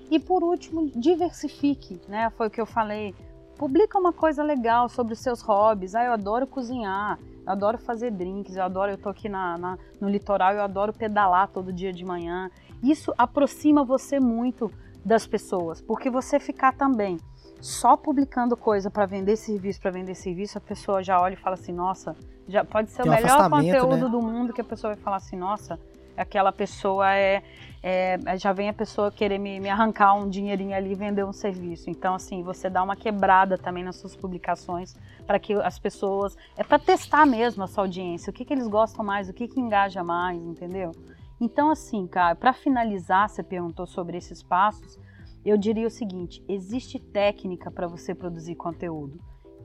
E 0.10 0.18
por 0.20 0.44
último, 0.44 0.90
diversifique, 0.96 2.00
né? 2.08 2.30
Foi 2.32 2.48
o 2.48 2.50
que 2.50 2.62
eu 2.62 2.66
falei 2.66 3.14
Publica 3.58 3.98
uma 3.98 4.12
coisa 4.12 4.44
legal 4.44 4.90
sobre 4.90 5.14
os 5.14 5.20
seus 5.20 5.42
hobbies. 5.42 5.96
Ah, 5.96 6.04
eu 6.04 6.12
adoro 6.12 6.46
cozinhar, 6.46 7.18
eu 7.46 7.52
adoro 7.52 7.78
fazer 7.78 8.12
drinks, 8.12 8.56
eu 8.56 8.64
adoro, 8.64 8.92
eu 8.92 8.98
tô 8.98 9.10
aqui 9.10 9.30
na, 9.30 9.58
na, 9.58 9.78
no 10.00 10.10
litoral, 10.10 10.54
eu 10.54 10.62
adoro 10.62 10.92
pedalar 10.92 11.48
todo 11.48 11.72
dia 11.72 11.94
de 11.94 12.04
manhã. 12.04 12.50
Isso 12.84 13.14
aproxima 13.18 13.84
você 13.84 14.20
muito 14.20 14.72
das 15.04 15.26
pessoas, 15.26 15.82
porque 15.82 16.10
você 16.10 16.40
ficar 16.40 16.74
também 16.74 17.18
só 17.62 17.96
publicando 17.96 18.58
coisa 18.58 18.90
para 18.90 19.06
vender 19.06 19.36
serviço, 19.38 19.80
para 19.80 19.92
vender 19.92 20.16
serviço, 20.16 20.58
a 20.58 20.62
pessoa 20.62 21.04
já 21.04 21.20
olha 21.20 21.34
e 21.34 21.38
fala 21.38 21.54
assim, 21.54 21.72
nossa, 21.72 22.16
já 22.48 22.64
pode 22.64 22.92
ser 22.92 23.04
Tem 23.04 23.12
o 23.12 23.16
melhor 23.16 23.50
conteúdo 23.50 24.06
né? 24.06 24.10
do 24.10 24.22
mundo 24.22 24.54
que 24.54 24.62
a 24.62 24.64
pessoa 24.64 24.94
vai 24.94 25.02
falar 25.02 25.18
assim, 25.18 25.38
nossa, 25.38 25.80
aquela 26.18 26.52
pessoa 26.52 27.14
é, 27.16 27.42
é, 27.88 28.18
já 28.40 28.52
vem 28.52 28.68
a 28.68 28.74
pessoa 28.74 29.12
querer 29.12 29.38
me, 29.38 29.60
me, 29.60 29.70
arrancar 29.70 30.16
um 30.16 30.28
dinheirinho 30.28 30.76
ali 30.76 30.94
e 30.94 30.96
vender 30.96 31.24
um 31.24 31.32
serviço. 31.32 31.88
Então, 31.88 32.16
assim, 32.16 32.42
você 32.42 32.68
dá 32.68 32.82
uma 32.82 32.96
quebrada 32.96 33.60
também 33.60 33.84
nas 33.84 33.98
suas 33.98 34.16
publicações 34.16 34.96
para 35.28 35.38
que 35.38 35.54
as 35.54 35.78
pessoas. 35.78 36.36
É 36.58 36.64
para 36.64 36.80
testar 36.80 37.28
mesmo 37.28 37.64
a 37.64 37.68
sua 37.68 37.84
audiência, 37.84 38.32
o 38.32 38.34
que, 38.34 38.44
que 38.44 38.52
eles 38.52 38.68
gostam 38.68 39.06
mais, 39.06 39.30
o 39.30 39.34
que, 39.34 39.48
que 39.48 39.60
engaja 39.60 40.04
mais, 40.04 40.42
entendeu? 40.42 40.94
Então, 41.40 41.70
assim, 41.70 42.08
cara, 42.08 42.34
para 42.34 42.54
finalizar, 42.54 43.30
você 43.30 43.44
perguntou 43.44 43.86
sobre 43.86 44.18
esses 44.18 44.42
passos, 44.42 44.98
eu 45.46 45.56
diria 45.56 45.86
o 45.86 45.92
seguinte: 45.92 46.44
existe 46.50 46.98
técnica 46.98 47.70
para 47.70 47.86
você 47.86 48.16
produzir 48.16 48.56
conteúdo 48.56 49.20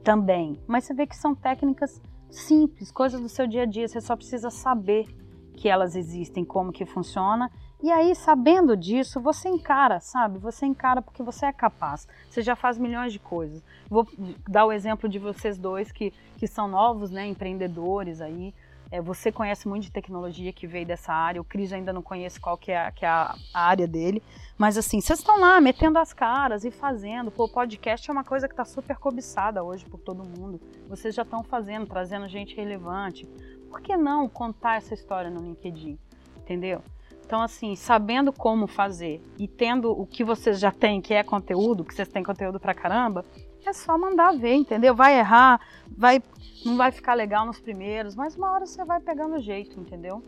também, 0.04 0.60
mas 0.66 0.84
você 0.84 0.92
vê 0.92 1.06
que 1.06 1.16
são 1.16 1.34
técnicas 1.34 2.02
simples, 2.30 2.92
coisas 2.92 3.18
do 3.18 3.30
seu 3.30 3.46
dia 3.46 3.62
a 3.62 3.66
dia, 3.66 3.88
você 3.88 3.98
só 3.98 4.14
precisa 4.14 4.50
saber 4.50 5.06
que 5.54 5.70
elas 5.70 5.96
existem, 5.96 6.44
como 6.44 6.70
que 6.70 6.84
funciona. 6.84 7.50
E 7.82 7.90
aí, 7.90 8.14
sabendo 8.14 8.76
disso, 8.76 9.20
você 9.20 9.48
encara, 9.48 10.00
sabe? 10.00 10.38
Você 10.38 10.66
encara 10.66 11.00
porque 11.00 11.22
você 11.22 11.46
é 11.46 11.52
capaz. 11.52 12.06
Você 12.28 12.42
já 12.42 12.54
faz 12.54 12.78
milhões 12.78 13.12
de 13.12 13.18
coisas. 13.18 13.62
Vou 13.88 14.06
dar 14.46 14.66
o 14.66 14.72
exemplo 14.72 15.08
de 15.08 15.18
vocês 15.18 15.56
dois 15.56 15.90
que, 15.90 16.12
que 16.36 16.46
são 16.46 16.68
novos, 16.68 17.10
né, 17.10 17.26
empreendedores 17.26 18.20
aí. 18.20 18.54
É, 18.92 19.00
você 19.00 19.30
conhece 19.30 19.68
muito 19.68 19.84
de 19.84 19.92
tecnologia 19.92 20.52
que 20.52 20.66
veio 20.66 20.84
dessa 20.84 21.12
área. 21.12 21.40
O 21.40 21.44
Cris 21.44 21.72
ainda 21.72 21.92
não 21.92 22.02
conhece 22.02 22.40
qual 22.40 22.58
que 22.58 22.72
é, 22.72 22.90
que 22.90 23.04
é 23.04 23.08
a, 23.08 23.34
área 23.54 23.86
dele. 23.86 24.22
Mas 24.58 24.76
assim, 24.76 25.00
vocês 25.00 25.20
estão 25.20 25.40
lá 25.40 25.60
metendo 25.60 25.98
as 25.98 26.12
caras 26.12 26.64
e 26.64 26.70
fazendo. 26.70 27.30
Pô, 27.30 27.48
podcast 27.48 28.10
é 28.10 28.12
uma 28.12 28.24
coisa 28.24 28.48
que 28.48 28.52
está 28.52 28.64
super 28.64 28.96
cobiçada 28.96 29.62
hoje 29.62 29.84
por 29.86 30.00
todo 30.00 30.24
mundo. 30.24 30.60
Vocês 30.88 31.14
já 31.14 31.22
estão 31.22 31.42
fazendo, 31.44 31.86
trazendo 31.86 32.28
gente 32.28 32.54
relevante 32.56 33.26
por 33.70 33.80
que 33.80 33.96
não 33.96 34.28
contar 34.28 34.78
essa 34.78 34.92
história 34.92 35.30
no 35.30 35.40
LinkedIn? 35.40 35.96
Entendeu? 36.36 36.82
Então, 37.30 37.42
assim, 37.42 37.76
sabendo 37.76 38.32
como 38.32 38.66
fazer 38.66 39.22
e 39.38 39.46
tendo 39.46 39.92
o 39.92 40.04
que 40.04 40.24
vocês 40.24 40.58
já 40.58 40.72
têm, 40.72 41.00
que 41.00 41.14
é 41.14 41.22
conteúdo, 41.22 41.84
que 41.84 41.94
vocês 41.94 42.08
têm 42.08 42.24
conteúdo 42.24 42.58
pra 42.58 42.74
caramba, 42.74 43.24
é 43.64 43.72
só 43.72 43.96
mandar 43.96 44.36
ver, 44.36 44.54
entendeu? 44.54 44.96
Vai 44.96 45.16
errar, 45.16 45.60
vai, 45.96 46.20
não 46.64 46.76
vai 46.76 46.90
ficar 46.90 47.14
legal 47.14 47.46
nos 47.46 47.60
primeiros, 47.60 48.16
mas 48.16 48.34
uma 48.34 48.50
hora 48.52 48.66
você 48.66 48.84
vai 48.84 49.00
pegando 49.00 49.38
jeito, 49.38 49.78
entendeu? 49.78 50.24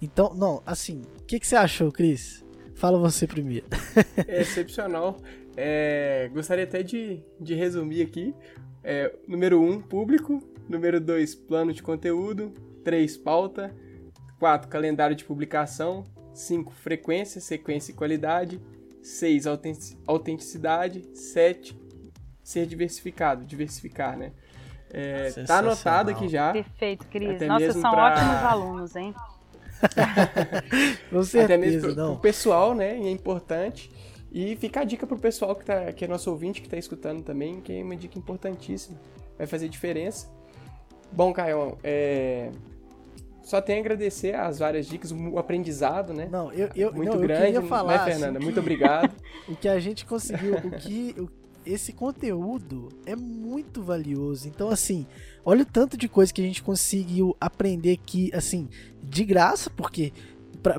Então, 0.00 0.32
não, 0.32 0.62
assim, 0.64 1.02
o 1.20 1.24
que, 1.24 1.40
que 1.40 1.46
você 1.48 1.56
achou, 1.56 1.90
Cris? 1.90 2.46
Fala 2.76 2.96
você 2.96 3.26
primeiro. 3.26 3.66
É 4.28 4.42
excepcional. 4.42 5.16
É, 5.56 6.30
gostaria 6.32 6.62
até 6.62 6.84
de, 6.84 7.20
de 7.40 7.56
resumir 7.56 8.02
aqui. 8.02 8.32
É, 8.84 9.12
número 9.26 9.60
1, 9.60 9.70
um, 9.72 9.80
público. 9.82 10.40
Número 10.68 11.00
2, 11.00 11.34
plano 11.34 11.72
de 11.72 11.82
conteúdo. 11.82 12.54
3, 12.84 13.16
pauta. 13.16 13.74
4, 14.40 14.68
calendário 14.68 15.14
de 15.14 15.24
publicação. 15.24 16.04
5, 16.32 16.72
frequência, 16.72 17.40
sequência 17.40 17.92
e 17.92 17.94
qualidade. 17.94 18.60
6, 19.02 19.44
autenticidade. 20.06 21.06
7, 21.14 21.78
ser 22.42 22.66
diversificado, 22.66 23.44
diversificar, 23.44 24.16
né? 24.18 24.32
É, 24.92 25.30
tá 25.46 25.58
anotado 25.58 26.10
aqui 26.10 26.28
já. 26.28 26.52
Perfeito, 26.52 27.06
Cris. 27.06 27.40
Nossa, 27.46 27.72
são 27.72 27.92
pra... 27.92 28.06
ótimos 28.06 28.36
alunos, 28.42 28.96
hein? 28.96 29.14
Com 31.10 31.22
certeza, 31.22 31.44
Até 31.44 31.56
mesmo 31.56 31.94
pro, 31.94 31.94
pro 31.94 32.16
pessoal, 32.16 32.74
né? 32.74 32.98
E 32.98 33.06
é 33.06 33.10
importante. 33.10 33.90
E 34.32 34.56
fica 34.56 34.80
a 34.80 34.84
dica 34.84 35.06
pro 35.06 35.18
pessoal 35.18 35.54
que, 35.54 35.64
tá, 35.64 35.92
que 35.92 36.04
é 36.04 36.08
nosso 36.08 36.30
ouvinte, 36.30 36.60
que 36.60 36.66
está 36.66 36.76
escutando 36.76 37.22
também, 37.22 37.60
que 37.60 37.72
é 37.72 37.82
uma 37.82 37.96
dica 37.96 38.18
importantíssima. 38.18 38.98
Vai 39.36 39.46
fazer 39.46 39.68
diferença. 39.68 40.28
Bom, 41.12 41.32
Caio, 41.32 41.78
é... 41.82 42.50
só 43.42 43.60
tenho 43.60 43.78
a 43.78 43.80
agradecer 43.80 44.34
as 44.34 44.58
várias 44.58 44.86
dicas, 44.86 45.12
o 45.12 45.38
aprendizado, 45.38 46.12
né? 46.12 46.28
Não, 46.30 46.52
eu, 46.52 46.68
eu, 46.74 46.92
Muito 46.92 47.12
não, 47.12 47.20
grande, 47.20 47.56
eu 47.56 47.62
falar, 47.62 48.04
né, 48.04 48.12
Fernanda? 48.12 48.38
Assim, 48.38 48.44
Muito 48.44 48.60
obrigado. 48.60 49.14
o 49.48 49.56
que 49.56 49.68
a 49.68 49.78
gente 49.80 50.04
conseguiu, 50.04 50.54
o 50.56 50.70
que, 50.72 51.14
o, 51.18 51.28
esse 51.64 51.92
conteúdo 51.92 52.88
é 53.06 53.16
muito 53.16 53.82
valioso. 53.82 54.48
Então, 54.48 54.68
assim, 54.68 55.06
olha 55.44 55.62
o 55.62 55.66
tanto 55.66 55.96
de 55.96 56.08
coisa 56.08 56.32
que 56.32 56.40
a 56.40 56.44
gente 56.44 56.62
conseguiu 56.62 57.36
aprender 57.40 57.92
aqui, 57.92 58.30
assim, 58.34 58.68
de 59.02 59.24
graça, 59.24 59.70
porque 59.70 60.12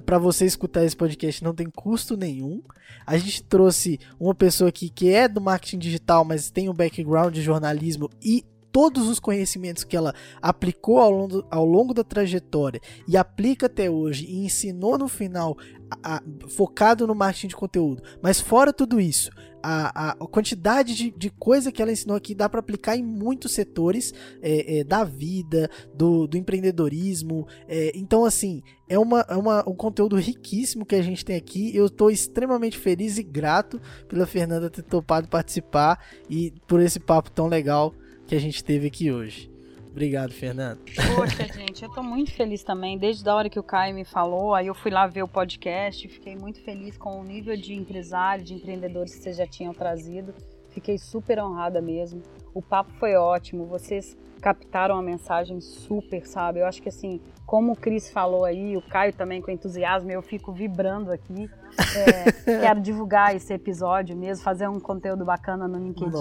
para 0.06 0.20
você 0.20 0.46
escutar 0.46 0.86
esse 0.86 0.96
podcast 0.96 1.44
não 1.44 1.54
tem 1.54 1.68
custo 1.70 2.16
nenhum. 2.16 2.62
A 3.06 3.18
gente 3.18 3.44
trouxe 3.44 4.00
uma 4.20 4.36
pessoa 4.36 4.70
aqui 4.70 4.90
que 4.90 5.12
é 5.12 5.28
do 5.28 5.42
marketing 5.42 5.80
digital, 5.80 6.24
mas 6.24 6.52
tem 6.52 6.70
um 6.70 6.74
background 6.74 7.34
de 7.34 7.42
jornalismo 7.42 8.10
e 8.22 8.46
todos 8.72 9.08
os 9.08 9.20
conhecimentos 9.20 9.84
que 9.84 9.96
ela 9.96 10.14
aplicou 10.42 11.00
ao 11.00 11.12
longo, 11.12 11.46
ao 11.50 11.66
longo 11.66 11.94
da 11.94 12.04
trajetória 12.04 12.82
e 13.08 13.18
aplica 13.18 13.66
até 13.66 13.90
hoje 13.90 14.26
e 14.26 14.46
ensinou 14.46 14.98
no 14.98 15.08
final, 15.08 15.58
a, 15.90 16.18
a, 16.18 16.24
focado 16.48 17.06
no 17.06 17.14
marketing 17.14 17.48
de 17.48 17.56
conteúdo. 17.56 18.02
Mas 18.22 18.40
fora 18.40 18.72
tudo 18.72 19.00
isso, 19.00 19.30
a, 19.64 20.12
a 20.12 20.16
quantidade 20.28 20.96
de, 20.96 21.12
de 21.12 21.30
coisa 21.30 21.72
que 21.72 21.82
ela 21.82 21.92
ensinou 21.92 22.16
aqui 22.16 22.34
dá 22.34 22.50
para 22.50 22.60
aplicar 22.60 22.96
em 22.96 23.04
muitos 23.04 23.52
setores 23.52 24.14
é, 24.42 24.80
é, 24.80 24.84
da 24.84 25.04
vida, 25.04 25.70
do, 25.94 26.28
do 26.28 26.38
empreendedorismo. 26.38 27.48
É, 27.68 27.92
então, 27.96 28.26
assim, 28.26 28.64
é, 28.90 28.98
uma, 28.98 29.22
é 29.30 29.36
uma, 29.36 29.68
um 29.70 29.76
conteúdo 29.76 30.16
riquíssimo 30.16 30.86
que 30.86 30.96
a 30.96 31.02
gente 31.02 31.24
tem 31.24 31.36
aqui. 31.36 31.76
Eu 31.76 31.86
estou 31.86 32.10
extremamente 32.10 32.78
feliz 32.78 33.18
e 33.18 33.24
grato 33.24 33.80
pela 34.08 34.26
Fernanda 34.26 34.70
ter 34.70 34.84
topado 34.84 35.28
participar 35.28 36.04
e 36.30 36.52
por 36.68 36.80
esse 36.80 37.00
papo 37.00 37.30
tão 37.30 37.48
legal 37.48 37.94
que 38.32 38.36
a 38.36 38.40
gente 38.40 38.64
teve 38.64 38.88
aqui 38.88 39.12
hoje. 39.12 39.52
Obrigado, 39.90 40.32
Fernando. 40.32 40.80
Poxa, 41.18 41.44
gente, 41.54 41.84
eu 41.84 41.90
tô 41.90 42.02
muito 42.02 42.32
feliz 42.32 42.64
também. 42.64 42.98
Desde 42.98 43.28
a 43.28 43.36
hora 43.36 43.50
que 43.50 43.60
o 43.60 43.64
Caio 43.64 43.94
me 43.94 44.06
falou, 44.06 44.56
aí 44.56 44.68
eu 44.68 44.74
fui 44.74 44.90
lá 44.90 45.06
ver 45.06 45.22
o 45.22 45.28
podcast, 45.28 46.08
fiquei 46.08 46.38
muito 46.38 46.62
feliz 46.62 46.98
com 46.98 47.20
o 47.20 47.26
nível 47.26 47.58
de 47.58 47.74
empresário, 47.74 48.42
de 48.42 48.54
empreendedores 48.54 49.14
que 49.14 49.22
vocês 49.22 49.36
já 49.36 49.46
tinham 49.46 49.74
trazido. 49.74 50.34
Fiquei 50.70 50.98
super 50.98 51.44
honrada 51.44 51.82
mesmo. 51.82 52.24
O 52.54 52.62
papo 52.62 52.92
foi 53.00 53.16
ótimo, 53.16 53.66
vocês 53.66 54.18
captaram 54.42 54.98
a 54.98 55.02
mensagem 55.02 55.62
super, 55.62 56.26
sabe? 56.26 56.60
Eu 56.60 56.66
acho 56.66 56.82
que 56.82 56.90
assim, 56.90 57.22
como 57.46 57.74
o 57.74 57.76
Cris 57.76 58.10
falou 58.10 58.44
aí, 58.44 58.76
o 58.76 58.82
Caio 58.82 59.14
também 59.14 59.42
com 59.42 59.52
entusiasmo, 59.52 60.12
eu 60.12 60.22
fico 60.22 60.52
vibrando 60.52 61.12
aqui. 61.12 61.50
É, 61.96 62.32
quero 62.60 62.82
divulgar 62.82 63.36
esse 63.36 63.54
episódio 63.54 64.18
mesmo, 64.18 64.44
fazer 64.44 64.68
um 64.68 64.80
conteúdo 64.80 65.24
bacana 65.24 65.68
no 65.68 65.78
LinkedIn 65.78 66.12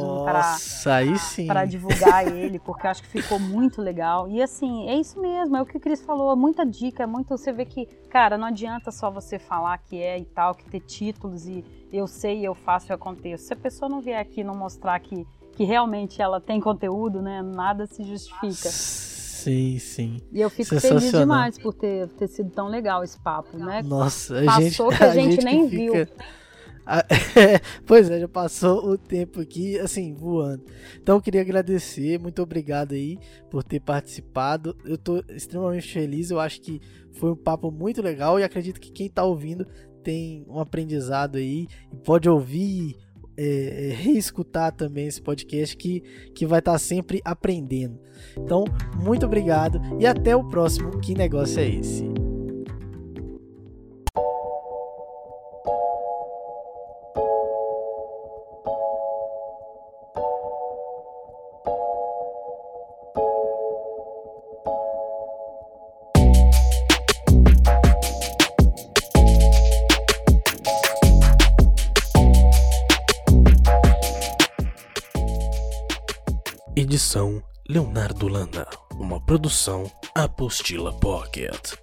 para 1.47 1.64
divulgar 1.64 2.28
ele, 2.28 2.59
porque 2.59 2.87
eu 2.87 2.91
acho 2.91 3.03
que 3.03 3.09
ficou 3.09 3.39
muito 3.41 3.81
legal. 3.81 4.28
E 4.28 4.43
assim, 4.43 4.89
é 4.89 4.95
isso 4.95 5.20
mesmo, 5.20 5.57
é 5.57 5.62
o 5.62 5.66
que 5.66 5.76
o 5.76 5.81
Cris 5.81 6.03
falou, 6.03 6.37
muita 6.37 6.64
dica, 6.64 7.07
muito. 7.07 7.28
Você 7.37 7.53
vê 7.53 7.64
que, 7.64 7.87
cara, 8.11 8.37
não 8.37 8.47
adianta 8.47 8.91
só 8.91 9.11
você 9.11 9.39
falar 9.39 9.78
que 9.78 10.01
é 10.01 10.18
e 10.18 10.24
tal, 10.24 10.55
que 10.55 10.64
ter 10.64 10.81
títulos 10.81 11.47
e 11.47 11.64
eu 11.93 12.07
sei, 12.07 12.47
eu 12.47 12.55
faço 12.55 12.93
e 12.93 12.95
aconteço. 12.95 13.45
Se 13.45 13.53
a 13.53 13.57
pessoa 13.57 13.89
não 13.89 14.01
vier 14.01 14.20
aqui 14.20 14.45
não 14.45 14.55
mostrar 14.55 14.99
que, 15.01 15.26
que 15.53 15.65
realmente 15.65 16.21
ela 16.21 16.41
tem 16.41 16.61
conteúdo, 16.61 17.21
né? 17.21 17.43
Nada 17.43 17.87
se 17.87 18.03
justifica. 18.03 18.69
Sim, 18.71 19.79
sim. 19.79 20.21
E 20.33 20.41
eu 20.41 20.51
fico 20.51 20.79
feliz 20.79 21.11
demais 21.11 21.59
por 21.59 21.73
ter, 21.73 22.09
ter 22.09 22.29
sido 22.29 22.51
tão 22.51 22.69
legal 22.69 23.03
esse 23.03 23.19
papo, 23.19 23.57
né? 23.57 23.83
Nossa, 23.83 24.41
a 24.41 24.45
Passou 24.45 24.91
gente, 24.91 24.99
que 24.99 25.05
a, 25.05 25.09
a 25.11 25.15
gente, 25.15 25.31
gente, 25.37 25.45
nem 25.45 25.67
viu. 25.67 25.93
pois 27.87 28.11
é, 28.11 28.21
já 28.21 28.29
passou 28.29 28.85
o 28.91 28.99
tempo 28.99 29.41
aqui, 29.41 29.79
assim, 29.79 30.13
voando. 30.13 30.65
Então 31.01 31.17
eu 31.17 31.23
queria 31.23 31.41
agradecer, 31.41 32.19
muito 32.19 32.43
obrigado 32.43 32.93
aí 32.93 33.19
por 33.51 33.63
ter 33.63 33.81
participado. 33.81 34.77
Eu 34.85 34.99
tô 34.99 35.23
extremamente 35.29 35.93
feliz, 35.93 36.31
eu 36.31 36.41
acho 36.41 36.61
que 36.61 36.81
foi 37.13 37.31
um 37.31 37.37
papo 37.37 37.71
muito 37.71 38.03
legal 38.03 38.39
e 38.39 38.45
acredito 38.45 38.81
que 38.81 38.91
quem 38.91 39.09
tá 39.09 39.25
ouvindo 39.25 39.67
tem 40.03 40.45
um 40.49 40.59
aprendizado 40.59 41.37
aí 41.37 41.67
e 41.93 41.97
pode 41.97 42.29
ouvir 42.29 42.97
é, 43.43 43.88
é, 43.88 43.93
reescutar 43.95 44.70
também 44.70 45.07
esse 45.07 45.22
podcast 45.22 45.74
que, 45.74 46.03
que 46.34 46.45
vai 46.45 46.59
estar 46.59 46.72
tá 46.72 46.78
sempre 46.78 47.22
aprendendo. 47.24 47.99
Então, 48.36 48.64
muito 49.03 49.24
obrigado 49.24 49.80
e 49.99 50.07
até 50.07 50.36
o 50.36 50.47
próximo. 50.47 51.01
Que 51.01 51.14
negócio 51.14 51.59
é 51.59 51.68
esse? 51.68 52.30
Edição 77.11 77.43
Leonardo 77.69 78.29
Landa. 78.29 78.69
Uma 78.95 79.21
produção 79.21 79.91
Apostila 80.15 80.93
Pocket. 80.93 81.75